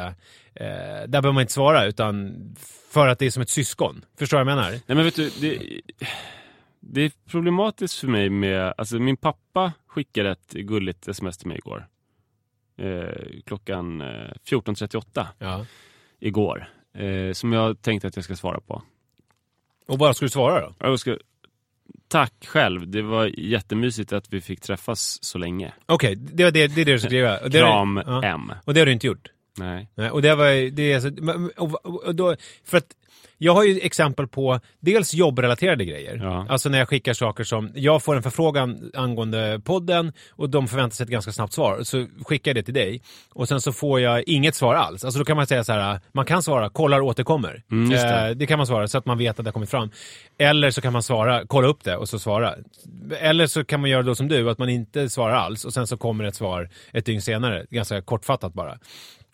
Eh, 0.55 0.65
där 1.07 1.07
behöver 1.07 1.31
man 1.31 1.41
inte 1.41 1.53
svara 1.53 1.85
utan 1.85 2.35
för 2.91 3.07
att 3.07 3.19
det 3.19 3.25
är 3.25 3.31
som 3.31 3.41
ett 3.41 3.49
syskon. 3.49 4.05
Förstår 4.19 4.37
du 4.37 4.43
vad 4.43 4.51
jag 4.51 4.57
menar? 4.57 4.71
Nej 4.71 4.81
men 4.95 5.03
vet 5.03 5.15
du, 5.15 5.31
det, 5.41 5.59
det 6.83 7.01
är 7.01 7.11
problematiskt 7.29 7.99
för 7.99 8.07
mig 8.07 8.29
med, 8.29 8.73
alltså 8.77 8.99
min 8.99 9.17
pappa 9.17 9.73
skickade 9.87 10.31
ett 10.31 10.51
gulligt 10.51 11.07
sms 11.07 11.37
till 11.37 11.47
mig 11.47 11.57
igår. 11.57 11.87
Eh, 12.77 13.41
klockan 13.45 14.01
eh, 14.01 14.07
14.38 14.45 15.25
Ja. 15.39 15.65
igår. 16.19 16.69
Eh, 16.93 17.33
som 17.33 17.53
jag 17.53 17.81
tänkte 17.81 18.07
att 18.07 18.15
jag 18.15 18.25
ska 18.25 18.35
svara 18.35 18.59
på. 18.59 18.83
Och 19.87 19.99
vad 19.99 20.15
ska 20.15 20.25
du 20.25 20.29
svara 20.29 20.61
då? 20.61 20.73
Jag 20.79 20.99
ska, 20.99 21.17
tack 22.07 22.45
själv, 22.45 22.87
det 22.87 23.01
var 23.01 23.25
jättemysigt 23.39 24.13
att 24.13 24.33
vi 24.33 24.41
fick 24.41 24.61
träffas 24.61 25.23
så 25.23 25.37
länge. 25.37 25.73
Okej, 25.85 26.15
det, 26.15 26.43
var 26.43 26.51
det, 26.51 26.67
det 26.67 26.81
är 26.81 26.85
det 26.85 27.09
du 27.09 27.09
det 27.09 27.25
har 27.27 27.49
Kram 27.49 27.95
du- 27.95 28.03
ja. 28.05 28.23
M. 28.23 28.51
Och 28.65 28.73
det 28.73 28.79
har 28.79 28.85
du 28.85 28.91
inte 28.91 29.07
gjort? 29.07 29.27
Nej. 29.57 29.87
Nej, 29.95 30.09
och 30.09 30.21
det 30.21 30.35
var 30.35 30.71
det 30.71 30.91
är 30.91 30.95
alltså, 30.95 31.09
och, 32.05 32.15
då, 32.15 32.35
för 32.65 32.77
att 32.77 32.95
jag 33.43 33.53
har 33.53 33.63
ju 33.63 33.79
exempel 33.79 34.27
på 34.27 34.59
dels 34.79 35.13
jobbrelaterade 35.13 35.85
grejer. 35.85 36.19
Ja. 36.23 36.45
Alltså 36.49 36.69
när 36.69 36.79
jag 36.79 36.89
skickar 36.89 37.13
saker 37.13 37.43
som, 37.43 37.71
jag 37.75 38.03
får 38.03 38.15
en 38.15 38.23
förfrågan 38.23 38.91
angående 38.93 39.61
podden 39.63 40.13
och 40.29 40.49
de 40.49 40.67
förväntar 40.67 40.95
sig 40.95 41.03
ett 41.03 41.09
ganska 41.09 41.31
snabbt 41.31 41.53
svar. 41.53 41.83
Så 41.83 42.07
skickar 42.25 42.49
jag 42.49 42.55
det 42.55 42.63
till 42.63 42.73
dig 42.73 43.01
och 43.29 43.47
sen 43.47 43.61
så 43.61 43.73
får 43.73 43.99
jag 43.99 44.23
inget 44.27 44.55
svar 44.55 44.75
alls. 44.75 45.05
Alltså 45.05 45.19
då 45.19 45.25
kan 45.25 45.37
man 45.37 45.47
säga 45.47 45.63
så 45.63 45.73
här, 45.73 45.99
man 46.11 46.25
kan 46.25 46.43
svara 46.43 46.69
kollar 46.69 47.01
återkommer. 47.01 47.63
Mm, 47.71 47.89
det. 47.89 48.27
Eh, 48.27 48.29
det 48.29 48.45
kan 48.45 48.57
man 48.57 48.67
svara 48.67 48.87
så 48.87 48.97
att 48.97 49.05
man 49.05 49.17
vet 49.17 49.39
att 49.39 49.45
det 49.45 49.49
har 49.49 49.53
kommit 49.53 49.69
fram. 49.69 49.89
Eller 50.37 50.71
så 50.71 50.81
kan 50.81 50.93
man 50.93 51.03
svara, 51.03 51.43
kolla 51.47 51.67
upp 51.67 51.83
det 51.83 51.97
och 51.97 52.09
så 52.09 52.19
svara. 52.19 52.55
Eller 53.19 53.47
så 53.47 53.63
kan 53.63 53.81
man 53.81 53.89
göra 53.89 54.03
då 54.03 54.15
som 54.15 54.27
du, 54.27 54.49
att 54.49 54.57
man 54.57 54.69
inte 54.69 55.09
svarar 55.09 55.35
alls 55.35 55.65
och 55.65 55.73
sen 55.73 55.87
så 55.87 55.97
kommer 55.97 56.23
ett 56.23 56.35
svar 56.35 56.69
ett 56.93 57.05
dygn 57.05 57.21
senare, 57.21 57.65
ganska 57.69 58.01
kortfattat 58.01 58.53
bara. 58.53 58.77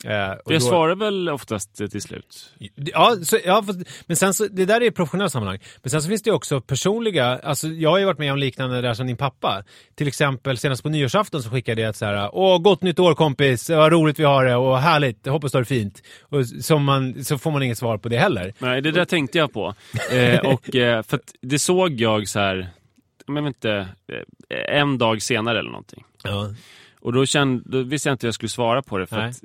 Eh, 0.06 0.30
och 0.32 0.54
Jag 0.54 0.62
då- 0.62 0.66
svarar 0.68 0.96
väl 0.96 1.30
oftast 1.30 1.76
till 1.76 2.02
slut. 2.02 2.54
Ja, 2.76 3.16
så, 3.24 3.38
ja 3.46 3.64
men 4.06 4.16
sen 4.16 4.34
så, 4.34 4.48
det 4.48 4.66
där 4.66 4.82
är 4.84 4.92
professionella 4.92 5.30
sammanhang. 5.30 5.60
Men 5.84 5.90
sen 5.90 6.02
så 6.02 6.10
finns 6.10 6.22
det 6.22 6.32
också 6.32 6.62
personliga, 6.62 7.26
alltså 7.44 7.68
jag 7.68 7.90
har 7.90 7.98
ju 7.98 8.06
varit 8.06 8.20
med 8.20 8.32
om 8.32 8.38
liknande 8.38 8.82
där 8.82 8.94
som 8.94 9.08
din 9.08 9.18
pappa. 9.18 9.64
Till 9.96 10.08
exempel 10.08 10.58
senast 10.58 10.84
på 10.84 10.90
nyårsafton 10.90 11.44
så 11.44 11.50
skickade 11.50 11.82
jag 11.82 11.90
ett 11.90 11.96
så 11.96 12.06
här, 12.06 12.30
åh 12.34 12.60
gott 12.60 12.82
nytt 12.82 13.00
år 13.00 13.14
kompis, 13.16 13.70
vad 13.70 13.92
roligt 13.92 14.20
vi 14.20 14.24
har 14.24 14.46
det 14.46 14.56
och 14.56 14.80
härligt, 14.80 15.20
jag 15.24 15.34
hoppas 15.34 15.52
du 15.52 15.56
har 15.58 15.62
det 15.62 15.66
fint. 15.68 16.04
Och 16.22 16.46
som 16.48 16.84
man, 16.84 17.24
så 17.24 17.38
får 17.38 17.52
man 17.52 17.64
inget 17.64 17.78
svar 17.78 17.98
på 17.98 18.10
det 18.10 18.18
heller. 18.18 18.54
Nej, 18.60 18.82
det 18.82 18.92
där 18.92 19.06
tänkte 19.06 19.38
jag 19.38 19.54
på. 19.54 19.74
Eh, 20.12 20.40
och 20.40 20.76
eh, 20.76 21.04
för 21.04 21.20
det 21.42 21.60
såg 21.60 22.02
jag 22.02 22.28
så 22.28 22.40
här, 22.40 22.70
men 23.28 23.48
inte, 23.48 23.72
eh, 24.50 24.80
en 24.80 24.98
dag 24.98 25.22
senare 25.22 25.60
eller 25.60 25.70
någonting. 25.72 26.04
Ja. 26.24 26.54
Och 27.02 27.14
då, 27.14 27.26
kände, 27.26 27.64
då 27.66 27.84
visste 27.84 28.10
jag 28.10 28.14
inte 28.14 28.26
hur 28.26 28.28
jag 28.28 28.36
skulle 28.36 28.50
svara 28.50 28.82
på 28.82 28.98
det. 28.98 29.08
För 29.08 29.20
att 29.20 29.36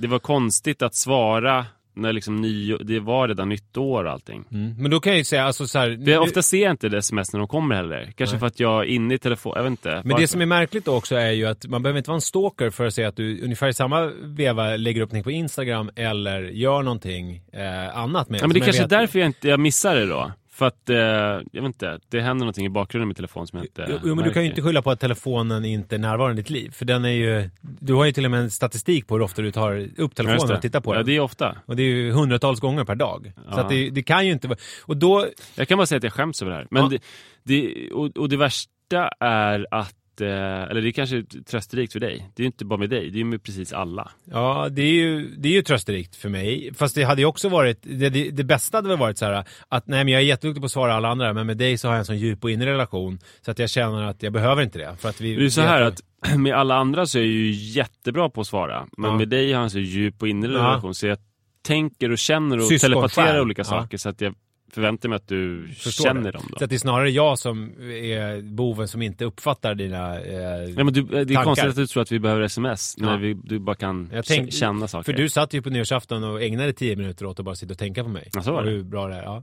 det 0.00 0.08
var 0.08 0.18
konstigt 0.18 0.82
att 0.82 0.94
svara 0.94 1.66
när 1.94 2.12
liksom 2.12 2.36
ny, 2.36 2.76
det 2.76 3.00
var 3.00 3.28
redan 3.28 3.48
nytt 3.48 3.76
år 3.76 4.04
och 4.04 4.12
allting. 4.12 4.44
Mm. 4.52 4.74
Men 4.78 4.90
då 4.90 5.00
kan 5.00 5.12
jag 5.12 5.18
ju 5.18 5.24
säga, 5.24 5.44
alltså 5.44 5.66
så 5.66 5.78
här, 5.78 5.98
jag, 6.08 6.22
ofta 6.22 6.42
ser 6.42 6.62
jag 6.62 6.70
inte 6.70 6.88
det 6.88 6.98
sms 6.98 7.32
när 7.32 7.38
de 7.40 7.48
kommer 7.48 7.74
heller. 7.74 8.12
Kanske 8.16 8.34
Nej. 8.34 8.40
för 8.40 8.46
att 8.46 8.60
jag 8.60 8.80
är 8.80 8.84
inne 8.84 9.14
i 9.14 9.18
telefon, 9.18 9.52
jag 9.56 9.62
vet 9.62 9.70
inte. 9.70 9.88
Men 9.88 10.08
varför. 10.08 10.20
det 10.20 10.26
som 10.26 10.40
är 10.40 10.46
märkligt 10.46 10.84
då 10.84 10.94
också 10.94 11.16
är 11.16 11.30
ju 11.30 11.46
att 11.46 11.66
man 11.66 11.82
behöver 11.82 11.98
inte 11.98 12.10
vara 12.10 12.16
en 12.16 12.20
stalker 12.20 12.70
för 12.70 12.86
att 12.86 12.94
se 12.94 13.04
att 13.04 13.16
du 13.16 13.44
ungefär 13.44 13.68
i 13.68 13.74
samma 13.74 14.06
veva 14.22 14.76
lägger 14.76 15.00
upp 15.00 15.12
någonting 15.12 15.24
på 15.24 15.30
Instagram 15.30 15.90
eller 15.96 16.42
gör 16.42 16.82
någonting 16.82 17.42
eh, 17.52 17.96
annat 17.98 18.28
med 18.28 18.40
ja, 18.40 18.46
men 18.46 18.54
det 18.54 18.60
kanske 18.60 18.82
är 18.82 18.88
därför 18.88 19.18
jag 19.18 19.26
inte 19.26 19.48
jag 19.48 19.60
missar 19.60 19.94
det 19.94 20.06
då. 20.06 20.32
För 20.60 20.66
att, 20.66 20.88
eh, 20.90 20.96
jag 20.96 21.42
vet 21.52 21.64
inte, 21.64 21.98
det 22.08 22.20
händer 22.20 22.44
någonting 22.44 22.66
i 22.66 22.68
bakgrunden 22.68 23.08
med 23.08 23.16
telefon 23.16 23.46
som 23.46 23.56
jag 23.58 23.66
inte 23.66 24.00
Jo, 24.04 24.14
men 24.14 24.24
du 24.24 24.32
kan 24.32 24.42
ju 24.42 24.48
inte 24.48 24.62
skylla 24.62 24.82
på 24.82 24.90
att 24.90 25.00
telefonen 25.00 25.64
inte 25.64 25.94
är 25.96 25.98
närvarande 25.98 26.40
i 26.40 26.42
ditt 26.42 26.50
liv. 26.50 26.70
För 26.70 26.84
den 26.84 27.04
är 27.04 27.08
ju, 27.08 27.50
du 27.60 27.94
har 27.94 28.04
ju 28.04 28.12
till 28.12 28.24
och 28.24 28.30
med 28.30 28.40
en 28.40 28.50
statistik 28.50 29.06
på 29.06 29.14
hur 29.14 29.22
ofta 29.22 29.42
du 29.42 29.50
tar 29.52 29.78
upp 29.80 29.90
Ja, 29.96 30.08
telefonen 30.08 30.56
och 30.56 30.62
tittar 30.62 30.80
på 30.80 30.94
Ja, 30.94 30.96
den. 30.98 31.06
det 31.06 31.16
är 31.16 31.20
ofta. 31.20 31.56
Och 31.66 31.76
det 31.76 31.82
är 31.82 31.86
ju 31.86 32.12
hundratals 32.12 32.60
gånger 32.60 32.84
per 32.84 32.94
dag. 32.94 33.32
Så 33.36 33.42
Ja. 33.50 33.60
att 33.60 33.68
det, 33.68 33.90
det 33.90 34.02
kan 34.02 34.26
ju 34.26 34.32
inte 34.32 34.48
vara... 34.48 34.58
Och 34.86 34.96
då... 34.96 35.26
Jag 35.54 35.68
kan 35.68 35.78
bara 35.78 35.86
säga 35.86 35.96
att 35.96 36.02
jag 36.04 36.12
skäms 36.12 36.42
över 36.42 36.52
det 36.52 36.56
här. 36.58 36.66
Men 36.70 36.82
Ja. 36.82 36.88
det, 36.88 37.00
det, 37.42 37.90
och, 37.92 38.16
och 38.16 38.28
det 38.28 38.36
värsta 38.36 39.08
är 39.20 39.66
att, 39.70 39.94
eller 40.20 40.80
det 40.82 40.88
är 40.88 40.92
kanske 40.92 41.22
trösterikt 41.50 41.92
för 41.92 42.00
dig. 42.00 42.30
Det 42.34 42.40
är 42.40 42.44
ju 42.44 42.46
inte 42.46 42.64
bara 42.64 42.78
med 42.78 42.90
dig, 42.90 43.10
det 43.10 43.16
är 43.16 43.18
ju 43.18 43.24
med 43.24 43.42
precis 43.42 43.72
alla. 43.72 44.10
Ja, 44.24 44.68
det 44.70 44.82
är 44.82 44.92
ju, 44.92 45.28
det 45.38 45.48
är 45.48 45.52
ju 45.52 45.62
trösterikt 45.62 46.16
för 46.16 46.28
mig. 46.28 46.70
Fast 46.74 46.94
det 46.94 47.02
hade 47.02 47.20
ju 47.22 47.26
också 47.26 47.48
varit... 47.48 47.78
Det, 47.82 48.08
det, 48.08 48.30
det 48.30 48.44
bästa 48.44 48.78
hade 48.78 48.88
väl 48.88 48.98
varit 48.98 49.18
så 49.18 49.24
här 49.24 49.44
att 49.68 49.86
nej 49.86 50.04
men 50.04 50.12
jag 50.12 50.22
är 50.22 50.26
jätteduktig 50.26 50.62
på 50.62 50.66
att 50.66 50.72
svara 50.72 50.94
alla 50.94 51.08
andra, 51.08 51.32
men 51.32 51.46
med 51.46 51.56
dig 51.56 51.78
så 51.78 51.88
har 51.88 51.94
jag 51.94 51.98
en 51.98 52.04
sån 52.04 52.18
djup 52.18 52.44
och 52.44 52.50
inre 52.50 52.72
relation 52.72 53.18
så 53.40 53.50
att 53.50 53.58
jag 53.58 53.70
känner 53.70 54.02
att 54.02 54.22
jag 54.22 54.32
behöver 54.32 54.62
inte 54.62 54.78
det. 54.78 54.96
För 54.98 55.08
att 55.08 55.20
vi, 55.20 55.34
Det 55.34 55.40
är 55.40 55.42
ju 55.42 55.50
så 55.50 55.60
här 55.60 55.82
att 55.82 56.00
med 56.38 56.54
alla 56.54 56.74
andra 56.76 57.06
så 57.06 57.18
är 57.18 57.22
jag 57.22 57.30
ju 57.30 57.50
jättebra 57.50 58.30
på 58.30 58.40
att 58.40 58.46
svara. 58.46 58.86
Men 58.96 59.10
Ja. 59.10 59.16
med 59.16 59.28
dig 59.28 59.44
har 59.46 59.52
jag 59.52 59.62
en 59.62 59.70
så 59.70 59.78
djup 59.78 60.22
och 60.22 60.28
inre 60.28 60.52
Ja. 60.52 60.58
relation 60.58 60.94
så 60.94 61.06
jag 61.06 61.18
tänker 61.62 62.10
och 62.12 62.18
känner 62.18 62.56
och 62.56 62.62
Syskonsjäl. 62.62 62.90
telepaterar 62.92 63.40
olika 63.40 63.60
Ja. 63.60 63.64
saker 63.64 63.98
så 63.98 64.08
att 64.08 64.20
jag 64.20 64.34
förväntar 64.72 65.08
mig 65.08 65.16
att 65.16 65.28
du 65.28 65.68
Förstår 65.78 66.04
känner 66.04 66.22
det. 66.22 66.30
dem. 66.30 66.46
Då. 66.50 66.58
Så 66.58 66.64
att 66.64 66.70
det 66.70 66.76
är 66.76 66.78
snarare 66.78 67.10
jag 67.10 67.38
som 67.38 67.72
är 67.80 68.42
boven 68.42 68.88
som 68.88 69.02
inte 69.02 69.24
uppfattar 69.24 69.74
dina... 69.74 70.20
Eh, 70.20 70.34
Ja, 70.76 70.84
men 70.84 70.92
du, 70.92 71.02
det 71.02 71.18
är 71.18 71.24
Tankar. 71.24 71.44
konstigt 71.44 71.68
att 71.68 71.76
du 71.76 71.86
tror 71.86 72.02
att 72.02 72.12
vi 72.12 72.18
behöver 72.18 72.42
sms 72.42 72.96
när 72.98 73.10
Ja. 73.10 73.16
vi, 73.16 73.34
du 73.44 73.58
bara 73.58 73.76
kan 73.76 74.10
tänk- 74.26 74.52
känna 74.52 74.88
saker. 74.88 75.12
För 75.12 75.12
du 75.12 75.28
satt 75.28 75.54
ju 75.54 75.62
på 75.62 75.70
nyårsafton 75.70 76.24
och 76.24 76.42
ägnade 76.42 76.72
tio 76.72 76.96
minuter 76.96 77.26
åt 77.26 77.38
att 77.38 77.44
bara 77.44 77.54
sitta 77.54 77.72
och 77.72 77.78
tänka 77.78 78.02
på 78.02 78.08
mig. 78.08 78.28
Ja, 78.32 78.42
så 78.42 78.52
var 78.52 78.62
det. 78.62 78.70
Hur 78.70 78.82
bra 78.82 79.08
det 79.08 79.14
är. 79.14 79.22
Ja. 79.22 79.42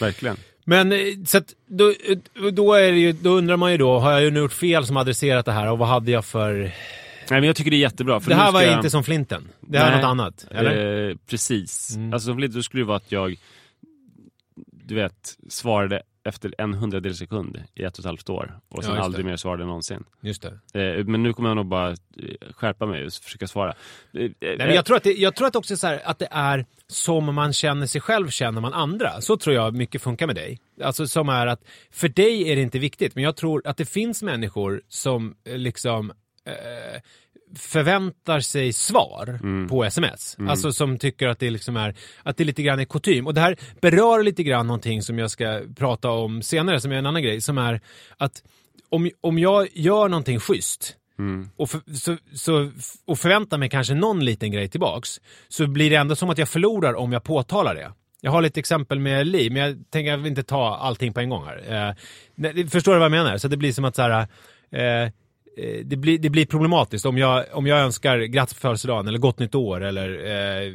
Verkligen. 0.00 0.36
Men 0.64 0.92
eh, 0.92 0.98
så 1.26 1.38
att, 1.38 1.54
då, 1.66 1.88
eh, 1.88 2.46
då, 2.52 2.72
är 2.74 2.92
ju, 2.92 3.12
då 3.12 3.30
undrar 3.30 3.56
man 3.56 3.72
ju 3.72 3.78
då, 3.78 3.98
har 3.98 4.12
jag 4.12 4.22
ju 4.22 4.30
nu 4.30 4.40
gjort 4.40 4.52
fel 4.52 4.86
som 4.86 4.96
adresserat 4.96 5.46
det 5.46 5.52
här 5.52 5.70
och 5.70 5.78
vad 5.78 5.88
hade 5.88 6.10
jag 6.10 6.24
för... 6.24 6.52
Nej, 7.30 7.40
men 7.40 7.44
jag 7.44 7.56
tycker 7.56 7.70
det 7.70 7.76
är 7.76 7.78
jättebra. 7.78 8.20
För 8.20 8.28
det 8.30 8.34
här 8.36 8.46
ska 8.46 8.52
var 8.52 8.76
inte 8.76 8.90
som 8.90 9.04
flinten. 9.04 9.48
Det 9.60 9.78
här 9.78 9.86
är 9.86 9.90
Nej. 9.90 10.00
något 10.00 10.08
annat. 10.08 10.46
Eller? 10.50 11.08
Eh, 11.10 11.16
precis. 11.26 11.96
Mm. 11.96 12.12
Alltså 12.12 12.26
som 12.26 12.50
då 12.52 12.62
skulle 12.62 12.82
det 12.82 12.86
vara 12.86 12.96
att 12.96 13.12
jag, 13.12 13.36
du 14.84 14.94
vet, 14.94 15.38
svarade 15.48 16.02
efter 16.24 16.54
en 16.58 16.74
hundradels 16.74 17.18
sekund 17.18 17.62
i 17.74 17.82
ett 17.84 17.92
och 17.92 17.98
ett 17.98 18.04
halvt 18.04 18.30
år 18.30 18.58
och 18.68 18.84
sen 18.84 18.94
Ja, 18.94 19.02
aldrig 19.02 19.24
det. 19.24 19.30
mer 19.30 19.36
svarade 19.36 19.64
någonsin. 19.64 20.04
Just 20.20 20.42
det. 20.72 20.98
Eh, 20.98 21.04
men 21.04 21.22
nu 21.22 21.32
kommer 21.32 21.50
jag 21.50 21.56
nog 21.56 21.66
bara 21.66 21.90
eh, 21.90 21.96
skärpa 22.50 22.86
mig 22.86 23.06
och 23.06 23.12
försöka 23.12 23.46
svara. 23.46 23.70
Eh, 23.70 23.74
Nej, 24.12 24.34
men 24.40 24.74
jag, 24.74 24.84
tror 24.84 24.96
att 24.96 25.02
det, 25.02 25.12
jag 25.12 25.36
tror 25.36 25.46
att 25.46 25.56
också 25.56 25.76
så 25.76 25.86
här, 25.86 26.00
att 26.04 26.18
det 26.18 26.28
är 26.30 26.66
som 26.86 27.34
man 27.34 27.52
känner 27.52 27.86
sig 27.86 28.00
själv 28.00 28.28
känner 28.28 28.60
man 28.60 28.72
andra. 28.72 29.20
Så 29.20 29.36
tror 29.36 29.56
jag 29.56 29.74
mycket 29.74 30.02
funkar 30.02 30.26
med 30.26 30.36
dig. 30.36 30.60
Alltså 30.82 31.06
som 31.06 31.28
är 31.28 31.46
att 31.46 31.60
för 31.90 32.08
dig 32.08 32.50
är 32.52 32.56
det 32.56 32.62
inte 32.62 32.78
viktigt, 32.78 33.14
men 33.14 33.24
jag 33.24 33.36
tror 33.36 33.62
att 33.66 33.76
det 33.76 33.84
finns 33.86 34.22
människor 34.22 34.82
som 34.88 35.34
eh, 35.44 35.58
liksom 35.58 36.10
eh, 36.44 37.00
förväntar 37.56 38.40
sig 38.40 38.72
svar 38.72 39.38
på 39.68 39.84
sms. 39.84 40.36
Alltså 40.48 40.72
som 40.72 40.98
tycker 40.98 41.28
att 41.28 41.38
det 41.38 41.50
liksom 41.50 41.76
är, 41.76 41.94
att 42.22 42.36
det 42.36 42.44
lite 42.44 42.62
grann 42.62 42.80
är 42.80 42.84
kutym. 42.84 43.26
Och 43.26 43.34
det 43.34 43.40
här 43.40 43.56
berör 43.80 44.22
lite 44.22 44.42
grann 44.42 44.66
någonting 44.66 45.02
som 45.02 45.18
jag 45.18 45.30
ska 45.30 45.60
prata 45.76 46.10
om 46.10 46.42
senare, 46.42 46.80
som 46.80 46.92
är 46.92 46.96
en 46.96 47.06
annan 47.06 47.22
grej, 47.22 47.40
som 47.40 47.58
är 47.58 47.80
att 48.16 48.42
om, 48.90 49.10
om 49.20 49.38
jag 49.38 49.68
gör 49.72 50.08
någonting 50.08 50.40
schysst 50.40 50.96
och, 51.56 51.70
för, 51.70 51.80
så, 51.94 52.16
så, 52.34 52.70
och 53.06 53.18
förväntar 53.18 53.58
mig 53.58 53.68
kanske 53.68 53.94
någon 53.94 54.24
liten 54.24 54.52
grej 54.52 54.68
tillbaks 54.68 55.20
så 55.48 55.66
blir 55.66 55.90
det 55.90 55.96
ändå 55.96 56.16
som 56.16 56.30
att 56.30 56.38
jag 56.38 56.48
förlorar 56.48 56.94
om 56.94 57.12
jag 57.12 57.24
påtalar 57.24 57.74
det. 57.74 57.92
Jag 58.20 58.30
har 58.30 58.42
lite 58.42 58.60
exempel 58.60 58.98
med 58.98 59.26
Li, 59.26 59.50
men 59.50 59.62
jag 59.62 59.90
tänker 59.90 60.10
jag 60.10 60.18
vill 60.18 60.26
inte 60.26 60.42
ta 60.42 60.76
allting 60.76 61.12
på 61.12 61.20
en 61.20 61.28
gång 61.28 61.44
här. 61.44 61.94
Eh, 62.36 62.66
förstår 62.66 62.92
du 62.92 62.98
vad 62.98 63.04
jag 63.04 63.10
menar? 63.10 63.38
Så 63.38 63.48
det 63.48 63.56
blir 63.56 63.72
som 63.72 63.84
att 63.84 63.96
så 63.96 64.02
här, 64.02 64.20
eh, 64.70 65.10
det 65.84 65.96
blir, 65.96 66.18
det 66.18 66.30
blir 66.30 66.46
problematiskt 66.46 67.06
om 67.06 67.18
jag, 67.18 67.44
om 67.52 67.66
jag 67.66 67.78
önskar 67.78 68.18
grattis 68.18 68.54
på 68.54 68.60
födelsedagen 68.60 69.08
eller 69.08 69.18
gott 69.18 69.38
nytt 69.38 69.54
år 69.54 69.84
eller 69.84 70.08
eh, 70.64 70.72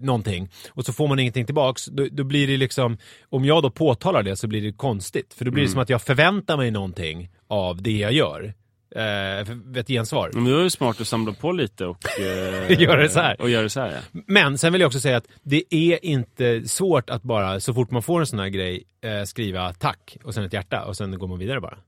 någonting 0.00 0.48
och 0.70 0.84
så 0.84 0.92
får 0.92 1.08
man 1.08 1.18
ingenting 1.18 1.46
tillbaks. 1.46 1.86
Då, 1.86 2.06
då 2.12 2.24
blir 2.24 2.46
det 2.46 2.56
liksom, 2.56 2.98
om 3.28 3.44
jag 3.44 3.62
då 3.62 3.70
påtalar 3.70 4.22
det 4.22 4.36
så 4.36 4.46
blir 4.46 4.62
det 4.62 4.72
konstigt. 4.72 5.34
För 5.34 5.44
då 5.44 5.50
blir 5.50 5.62
det 5.62 5.68
som 5.68 5.80
att 5.80 5.88
jag 5.88 6.02
förväntar 6.02 6.56
mig 6.56 6.70
någonting 6.70 7.30
av 7.48 7.82
det 7.82 7.98
jag 7.98 8.12
gör. 8.12 8.54
Eh, 8.96 9.78
ett 9.78 9.88
gensvar. 9.88 10.30
Men 10.34 10.44
då 10.44 10.58
är 10.58 10.62
det 10.62 10.70
smart 10.70 11.00
att 11.00 11.06
samla 11.06 11.32
på 11.32 11.52
lite 11.52 11.86
och 11.86 11.98
eh, 12.20 12.80
Göra 12.80 13.02
det 13.02 13.08
så 13.08 13.20
här. 13.20 13.40
Och 13.40 13.50
göra 13.50 13.62
det 13.62 13.70
så 13.70 13.80
här 13.80 13.92
ja. 13.92 14.20
Men 14.26 14.58
sen 14.58 14.72
vill 14.72 14.80
jag 14.80 14.88
också 14.88 15.00
säga 15.00 15.16
att 15.16 15.28
det 15.42 15.74
är 15.74 16.04
inte 16.04 16.68
svårt 16.68 17.10
att 17.10 17.22
bara 17.22 17.60
så 17.60 17.74
fort 17.74 17.90
man 17.90 18.02
får 18.02 18.20
en 18.20 18.26
sån 18.26 18.38
här 18.38 18.48
grej 18.48 18.84
eh, 19.04 19.24
skriva 19.24 19.72
tack 19.72 20.16
och 20.24 20.34
sen 20.34 20.44
ett 20.44 20.52
hjärta 20.52 20.84
och 20.84 20.96
sen 20.96 21.18
går 21.18 21.28
man 21.28 21.38
vidare 21.38 21.60
bara. 21.60 21.78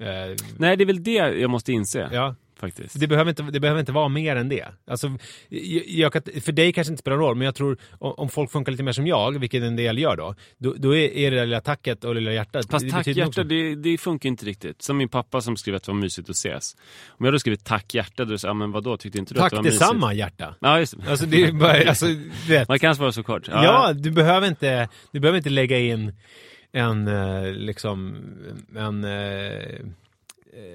Eh, 0.00 0.36
Nej, 0.58 0.76
det 0.76 0.84
är 0.84 0.86
väl 0.86 1.02
det 1.02 1.12
jag 1.12 1.50
måste 1.50 1.72
inse. 1.72 2.08
ja, 2.12 2.34
Faktiskt. 2.60 3.00
det 3.00 3.06
behöver, 3.06 3.28
inte, 3.28 3.42
det 3.42 3.60
behöver 3.60 3.80
inte 3.80 3.92
vara 3.92 4.08
mer 4.08 4.36
än 4.36 4.48
det. 4.48 4.64
Alltså, 4.86 5.10
jag, 5.48 5.84
jag 5.86 6.12
för 6.42 6.52
dig 6.52 6.72
kanske 6.72 6.92
inte 6.92 7.00
spelar 7.00 7.16
roll, 7.16 7.36
men 7.36 7.44
jag 7.44 7.54
tror 7.54 7.78
om, 7.98 8.28
folk 8.28 8.50
funkar 8.50 8.72
lite 8.72 8.84
mer 8.84 8.92
som 8.92 9.06
jag, 9.06 9.38
vilket 9.38 9.62
en 9.62 9.76
del 9.76 9.98
gör 9.98 10.16
då, 10.16 10.34
då, 10.58 10.74
då 10.78 10.96
är, 10.96 11.16
är 11.16 11.30
det 11.30 11.36
där 11.36 11.46
lilla 11.46 11.60
tacket 11.60 12.04
och 12.04 12.14
lilla 12.14 12.32
hjärtat. 12.32 12.70
Fast 12.70 12.84
det 12.84 12.90
tack 12.90 13.06
hjärta, 13.06 13.44
det, 13.44 13.74
det 13.74 13.98
funkar 13.98 14.28
inte 14.28 14.46
riktigt. 14.46 14.82
Som 14.82 14.96
min 14.96 15.08
pappa 15.08 15.40
som 15.40 15.56
skrev 15.56 15.74
att 15.74 15.82
det 15.82 15.92
var 15.92 15.98
mysigt 15.98 16.30
att 16.30 16.36
ses. 16.36 16.76
Om 17.08 17.24
jag 17.24 17.34
då 17.34 17.38
skrivit 17.38 17.64
tack 17.64 17.94
hjärta, 17.94 18.24
då 18.24 18.38
säger 18.38 18.50
jag, 18.50 18.56
men 18.56 18.72
vadå, 18.72 18.96
tyckte 18.96 19.18
inte 19.18 19.34
du 19.34 19.40
att 19.40 19.44
Tack 19.44 19.50
det 19.50 19.56
var 19.56 19.62
mysigt? 19.62 19.80
detsamma 19.80 20.14
hjärta. 20.14 20.54
Ja, 20.60 20.78
just 20.78 21.04
det. 21.04 21.10
Alltså 21.10 21.26
det 21.26 21.44
är 21.44 21.52
bara, 21.52 21.88
alltså, 21.88 22.06
vet. 22.48 22.68
Man 22.68 22.78
kan 22.78 22.96
svara 22.96 23.12
så 23.12 23.22
kort. 23.22 23.48
Ja, 23.48 23.92
du 23.92 24.10
behöver 24.10 24.48
inte, 24.48 24.88
du 25.12 25.20
behöver 25.20 25.36
inte 25.36 25.50
lägga 25.50 25.78
in 25.78 26.12
en, 26.72 27.08
eh, 27.08 27.52
liksom, 27.52 28.16
en 28.76 29.04
eh, 29.04 29.80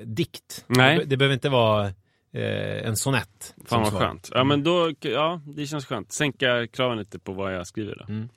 dikt. 0.04 0.66
Nej. 0.68 0.98
Det, 0.98 1.06
det 1.06 1.18
behöver 1.18 1.34
inte 1.34 1.50
vara 1.50 1.86
eh, 2.32 2.88
en 2.88 2.96
sonett. 2.96 3.56
Fan 3.66 3.82
vad 3.82 3.90
svar. 3.90 4.00
skönt. 4.00 4.30
Ja, 4.34 4.44
men 4.44 4.64
då, 4.64 4.92
ja, 5.00 5.42
det 5.46 5.68
känns 5.68 5.86
skönt. 5.86 6.12
Sänka 6.12 6.68
kraven 6.68 6.98
lite 6.98 7.20
på 7.20 7.34
vad 7.34 7.56
jag 7.56 7.68
skriver 7.68 7.96
då. 7.96 8.14
Mm. 8.14 8.30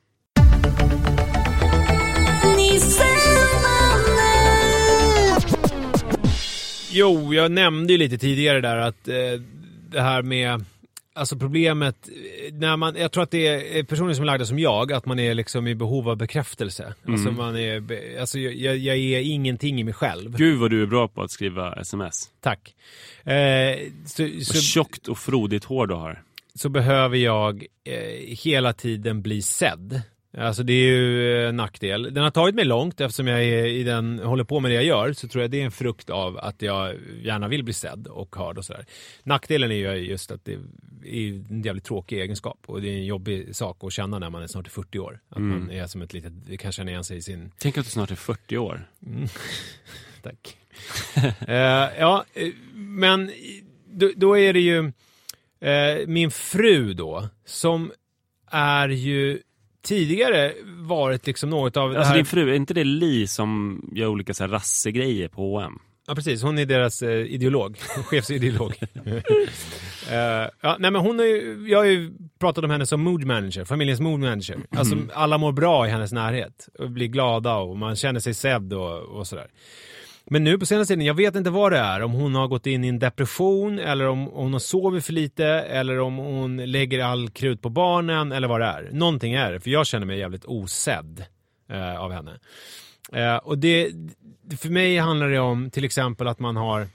Jo, 6.90 7.34
jag 7.34 7.52
nämnde 7.52 7.92
ju 7.92 7.98
lite 7.98 8.18
tidigare 8.18 8.60
där 8.60 8.76
att 8.76 9.08
eh, 9.08 9.14
det 9.88 10.00
här 10.00 10.22
med 10.22 10.64
Alltså 11.18 11.36
problemet, 11.36 12.08
när 12.52 12.76
man, 12.76 12.96
jag 12.96 13.12
tror 13.12 13.22
att 13.22 13.30
det 13.30 13.78
är 13.78 13.82
personer 13.82 14.14
som 14.14 14.22
är 14.22 14.26
lagda 14.26 14.46
som 14.46 14.58
jag, 14.58 14.92
att 14.92 15.06
man 15.06 15.18
är 15.18 15.34
liksom 15.34 15.66
i 15.66 15.74
behov 15.74 16.08
av 16.08 16.16
bekräftelse. 16.16 16.94
Alltså 17.08 17.30
man 17.30 17.56
är, 17.56 18.20
alltså 18.20 18.38
jag, 18.38 18.76
jag, 18.76 18.96
är 18.96 19.20
ingenting 19.20 19.80
i 19.80 19.84
mig 19.84 19.94
själv. 19.94 20.36
Gud 20.36 20.60
vad 20.60 20.70
du 20.70 20.82
är 20.82 20.86
bra 20.86 21.08
på 21.08 21.22
att 21.22 21.30
skriva 21.30 21.72
sms. 21.72 22.30
Tack. 22.40 22.74
Eh, 23.24 23.34
så, 24.06 24.24
Och 24.24 24.42
så, 24.42 24.54
tjockt 24.54 25.08
och 25.08 25.18
frodigt 25.18 25.64
hår 25.64 25.86
du 25.86 25.94
har. 25.94 26.22
så 26.54 26.68
behöver 26.68 27.16
jag 27.16 27.66
eh, 27.84 28.36
hela 28.44 28.72
tiden 28.72 29.22
bli 29.22 29.42
sedd. 29.42 30.02
Alltså 30.36 30.62
det 30.62 30.72
är 30.72 30.86
ju 30.86 31.46
en 31.46 31.56
nackdel. 31.56 32.14
Den 32.14 32.24
har 32.24 32.30
tagit 32.30 32.54
mig 32.54 32.64
långt 32.64 33.00
eftersom 33.00 33.26
jag 33.26 33.44
är 33.44 33.66
i 33.66 33.82
den, 33.82 34.18
håller 34.18 34.44
på 34.44 34.60
med 34.60 34.70
det 34.70 34.74
jag 34.74 34.84
gör 34.84 35.12
så 35.12 35.28
tror 35.28 35.42
jag 35.42 35.50
det 35.50 35.60
är 35.60 35.64
en 35.64 35.70
frukt 35.70 36.10
av 36.10 36.38
att 36.38 36.62
jag 36.62 36.94
gärna 37.22 37.48
vill 37.48 37.64
bli 37.64 37.72
sedd 37.72 38.06
och 38.06 38.36
hörd 38.36 38.58
och 38.58 38.64
sådär. 38.64 38.86
Nackdelen 39.22 39.70
är 39.70 39.74
ju 39.74 39.94
just 39.94 40.30
att 40.30 40.44
det 40.44 40.52
är 40.52 40.58
en 41.50 41.62
jävligt 41.62 41.84
tråkig 41.84 42.20
egenskap 42.20 42.58
och 42.66 42.82
det 42.82 42.88
är 42.88 42.96
en 42.96 43.06
jobbig 43.06 43.56
sak 43.56 43.84
att 43.84 43.92
känna 43.92 44.18
när 44.18 44.30
man 44.30 44.42
är 44.42 44.46
snart 44.46 44.68
40 44.68 44.98
år. 44.98 45.20
Att 45.28 45.40
man 45.40 45.70
är 45.70 45.86
som 45.86 46.02
ett 46.02 46.12
litet, 46.12 46.60
kan 46.60 46.72
känna 46.72 46.90
igen 46.90 47.04
sig 47.04 47.16
i 47.16 47.22
sin 47.22 47.52
Tänk 47.58 47.78
att 47.78 47.84
du 47.84 47.90
snart 47.90 48.10
är 48.10 48.16
40 48.16 48.58
år. 48.58 48.88
Tack. 50.22 50.56
Eh, 51.48 51.88
ja, 51.98 52.24
eh, 52.34 52.52
men 52.74 53.30
då, 53.86 54.10
då 54.16 54.38
är 54.38 54.52
det 54.52 54.60
ju 54.60 54.92
eh, 55.60 56.06
min 56.06 56.30
fru 56.30 56.94
då, 56.94 57.28
som 57.44 57.92
är 58.50 58.88
ju 58.88 59.38
tidigare 59.88 60.52
varit 60.78 61.26
liksom 61.26 61.50
något 61.50 61.76
av 61.76 61.90
Alltså 61.90 62.02
här... 62.02 62.14
din 62.14 62.26
fru, 62.26 62.50
är 62.50 62.54
inte 62.54 62.74
det 62.74 62.84
Li 62.84 63.26
som 63.26 63.82
gör 63.92 64.06
olika 64.06 64.34
så 64.34 64.44
här 64.44 64.50
rassegrejer 64.50 65.28
på 65.28 65.42
H&M? 65.42 65.78
Ja, 66.06 66.14
precis. 66.14 66.42
Hon 66.42 66.58
är 66.58 66.66
deras 66.66 67.02
eh, 67.02 67.10
ideolog. 67.10 67.78
Chefsideolog. 68.04 68.74
Eh, 70.10 70.48
ja, 70.60 70.76
nej, 70.78 70.90
men 70.90 70.94
hon 71.00 71.20
är 71.20 71.24
ju, 71.24 71.64
jag 71.68 71.78
har 71.78 71.84
ju 71.84 72.12
pratat 72.40 72.64
om 72.64 72.70
henne 72.70 72.86
som 72.86 73.00
mood 73.00 73.24
manager, 73.24 73.64
familjens 73.64 74.00
mood 74.00 74.20
manager. 74.20 74.58
Alltså, 74.70 74.96
alla 75.14 75.38
mår 75.38 75.52
bra 75.52 75.86
i 75.86 75.90
hennes 75.90 76.12
närhet 76.12 76.68
och 76.78 76.90
blir 76.90 77.06
glada 77.06 77.56
och 77.56 77.76
man 77.76 77.96
känner 77.96 78.20
sig 78.20 78.34
sedd 78.34 78.72
och, 78.72 78.98
och 78.98 79.26
sådär. 79.26 79.46
Men 80.30 80.44
nu 80.44 80.58
på 80.58 80.66
senaste 80.66 80.94
tiden, 80.94 81.06
jag 81.06 81.14
vet 81.14 81.36
inte 81.36 81.50
vad 81.50 81.72
det 81.72 81.78
är. 81.78 82.02
Om 82.02 82.12
hon 82.12 82.34
har 82.34 82.48
gått 82.48 82.66
in 82.66 82.84
i 82.84 82.88
en 82.88 82.98
depression 82.98 83.78
eller 83.78 84.08
om 84.08 84.26
hon 84.26 84.52
har 84.52 84.60
sovit 84.60 85.04
för 85.04 85.12
lite 85.12 85.46
eller 85.46 86.00
om 86.00 86.16
hon 86.16 86.56
lägger 86.56 87.04
all 87.04 87.30
krut 87.30 87.62
på 87.62 87.68
barnen 87.68 88.32
eller 88.32 88.48
vad 88.48 88.60
det 88.60 88.66
är. 88.66 88.88
Någonting 88.92 89.32
är 89.32 89.52
det, 89.52 89.60
för 89.60 89.70
jag 89.70 89.86
känner 89.86 90.06
mig 90.06 90.18
jävligt 90.18 90.44
osedd 90.44 91.24
eh, 91.70 92.00
av 92.00 92.12
henne. 92.12 92.38
Eh, 93.12 93.36
och 93.36 93.58
det, 93.58 93.90
för 94.60 94.68
mig 94.68 94.98
handlar 94.98 95.28
det 95.28 95.38
om 95.38 95.70
till 95.70 95.84
exempel 95.84 96.28
att 96.28 96.38
man 96.38 96.56
har 96.56 96.88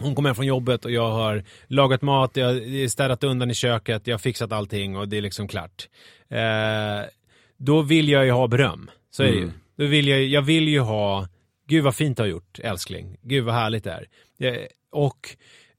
hon 0.00 0.14
kommer 0.14 0.28
hem 0.28 0.34
från 0.34 0.46
jobbet 0.46 0.84
och 0.84 0.90
jag 0.90 1.10
har 1.10 1.44
lagat 1.66 2.02
mat, 2.02 2.36
jag 2.36 2.46
har 2.46 2.88
städat 2.88 3.24
undan 3.24 3.50
i 3.50 3.54
köket, 3.54 4.06
jag 4.06 4.14
har 4.14 4.18
fixat 4.18 4.52
allting 4.52 4.96
och 4.96 5.08
det 5.08 5.16
är 5.16 5.22
liksom 5.22 5.48
klart. 5.48 5.88
Eh, 6.28 7.08
då 7.56 7.82
vill 7.82 8.08
jag 8.08 8.24
ju 8.24 8.30
ha 8.30 8.48
beröm. 8.48 8.90
Så 9.10 9.22
är 9.22 9.26
det 9.26 9.38
ju. 9.38 9.50
Då 9.76 9.86
vill 9.86 10.08
jag, 10.08 10.22
jag 10.22 10.42
vill 10.42 10.68
ju 10.68 10.80
ha, 10.80 11.28
gud 11.68 11.84
vad 11.84 11.94
fint 11.94 12.16
du 12.16 12.22
har 12.22 12.28
gjort 12.28 12.58
älskling, 12.58 13.16
gud 13.22 13.44
vad 13.44 13.54
härligt 13.54 13.84
det 13.84 13.92
är. 13.92 14.06
Eh, 14.38 14.66
och 14.90 15.36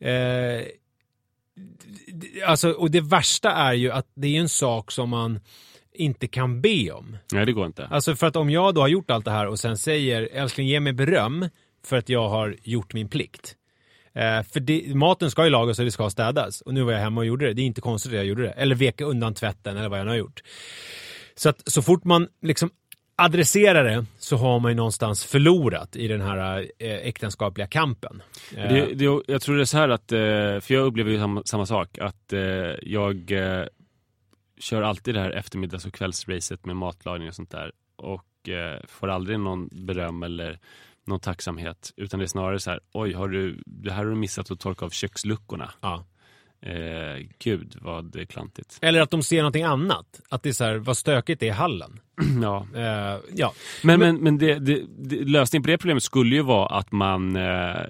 eh, 0.07 0.65
alltså, 2.45 2.71
och 2.71 2.91
det 2.91 3.01
värsta 3.01 3.51
är 3.51 3.73
ju 3.73 3.91
att 3.91 4.07
det 4.15 4.35
är 4.35 4.39
en 4.39 4.49
sak 4.49 4.91
som 4.91 5.09
man 5.09 5.39
inte 5.93 6.27
kan 6.27 6.61
be 6.61 6.91
om. 6.91 7.17
Nej, 7.33 7.45
det 7.45 7.53
går 7.53 7.65
inte. 7.65 7.87
Alltså 7.87 8.15
för 8.15 8.27
att 8.27 8.35
om 8.35 8.49
jag 8.49 8.75
då 8.75 8.81
har 8.81 8.87
gjort 8.87 9.11
allt 9.11 9.25
det 9.25 9.31
här 9.31 9.47
och 9.47 9.59
sen 9.59 9.77
säger 9.77 10.29
älskling 10.31 10.67
ge 10.67 10.79
mig 10.79 10.93
beröm 10.93 11.49
för 11.85 11.97
att 11.97 12.09
jag 12.09 12.29
har 12.29 12.55
gjort 12.63 12.93
min 12.93 13.09
plikt. 13.09 13.55
Eh, 14.13 14.43
för 14.43 14.59
det, 14.59 14.95
maten 14.95 15.31
ska 15.31 15.43
ju 15.43 15.49
lagas 15.49 15.79
och 15.79 15.85
det 15.85 15.91
ska 15.91 16.09
städas. 16.09 16.61
Och 16.61 16.73
nu 16.73 16.83
var 16.83 16.91
jag 16.91 16.99
hemma 16.99 17.21
och 17.21 17.25
gjorde 17.25 17.45
det. 17.47 17.53
Det 17.53 17.61
är 17.61 17.65
inte 17.65 17.81
konstigt 17.81 18.11
att 18.11 18.15
jag 18.15 18.25
gjorde 18.25 18.43
det. 18.43 18.51
Eller 18.51 18.75
veka 18.75 19.05
undan 19.05 19.33
tvätten 19.33 19.77
eller 19.77 19.89
vad 19.89 19.99
jag 19.99 20.05
nu 20.05 20.11
har 20.11 20.17
gjort. 20.17 20.43
Så 21.35 21.49
att 21.49 21.71
så 21.71 21.81
fort 21.81 22.03
man 22.03 22.27
liksom 22.41 22.69
adresserar 23.19 23.83
det 23.83 24.05
så 24.17 24.37
har 24.37 24.59
man 24.59 24.71
ju 24.71 24.75
någonstans 24.75 25.25
förlorat 25.25 25.95
i 25.95 26.07
den 26.07 26.21
här 26.21 26.59
eh, 26.79 26.93
äktenskapliga 26.93 27.67
kampen. 27.67 28.21
Eh, 28.55 28.73
Det, 28.73 28.93
det, 28.93 29.23
jag 29.27 29.41
tror 29.41 29.55
det 29.55 29.63
är 29.63 29.65
så 29.65 29.77
här 29.77 29.89
att, 29.89 30.11
eh, 30.11 30.19
för 30.59 30.73
jag 30.73 30.85
upplever 30.85 31.11
ju 31.11 31.19
samma, 31.19 31.43
samma 31.45 31.65
sak, 31.65 31.97
att 31.97 32.33
eh, 32.33 32.39
jag 32.81 33.31
eh, 33.31 33.65
kör 34.59 34.81
alltid 34.81 35.15
det 35.15 35.21
här 35.21 35.31
eftermiddags 35.31 35.85
och 35.85 35.93
kvällsracet 35.93 36.65
med 36.65 36.75
matlagning 36.75 37.27
och 37.27 37.35
sånt 37.35 37.51
där 37.51 37.71
och 37.95 38.49
eh, 38.49 38.79
får 38.87 39.07
aldrig 39.07 39.39
någon 39.39 39.69
beröm 39.71 40.23
eller 40.23 40.59
någon 41.07 41.19
tacksamhet 41.19 41.93
utan 41.97 42.19
det 42.19 42.25
är 42.25 42.27
snarare 42.27 42.59
så 42.59 42.69
här, 42.71 42.79
oj, 42.93 43.13
har 43.13 43.27
du, 43.27 43.61
det 43.65 43.91
här 43.91 44.03
har 44.03 44.11
du 44.11 44.15
missat 44.15 44.51
att 44.51 44.59
torka 44.59 44.85
av 44.85 44.89
köksluckorna. 44.89 45.71
ja. 45.81 46.05
Eh, 46.61 47.25
gud 47.39 47.75
vad 47.81 48.29
klantigt. 48.29 48.79
Eller 48.81 49.01
att 49.01 49.11
de 49.11 49.23
ser 49.23 49.37
någonting 49.37 49.63
annat. 49.63 50.21
Att 50.29 50.43
det 50.43 50.49
är 50.49 50.53
så 50.53 50.63
här, 50.63 50.75
vad 50.75 50.97
stökigt 50.97 51.39
det 51.39 51.45
är 51.45 51.51
i 51.51 51.53
hallen. 51.53 51.99
ja. 52.41 52.67
Eh, 52.75 53.19
ja. 53.35 53.53
Men, 53.83 53.99
men, 53.99 54.15
men 54.15 54.37
det, 54.37 54.59
det, 54.59 54.83
det, 54.97 55.15
lösningen 55.15 55.63
på 55.63 55.67
det 55.67 55.77
problemet 55.77 56.03
skulle 56.03 56.35
ju 56.35 56.41
vara 56.41 56.67
att 56.67 56.91
man 56.91 57.35
eh, 57.35 57.81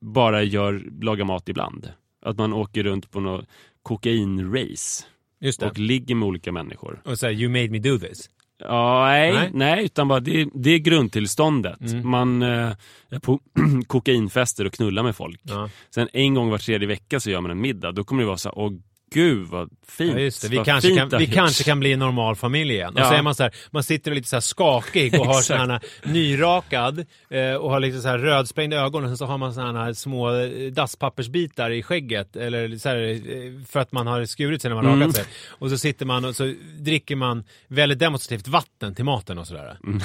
bara 0.00 0.42
gör, 0.42 0.84
lagar 1.00 1.24
mat 1.24 1.48
ibland. 1.48 1.92
Att 2.22 2.38
man 2.38 2.52
åker 2.52 2.82
runt 2.82 3.10
på 3.10 3.20
något 3.20 3.46
kokainrace 3.82 5.04
Just 5.40 5.60
det. 5.60 5.66
och 5.66 5.78
ligger 5.78 6.14
med 6.14 6.26
olika 6.28 6.52
människor. 6.52 7.02
Och 7.04 7.18
säga 7.18 7.32
you 7.32 7.48
made 7.48 7.68
me 7.68 7.78
do 7.78 7.98
this. 7.98 8.30
Ja, 8.60 9.04
nej, 9.04 9.32
Nej. 9.32 9.50
nej. 9.52 9.84
utan 9.84 10.08
bara 10.08 10.20
det, 10.20 10.48
det 10.54 10.70
är 10.70 10.78
grundtillståndet. 10.78 11.80
Mm. 11.80 12.10
Man 12.10 12.42
eh, 12.42 12.72
är 13.10 13.18
på 13.18 13.40
kokainfester 13.86 14.64
och 14.64 14.72
knullar 14.72 15.02
med 15.02 15.16
folk. 15.16 15.40
Ja. 15.42 15.68
Sen 15.94 16.08
en 16.12 16.34
gång 16.34 16.50
var 16.50 16.58
tredje 16.58 16.88
vecka 16.88 17.20
så 17.20 17.30
gör 17.30 17.40
man 17.40 17.50
en 17.50 17.60
middag. 17.60 17.92
Då 17.92 18.04
kommer 18.04 18.22
det 18.22 18.26
vara 18.26 18.36
så 18.36 18.48
här, 18.48 18.58
åh 18.58 18.72
gud 19.12 19.48
vad 19.48 19.70
fint. 19.88 20.12
Ja, 20.14 20.18
just 20.20 20.42
det. 20.42 20.48
Vi, 20.48 20.56
vad 20.56 20.66
kanske 20.66 20.96
kan, 20.96 21.08
vi 21.08 21.24
gjorts." 21.24 21.34
kanske 21.34 21.64
kan 21.64 21.80
bli 21.80 21.92
en 21.92 21.98
normal 21.98 22.36
familj 22.36 22.74
igen. 22.74 22.94
Och 22.94 23.00
Ja. 23.00 23.08
så 23.08 23.14
är 23.14 23.22
man 23.22 23.34
så 23.34 23.42
här, 23.42 23.52
man 23.70 23.82
sitter 23.82 24.10
lite 24.14 24.28
så 24.28 24.36
här 24.36 24.40
skakig 24.40 25.20
och 25.20 25.26
har 25.26 25.40
sådana 25.42 25.80
nyrakad 26.02 27.06
eh, 27.30 27.54
och 27.54 27.70
har 27.70 27.80
lite 27.80 28.00
så 28.00 28.08
här 28.08 28.18
rödsprängda 28.18 28.76
ögon 28.76 29.04
och 29.04 29.10
sen 29.10 29.16
så 29.16 29.24
har 29.26 29.38
man 29.38 29.54
sådana 29.54 29.84
här 29.84 29.92
små 29.92 30.34
eh, 30.36 30.72
dasspappersbitar 30.72 31.70
i 31.70 31.82
skägget 31.82 32.36
eller 32.36 32.76
så 32.78 32.88
här, 32.88 32.96
eh, 32.96 33.64
för 33.68 33.80
att 33.80 33.92
man 33.92 34.06
har 34.06 34.24
skurit 34.24 34.62
sig 34.62 34.68
när 34.68 34.76
man 34.76 34.86
Mm. 34.86 35.00
rakat 35.00 35.16
sig. 35.16 35.24
Och 35.48 35.70
så 35.70 35.78
sitter 35.78 36.06
man 36.06 36.24
och 36.24 36.36
så 36.36 36.54
dricker 36.78 37.16
man 37.16 37.44
väldigt 37.68 37.98
demonstrativt 37.98 38.48
vatten 38.48 38.94
till 38.94 39.04
maten 39.04 39.38
och 39.38 39.46
sådär. 39.46 39.78
Mm. 39.86 39.98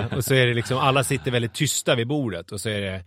Eh, 0.00 0.16
och 0.18 0.24
så 0.24 0.34
är 0.34 0.46
det 0.46 0.54
liksom, 0.54 0.78
alla 0.78 1.04
sitter 1.04 1.30
väldigt 1.30 1.54
tysta 1.54 1.94
vid 1.94 2.06
bordet 2.06 2.52
och 2.52 2.60
så 2.60 2.68
är 2.68 2.80
det 2.80 3.04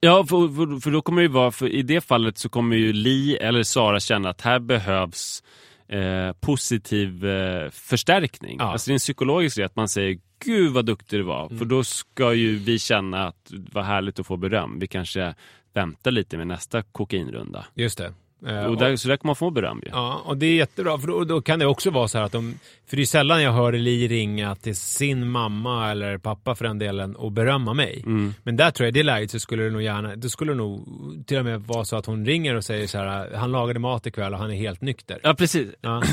Ja, 0.00 0.24
för, 0.24 0.54
för, 0.54 0.80
för 0.80 0.90
då 0.90 1.02
kommer 1.02 1.22
det 1.22 1.26
ju 1.26 1.32
vara, 1.32 1.50
för 1.50 1.68
i 1.68 1.82
det 1.82 2.00
fallet 2.00 2.38
så 2.38 2.48
kommer 2.48 2.76
ju 2.76 2.92
Li 2.92 3.36
eller 3.36 3.62
Sara 3.62 4.00
känna 4.00 4.28
att 4.28 4.40
här 4.40 4.58
behövs 4.58 5.42
eh, 5.88 6.32
positiv 6.40 7.26
eh, 7.26 7.70
förstärkning. 7.70 8.56
Ja. 8.58 8.72
Alltså 8.72 8.90
det 8.90 8.92
är 8.92 8.94
en 8.94 8.98
psykologisk 8.98 9.56
grej 9.56 9.66
att 9.66 9.76
man 9.76 9.88
säger 9.88 10.18
Gud 10.44 10.72
vad 10.72 10.86
duktig 10.86 11.18
du 11.18 11.22
var. 11.22 11.48
För 11.48 11.64
då 11.64 11.84
ska 11.84 12.34
ju 12.34 12.56
vi 12.56 12.78
känna 12.78 13.26
att 13.26 13.52
var 13.72 13.82
härligt 13.82 14.18
att 14.18 14.26
få 14.26 14.36
beröm. 14.36 14.78
Vi 14.78 14.86
kanske 14.86 15.34
väntar 15.72 16.10
lite 16.10 16.36
med 16.36 16.46
nästa 16.46 16.82
kokainrunda. 16.82 17.66
Just 17.74 17.98
det. 17.98 18.12
Eh, 18.48 18.64
Och 18.64 18.76
där, 18.76 18.96
så 18.96 19.08
där 19.08 19.16
kommer 19.16 19.28
man 19.28 19.36
få 19.36 19.50
beröm 19.50 19.80
ju. 19.84 19.90
Ja, 19.92 20.22
och 20.24 20.36
det 20.36 20.46
är 20.46 20.54
jättebra. 20.54 20.98
För 20.98 21.06
då, 21.06 21.24
då 21.24 21.42
kan 21.42 21.58
det 21.58 21.66
också 21.66 21.90
vara 21.90 22.08
så 22.08 22.18
här 22.18 22.24
att 22.24 22.32
de... 22.32 22.58
För 22.88 22.96
det 22.96 23.02
är 23.02 23.06
sällan 23.06 23.42
jag 23.42 23.52
hör 23.52 23.72
Li 23.72 24.08
ringa 24.08 24.54
till 24.54 24.76
sin 24.76 25.30
mamma 25.30 25.90
eller 25.90 26.18
pappa 26.18 26.54
för 26.54 26.64
den 26.64 26.78
delen 26.78 27.16
och 27.16 27.32
berömma 27.32 27.74
mig. 27.74 28.02
Mm. 28.06 28.34
Men 28.42 28.56
där 28.56 28.70
tror 28.70 28.84
jag, 28.84 28.96
i 28.96 28.98
det 28.98 29.02
läget 29.02 29.30
så 29.30 29.38
skulle 29.40 29.62
det 29.62 29.70
nog 29.70 29.82
gärna... 29.82 30.16
Det 30.16 30.30
skulle 30.30 30.54
nog 30.54 30.84
till 31.26 31.38
och 31.38 31.44
med 31.44 31.60
vara 31.62 31.84
så 31.84 31.96
att 31.96 32.06
hon 32.06 32.26
ringer 32.26 32.54
och 32.54 32.64
säger 32.64 32.86
så 32.86 32.98
här, 32.98 33.30
han 33.34 33.52
lagade 33.52 33.78
mat 33.80 34.06
ikväll 34.06 34.32
och 34.32 34.38
han 34.38 34.50
är 34.50 34.54
helt 34.56 34.80
nykter. 34.80 35.20
Ja, 35.22 35.34
precis. 35.34 35.68
Ja. 35.80 36.02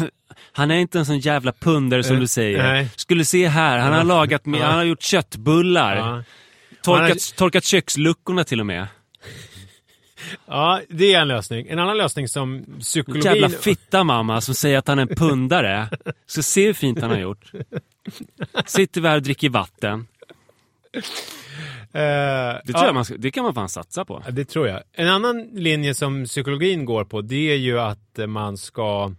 Han 0.51 0.71
är 0.71 0.75
inte 0.75 0.99
en 0.99 1.05
sån 1.05 1.19
jävla 1.19 1.51
pundare 1.51 2.03
som 2.03 2.15
Eh, 2.15 2.19
du 2.19 2.28
säger. 2.28 2.63
nej. 2.63 2.89
Skulle 2.95 3.25
se 3.25 3.47
här, 3.47 3.78
han 3.80 3.93
har 3.93 4.03
lagat 4.03 4.45
med, 4.45 4.61
han 4.61 4.75
har 4.78 4.84
gjort 4.84 5.01
köttbullar. 5.01 5.95
Ja. 5.95 6.23
Torkat, 6.84 7.09
har- 7.09 7.36
torkat 7.38 7.63
köksluckorna 7.63 8.43
till 8.43 8.59
och 8.59 8.65
med. 8.65 8.88
Ja, 10.45 10.82
det 10.89 11.13
är 11.13 11.22
en 11.22 11.28
lösning. 11.28 11.68
En 11.70 11.80
annan 11.80 11.97
lösning 11.97 12.28
som 12.28 12.65
psykologin... 12.80 13.24
Jävla 13.24 13.49
fitta 13.49 14.03
mamma 14.03 14.41
som 14.41 14.55
säger 14.55 14.78
att 14.78 14.88
han 14.88 14.99
är 14.99 15.01
en 15.01 15.15
pundare. 15.15 15.89
Så 16.26 16.43
se 16.43 16.65
hur 16.65 16.74
fint 16.74 17.01
han 17.01 17.11
har 17.11 17.18
gjort. 17.20 17.51
Sitter 18.65 19.01
vi 19.01 19.07
här 19.07 19.15
och 19.15 19.22
dricker 19.22 19.49
vatten. 19.49 20.07
Eh, 20.93 21.01
Det, 21.93 22.74
tror 22.74 22.76
ja. 22.76 22.86
jag 22.86 22.95
man 22.95 23.05
ska, 23.05 23.18
det 23.18 23.32
kan 23.32 23.43
man 23.43 23.53
fan 23.53 23.70
satsa 23.70 24.05
på. 24.05 24.24
Det 24.30 24.45
tror 24.45 24.68
jag. 24.68 24.82
En 24.93 25.07
annan 25.07 25.41
linje 25.53 25.93
som 25.93 26.26
psykologin 26.26 26.86
går 26.86 27.05
på 27.05 27.22
det 27.22 27.51
är 27.51 27.55
ju 27.57 27.80
att 27.80 28.20
man 28.28 28.57
ska 28.57 29.11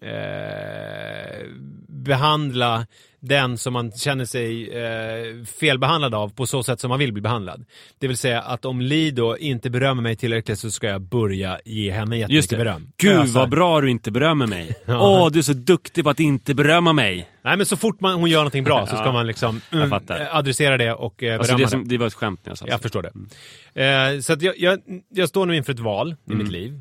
eh, 0.00 1.46
behandla 2.02 2.86
den 3.20 3.58
som 3.58 3.72
man 3.72 3.92
känner 3.92 4.24
sig 4.24 4.70
eh, 4.84 5.44
felbehandlad 5.44 6.14
av 6.14 6.28
på 6.28 6.46
så 6.46 6.62
sätt 6.62 6.80
som 6.80 6.88
man 6.88 6.98
vill 6.98 7.12
bli 7.12 7.22
behandlad. 7.22 7.64
Det 7.98 8.08
vill 8.08 8.16
säga 8.16 8.40
att 8.42 8.64
om 8.64 8.80
Li 8.80 9.10
då 9.10 9.38
inte 9.38 9.70
berömmer 9.70 10.02
mig 10.02 10.16
tillräckligt 10.16 10.58
så 10.58 10.70
ska 10.70 10.86
jag 10.86 11.00
börja 11.02 11.58
ge 11.64 11.90
henne 11.90 12.16
Just 12.16 12.30
jättemycket 12.30 12.50
det. 12.50 12.56
beröm. 12.56 12.92
Gud 12.96 13.28
vad 13.34 13.50
bra 13.50 13.80
du 13.80 13.90
inte 13.90 14.10
berömmer 14.10 14.46
mig. 14.46 14.74
Åh, 14.88 15.30
du 15.30 15.38
är 15.38 15.42
så 15.42 15.52
duktig 15.52 16.04
på 16.04 16.10
att 16.10 16.20
inte 16.20 16.54
berömma 16.54 16.92
mig. 16.92 17.28
Nej 17.44 17.56
men 17.56 17.66
så 17.66 17.76
fort 17.76 18.00
man, 18.00 18.14
hon 18.14 18.30
gör 18.30 18.38
någonting 18.38 18.64
bra 18.64 18.86
så 18.86 18.96
ska 18.96 19.04
Ja. 19.04 19.12
man 19.12 19.26
liksom 19.26 19.60
Jag 19.70 19.82
mm, 19.82 20.00
adressera 20.30 20.76
det 20.76 20.92
och 20.92 21.22
eh, 21.22 21.38
Alltså 21.38 21.52
berömma 21.52 21.64
det, 21.64 21.70
som, 21.70 21.88
det 21.88 21.98
var 21.98 22.06
ett 22.06 22.14
skämt 22.14 22.40
när 22.44 22.50
jag 22.50 22.58
sa 22.58 22.66
Jag 22.66 22.78
så. 22.78 22.82
förstår 22.82 23.02
det. 23.02 23.10
Eh, 23.84 24.20
så 24.20 24.36
jag, 24.40 24.54
jag, 24.58 24.78
jag 25.14 25.28
står 25.28 25.46
nu 25.46 25.56
inför 25.56 25.72
ett 25.72 25.78
val 25.80 26.14
i 26.28 26.32
Mm. 26.32 26.42
mitt 26.44 26.52
liv. 26.52 26.80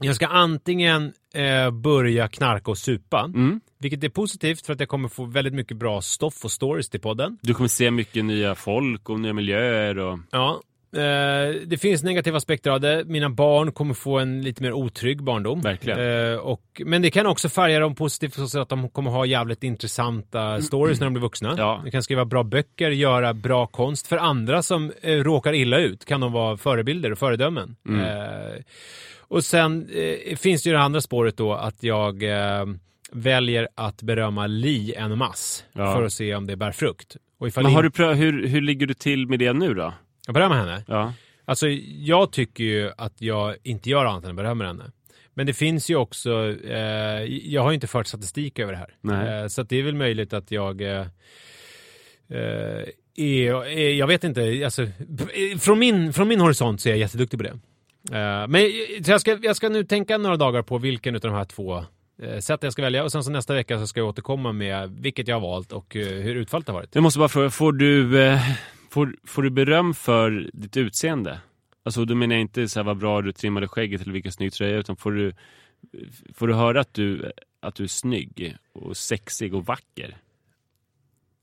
Jag 0.00 0.14
ska 0.16 0.26
antingen 0.26 1.12
eh, 1.34 1.70
börja 1.70 2.28
knarka 2.28 2.70
och 2.70 2.78
supa, 2.78 3.24
Mm. 3.24 3.60
vilket 3.78 4.04
är 4.04 4.08
positivt 4.08 4.66
för 4.66 4.72
att 4.72 4.80
jag 4.80 4.88
kommer 4.88 5.08
få 5.08 5.24
väldigt 5.24 5.54
mycket 5.54 5.76
bra 5.76 6.00
stoff 6.00 6.44
och 6.44 6.52
stories 6.52 6.88
till 6.88 7.00
podden. 7.00 7.38
Du 7.42 7.54
kommer 7.54 7.68
se 7.68 7.90
mycket 7.90 8.24
nya 8.24 8.54
folk 8.54 9.08
och 9.10 9.20
nya 9.20 9.32
miljöer 9.32 9.98
och... 9.98 10.18
Ja. 10.30 10.60
Eh, 10.92 11.54
det 11.66 11.80
finns 11.80 12.02
negativa 12.02 12.36
aspekter 12.36 12.70
av 12.70 12.80
det. 12.80 13.04
Mina 13.04 13.30
barn 13.30 13.72
kommer 13.72 13.94
få 13.94 14.18
en 14.18 14.42
lite 14.42 14.62
mer 14.62 14.72
otrygg 14.72 15.22
barndom. 15.22 15.60
Verkligen. 15.60 16.32
Eh, 16.32 16.38
och, 16.38 16.82
men 16.84 17.02
det 17.02 17.10
kan 17.10 17.26
också 17.26 17.48
färga 17.48 17.80
dem 17.80 17.94
positivt 17.94 18.48
så 18.50 18.60
att 18.60 18.68
de 18.68 18.88
kommer 18.88 19.10
ha 19.10 19.26
jävligt 19.26 19.62
intressanta 19.62 20.60
stories 20.60 21.00
när 21.00 21.06
de 21.06 21.12
blir 21.14 21.20
vuxna. 21.22 21.54
Ja. 21.58 21.80
De 21.84 21.90
kan 21.90 22.02
skriva 22.02 22.24
bra 22.24 22.42
böcker, 22.42 22.90
göra 22.90 23.34
bra 23.34 23.66
konst. 23.66 24.06
För 24.06 24.16
andra 24.16 24.62
som 24.62 24.92
eh, 25.02 25.12
råkar 25.16 25.52
illa 25.52 25.78
ut 25.78 26.04
kan 26.04 26.20
de 26.20 26.32
vara 26.32 26.56
förebilder 26.56 27.12
och 27.12 27.18
föredömen. 27.18 27.76
Mm. 27.88 28.00
Eh, 28.00 28.58
och 29.20 29.44
sen 29.44 29.88
eh, 29.94 30.36
finns 30.36 30.62
det 30.62 30.68
ju 30.70 30.76
det 30.76 30.82
andra 30.82 31.00
spåret 31.00 31.36
då 31.36 31.52
att 31.54 31.82
jag 31.82 32.22
eh, 32.22 32.64
väljer 33.12 33.68
att 33.74 34.02
berömma 34.02 34.46
Li 34.46 34.94
en 34.94 35.18
mass 35.18 35.64
Ja. 35.72 35.94
för 35.94 36.02
att 36.02 36.12
se 36.12 36.34
om 36.34 36.46
det 36.46 36.56
bär 36.56 36.72
frukt. 36.72 37.16
Men 37.56 37.64
har 37.64 37.70
in- 37.70 37.82
du 37.82 37.90
pröv, 37.90 38.14
hur, 38.14 38.46
hur 38.46 38.60
ligger 38.60 38.86
du 38.86 38.94
till 38.94 39.26
med 39.26 39.38
det 39.38 39.52
nu 39.52 39.74
då? 39.74 39.92
Jag 40.28 40.34
berömmer 40.34 40.56
henne? 40.56 40.82
Ja. 40.86 41.12
Alltså, 41.44 41.68
jag 41.98 42.32
tycker 42.32 42.64
ju 42.64 42.90
att 42.96 43.22
jag 43.22 43.56
inte 43.62 43.90
gör 43.90 44.04
annat 44.04 44.24
än 44.24 44.30
att 44.30 44.36
berömma 44.36 44.66
henne. 44.66 44.84
Men 45.34 45.46
det 45.46 45.54
finns 45.54 45.90
ju 45.90 45.96
också, 45.96 46.54
eh, 46.64 47.24
jag 47.24 47.62
har 47.62 47.70
ju 47.70 47.74
inte 47.74 47.86
fört 47.86 48.06
statistik 48.06 48.58
över 48.58 48.72
det 48.72 48.78
här. 48.78 49.42
Eh, 49.42 49.48
så 49.48 49.62
det 49.62 49.76
är 49.76 49.82
väl 49.82 49.94
möjligt 49.94 50.32
att 50.32 50.50
jag 50.50 50.80
eh, 50.80 51.06
eh, 52.30 52.84
är, 53.16 53.90
jag 53.90 54.06
vet 54.06 54.24
inte, 54.24 54.62
alltså, 54.64 54.86
från 55.60 55.78
min, 55.78 56.12
från 56.12 56.28
min 56.28 56.40
horisont 56.40 56.80
så 56.80 56.88
är 56.88 56.92
jag 56.92 56.98
jätteduktig 56.98 57.38
på 57.38 57.44
det. 57.44 57.58
Eh, 58.18 58.48
men 58.48 58.62
jag 59.06 59.20
ska, 59.20 59.38
jag 59.42 59.56
ska 59.56 59.68
nu 59.68 59.84
tänka 59.84 60.18
några 60.18 60.36
dagar 60.36 60.62
på 60.62 60.78
vilken 60.78 61.14
av 61.14 61.20
de 61.20 61.32
här 61.32 61.44
två 61.44 61.84
eh, 62.22 62.38
sätt 62.38 62.62
jag 62.62 62.72
ska 62.72 62.82
välja 62.82 63.04
och 63.04 63.12
sen 63.12 63.24
så 63.24 63.30
nästa 63.30 63.54
vecka 63.54 63.78
så 63.78 63.86
ska 63.86 64.00
jag 64.00 64.08
återkomma 64.08 64.52
med 64.52 64.90
vilket 64.90 65.28
jag 65.28 65.36
har 65.36 65.40
valt 65.40 65.72
och 65.72 65.94
hur 65.94 66.34
utfallet 66.34 66.68
har 66.68 66.74
varit. 66.74 66.94
Jag 66.94 67.02
måste 67.02 67.18
bara 67.18 67.28
fråga, 67.28 67.50
får 67.50 67.72
du, 67.72 68.16
får, 68.90 69.16
får 69.24 69.42
du 69.42 69.50
beröm 69.50 69.94
för 69.94 70.50
ditt 70.52 70.76
utseende? 70.76 71.40
Alltså 71.82 72.04
då 72.04 72.14
menar 72.14 72.34
jag 72.34 72.40
inte 72.40 72.68
så 72.68 72.78
här 72.78 72.84
vad 72.84 72.98
bra 72.98 73.22
du 73.22 73.32
trimmade 73.32 73.68
skägget 73.68 74.02
eller 74.02 74.12
vilken 74.12 74.32
snygg 74.32 74.52
tröja 74.52 74.76
utan 74.76 74.96
får 74.96 75.12
du, 75.12 75.34
får 76.34 76.48
du 76.48 76.54
höra 76.54 76.80
att 76.80 76.94
du, 76.94 77.32
att 77.60 77.74
du 77.74 77.82
är 77.84 77.88
snygg 77.88 78.56
och 78.72 78.96
sexig 78.96 79.54
och 79.54 79.66
vacker? 79.66 80.16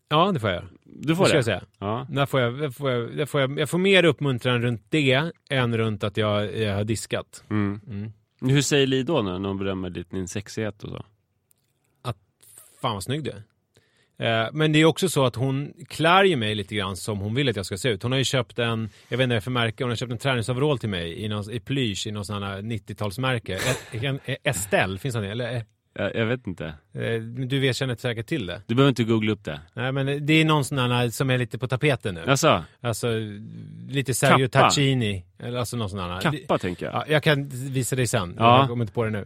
Ja, 0.10 0.32
det 0.32 0.40
får 0.40 0.50
jag. 0.50 0.64
Du 0.84 1.16
får 1.16 1.24
Det 1.24 1.28
ska 1.30 1.34
det? 1.34 1.38
jag 1.38 1.46
säga. 1.46 1.64
Ja. 1.80 2.08
Där 2.10 2.26
får 2.26 2.42
jag, 2.42 2.60
där 2.60 2.70
får 2.70 2.92
jag, 2.92 3.18
där 3.18 3.26
får 3.26 3.42
jag, 3.42 3.60
jag 3.60 3.70
får 3.70 3.78
mer 3.78 4.04
uppmuntran 4.06 4.62
runt 4.62 4.84
det 4.90 5.32
än 5.50 5.78
runt 5.78 6.04
att 6.04 6.18
jag, 6.18 6.58
jag 6.58 6.76
har 6.76 6.84
diskat. 6.84 7.44
Mm. 7.50 7.82
Mm. 7.88 8.12
Hur 8.42 8.62
säger 8.62 8.88
Li 8.88 9.04
då 9.04 9.22
när 9.22 9.48
hon 9.48 9.58
berömmer 9.58 9.90
din 9.90 10.28
sexighet 10.28 10.84
och 10.84 10.90
så? 10.90 11.06
Fan 12.82 12.94
vad 12.94 13.04
snygg 13.04 13.24
du 13.24 13.32
är. 13.32 13.44
Eh, 14.18 14.48
Men 14.54 14.72
det 14.72 14.82
är 14.82 14.86
också 14.86 15.10
så 15.10 15.26
att 15.26 15.36
hon 15.36 15.74
klär 15.90 16.24
ju 16.24 16.36
mig 16.36 16.56
lite 16.56 16.76
grann 16.76 16.96
som 16.98 17.20
hon 17.20 17.36
vill 17.36 17.50
att 17.50 17.56
jag 17.56 17.66
ska 17.66 17.78
se 17.78 17.90
ut. 17.90 18.04
Hon 18.04 18.12
har 18.12 18.20
ju 18.20 18.24
köpt 18.26 18.60
en, 18.60 18.90
jag 19.10 19.18
vet 19.18 19.24
inte 19.24 19.36
vad 19.36 19.44
för 19.44 19.52
märke, 19.52 19.84
hon 19.84 19.92
har 19.92 19.96
köpt 19.96 20.12
en 20.12 20.18
träningsoverall 20.18 20.80
till 20.80 20.90
mig 20.90 21.24
i, 21.24 21.28
någon, 21.28 21.52
i 21.52 21.60
plysch 21.60 22.08
i 22.08 22.12
någon 22.12 22.26
sån 22.26 22.44
här 22.44 22.62
90-talsmärke. 22.62 23.54
E- 23.92 23.98
en- 24.08 24.20
en- 24.26 24.36
Estelle, 24.44 24.98
finns 24.98 25.16
han 25.16 25.24
det? 25.24 25.32
Eller, 25.32 25.64
Jag, 25.98 26.16
jag 26.16 26.26
vet 26.26 26.48
inte. 26.48 26.66
eh, 26.94 27.22
du 27.22 27.60
vet, 27.60 27.76
känner 27.76 27.96
säkert 27.96 28.28
till 28.28 28.46
det. 28.46 28.62
Du 28.68 28.76
behöver 28.76 28.90
inte 28.90 29.04
googla 29.04 29.32
upp 29.32 29.44
det. 29.44 29.60
Nej 29.74 29.92
men 29.92 30.26
det 30.26 30.34
är 30.34 30.46
någon 30.46 30.66
sån 30.66 30.78
här 30.78 31.10
som 31.10 31.30
är 31.30 31.38
lite 31.38 31.58
på 31.58 31.68
tapeten 31.68 32.16
nu. 32.16 32.22
Alltså, 32.28 32.64
Alltså 32.82 33.08
lite 33.90 34.14
Sergio 34.14 34.48
Kappa. 34.48 34.60
Tacchini. 34.70 35.26
Eller 35.40 35.60
alltså 35.60 35.78
någon 35.78 35.90
sån 35.90 36.00
här. 36.00 36.22
kappa 36.22 36.58
tänker 36.58 36.86
jag. 36.86 36.96
Ja, 36.96 37.04
jag 37.08 37.24
kan 37.24 37.48
visa 37.50 37.96
dig 37.96 38.08
sen. 38.08 38.36
Ja. 38.38 38.60
Jag 38.60 38.68
kommer 38.70 38.84
inte 38.84 38.94
på 38.94 39.04
det 39.04 39.10
nu. 39.10 39.26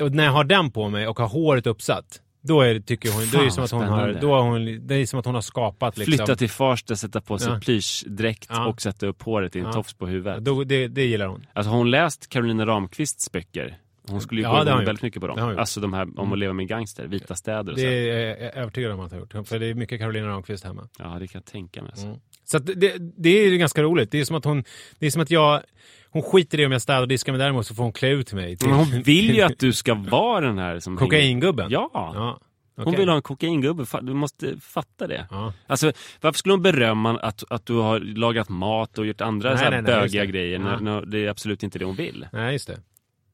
Och 0.00 0.12
när 0.12 0.24
jag 0.24 0.32
har 0.32 0.44
den 0.44 0.70
på 0.70 0.88
mig 0.88 1.08
och 1.08 1.18
har 1.18 1.28
håret 1.28 1.66
uppsatt, 1.66 2.20
då 2.42 2.60
är 2.60 2.74
det, 2.74 2.80
tycker 2.80 3.12
hon, 3.12 3.20
då 3.32 3.38
är 3.38 3.44
det 3.44 3.50
Fan, 3.50 3.68
som 3.68 3.78
att 3.80 3.84
hon 3.88 3.98
har, 3.98 4.18
då 4.20 4.32
har 4.34 4.42
hon, 4.42 4.86
det 4.86 4.94
är 4.94 5.06
som 5.06 5.18
att 5.20 5.26
hon 5.26 5.34
har 5.34 5.42
skapat 5.42 5.96
liksom. 5.96 6.12
Flytta 6.12 6.36
till 6.36 6.50
Farsta, 6.50 6.96
sätta 6.96 7.20
på 7.20 7.38
sig 7.38 7.52
Ja. 7.52 7.60
plyschdräkt 7.60 8.46
Ja. 8.50 8.66
och 8.66 8.82
sätta 8.82 9.06
upp 9.06 9.22
håret 9.22 9.56
i 9.56 9.58
en 9.58 9.64
Ja. 9.64 9.72
tofs 9.72 9.94
på 9.94 10.06
huvudet. 10.06 10.44
Då, 10.44 10.64
det, 10.64 10.88
det 10.88 11.04
gillar 11.04 11.26
hon. 11.26 11.46
Alltså 11.52 11.70
har 11.70 11.78
hon 11.78 11.90
läst 11.90 12.28
Carolina 12.28 12.66
Ramqvists 12.66 13.32
böcker? 13.32 13.78
Hon 14.08 14.20
skulle 14.20 14.40
ju 14.40 14.46
Ja, 14.46 14.50
gå 14.52 14.56
det 14.56 14.62
igång 14.62 14.76
hon 14.76 14.84
väldigt 14.84 15.02
mycket 15.02 15.20
på 15.20 15.26
dem. 15.26 15.36
Det 15.36 15.42
hon. 15.42 15.58
Alltså 15.58 15.80
de 15.80 15.92
här 15.92 16.20
om 16.20 16.32
att 16.32 16.38
leva 16.38 16.52
med 16.52 16.68
gangster, 16.68 17.06
vita 17.06 17.34
städer 17.34 17.72
och 17.72 17.78
Det 17.78 17.82
så. 17.82 17.88
är 17.88 18.42
jag 18.44 18.56
övertygad 18.56 18.92
om 18.92 19.00
att 19.00 19.10
hon 19.12 19.20
har 19.20 19.36
gjort. 19.38 19.48
För 19.48 19.58
det 19.58 19.66
är 19.66 19.74
mycket 19.74 20.00
Carolina 20.00 20.28
Ramqvist 20.28 20.64
hemma. 20.64 20.88
Ja, 20.98 21.04
det 21.20 21.26
kan 21.28 21.38
jag 21.38 21.44
tänka 21.52 21.82
mig. 21.82 21.90
Alltså. 21.90 22.06
Mm. 22.06 22.18
Så 22.44 22.58
det, 22.58 22.94
det 23.16 23.28
är 23.28 23.48
ju 23.50 23.58
ganska 23.58 23.82
roligt. 23.82 24.10
Det 24.10 24.20
är 24.20 24.24
som 24.24 24.36
att 24.36 24.44
hon, 24.44 24.64
det 24.98 25.06
är 25.06 25.10
som 25.10 25.22
att 25.22 25.30
jag, 25.30 25.62
hon 26.10 26.22
skiter 26.22 26.60
i 26.60 26.66
om 26.66 26.72
jag 26.72 26.82
städar 26.82 27.00
och 27.02 27.08
diskar 27.08 27.32
men 27.32 27.38
däremot 27.38 27.66
så 27.66 27.74
får 27.74 27.82
hon 27.82 27.92
klä 27.92 28.08
ut 28.08 28.32
mig 28.32 28.56
till 28.56 28.68
Men 28.68 28.78
hon 28.78 29.02
vill 29.02 29.34
ju 29.34 29.42
att 29.42 29.58
du 29.58 29.72
ska 29.82 29.94
vara 29.94 30.46
den 30.46 30.58
här 30.58 30.78
som... 30.80 30.98
hänger- 30.98 31.10
kokaingubben. 31.10 31.70
Ja! 31.70 31.90
ja. 31.92 32.40
Hon 32.76 32.88
okej. 32.88 33.00
vill 33.00 33.08
ha 33.08 33.16
en 33.16 33.22
kokaingubbe, 33.22 33.84
du 34.02 34.14
måste 34.14 34.60
fatta 34.60 35.06
det. 35.06 35.26
Ja. 35.30 35.52
Alltså, 35.66 35.92
varför 36.20 36.38
skulle 36.38 36.52
hon 36.52 36.62
berömma 36.62 37.18
att, 37.18 37.44
att 37.50 37.66
du 37.66 37.74
har 37.74 38.00
lagat 38.00 38.48
mat 38.48 38.98
och 38.98 39.06
gjort 39.06 39.20
andra 39.20 39.48
Nej, 39.48 39.58
så 39.58 39.64
här 39.64 39.70
nej, 39.70 39.82
nej, 39.82 39.92
bögiga 40.00 40.22
det. 40.22 40.26
grejer? 40.30 40.58
Ja. 40.58 40.64
När, 40.64 40.80
när 40.80 41.06
det 41.06 41.18
är 41.18 41.28
absolut 41.28 41.62
inte 41.62 41.78
det 41.78 41.84
hon 41.84 41.94
vill. 41.96 42.26
Nej, 42.32 42.52
just 42.52 42.66
det. 42.66 42.78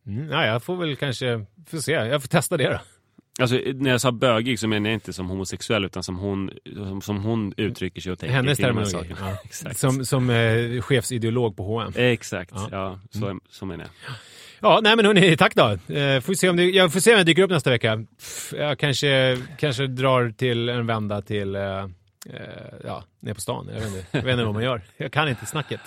Mm, 0.07 0.31
ja, 0.31 0.47
jag 0.47 0.63
får 0.63 0.77
väl 0.77 0.97
kanske, 0.97 1.45
får 1.71 1.79
se. 1.79 1.93
Jag 1.93 2.23
får 2.23 2.29
testa 2.29 2.57
det 2.57 2.69
då. 2.69 2.79
Alltså, 3.41 3.57
när 3.75 3.91
jag 3.91 4.01
sa 4.01 4.13
bögig 4.13 4.59
så 4.59 4.69
menar 4.69 4.91
jag 4.91 4.95
inte 4.95 5.13
som 5.13 5.29
homosexuell 5.29 5.85
utan 5.85 6.03
som 6.03 6.17
hon, 6.19 6.51
som, 6.75 7.03
som 7.03 7.25
hon 7.25 7.55
uttrycker 7.57 8.01
sig 8.01 8.13
och 8.13 8.19
tänker 8.19 8.35
Hennes 8.37 8.59
terminologi. 8.59 9.15
Ja. 9.21 9.37
Exakt. 9.45 9.79
Som, 9.79 10.05
som 10.05 10.31
eh, 10.31 10.81
chefsideolog 10.83 11.57
på 11.57 11.63
H&M. 11.63 11.93
Exakt, 11.97 12.51
Ja. 12.55 12.69
ja, 12.71 13.01
så, 13.11 13.39
så 13.51 13.67
menar 13.67 13.85
jag. 13.85 14.15
Ja, 14.61 14.81
nej 14.83 14.97
men 14.97 15.05
hörni, 15.05 15.37
tack 15.37 15.55
då. 15.55 15.95
Eh, 15.95 16.21
får 16.21 16.35
se 16.35 16.49
om 16.49 16.57
det, 16.57 16.65
jag 16.65 16.93
får 16.93 17.01
se 17.01 17.13
om 17.13 17.17
jag 17.17 17.27
dyker 17.27 17.43
upp 17.43 17.51
nästa 17.51 17.71
vecka. 17.71 18.05
Pff, 18.19 18.53
Jag 18.59 18.79
kanske, 18.79 19.39
kanske 19.59 19.87
drar 19.87 20.31
till 20.31 20.69
en 20.69 20.87
vända 20.87 21.23
till, 21.23 21.55
eh, 21.55 21.63
eh, 21.63 21.89
ja, 22.85 23.05
ner 23.21 23.35
på 23.35 23.41
stan. 23.41 23.69
Jag 23.75 23.81
vet, 23.81 23.87
inte, 23.87 24.07
jag 24.11 24.23
vet 24.23 24.33
inte 24.33 24.45
vad 24.45 24.55
man 24.55 24.63
gör. 24.65 24.81
Jag 24.97 25.13
kan 25.13 25.29
inte 25.29 25.47
snacket. 25.47 25.81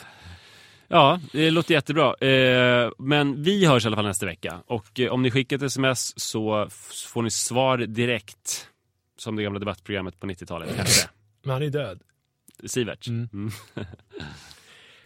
Ja, 0.92 1.20
det 1.32 1.52
låter 1.52 1.74
jättebra. 1.74 2.16
Eh, 2.16 2.92
men 2.98 3.44
vi 3.44 3.66
hörs 3.66 3.86
i 3.86 3.88
alla 3.88 3.96
fall 3.96 4.06
nästa 4.06 4.26
vecka. 4.26 4.60
Och 4.68 5.00
eh, 5.00 5.12
om 5.12 5.22
ni 5.22 5.32
skickar 5.32 5.56
ett 5.56 5.62
sms 5.62 6.20
så 6.20 6.68
får 7.12 7.22
ni 7.22 7.32
svar 7.32 7.78
direkt. 7.78 8.68
Som 9.18 9.36
det 9.36 9.44
gamla 9.44 9.60
debattprogrammet 9.60 10.20
på 10.20 10.28
90-talet. 10.28 10.70
Men 11.44 11.54
han 11.54 11.64
är 11.64 11.70
död. 11.70 12.00
Sivert. 12.66 13.08
Mm. 13.08 13.30
Mm. 13.34 13.52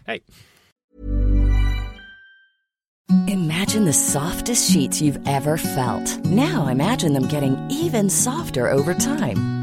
Hej. 0.05 0.19
Imagine 3.27 3.85
the 3.85 3.93
softest 3.93 4.71
sheets 4.71 5.01
you've 5.01 5.27
ever 5.27 5.57
felt. 5.57 6.25
Now 6.25 6.67
imagine 6.67 7.13
them 7.13 7.27
getting 7.27 7.57
even 7.69 8.09
softer 8.09 8.71
over 8.71 8.93
time. 8.93 9.62